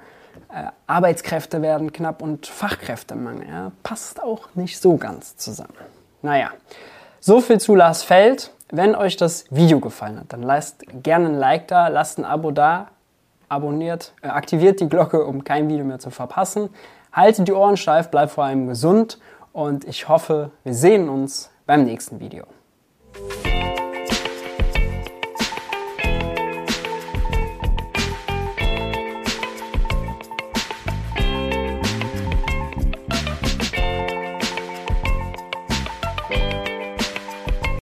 Arbeitskräfte 0.88 1.62
werden 1.62 1.91
knapp 1.91 2.22
und 2.22 2.47
Fachkräftemangel. 2.47 3.47
Ja, 3.47 3.71
passt 3.84 4.21
auch 4.21 4.47
nicht 4.55 4.79
so 4.79 4.97
ganz 4.97 5.36
zusammen. 5.38 5.74
Naja, 6.21 6.51
so 7.20 7.42
viel 7.42 7.59
zu 7.59 7.75
Lars 7.75 8.04
Feld. 8.04 8.51
Wenn 8.71 8.96
euch 8.96 9.16
das 9.16 9.46
Video 9.51 9.79
gefallen 9.79 10.20
hat, 10.20 10.34
dann 10.34 10.42
lasst 10.42 10.84
gerne 11.04 11.28
ein 11.28 11.36
Like 11.36 11.67
da, 11.67 11.88
lasst 11.88 12.17
ein 12.17 12.25
Abo 12.25 12.51
da, 12.51 12.88
abonniert, 13.47 14.13
äh, 14.21 14.28
aktiviert 14.28 14.79
die 14.79 14.89
Glocke, 14.89 15.24
um 15.24 15.43
kein 15.43 15.70
Video 15.70 15.86
mehr 15.86 16.00
zu 16.00 16.09
verpassen. 16.09 16.70
Haltet 17.13 17.47
die 17.47 17.54
Ohren 17.54 17.78
steif, 17.78 18.09
bleibt 18.09 18.32
vor 18.32 18.43
allem 18.43 18.67
gesund 18.67 19.20
und 19.54 19.86
ich 19.86 20.09
hoffe, 20.09 20.51
wir 20.63 20.74
sehen 20.74 21.09
uns 21.09 21.51
beim 21.66 21.84
nächsten 21.84 22.20
Video. 22.20 22.46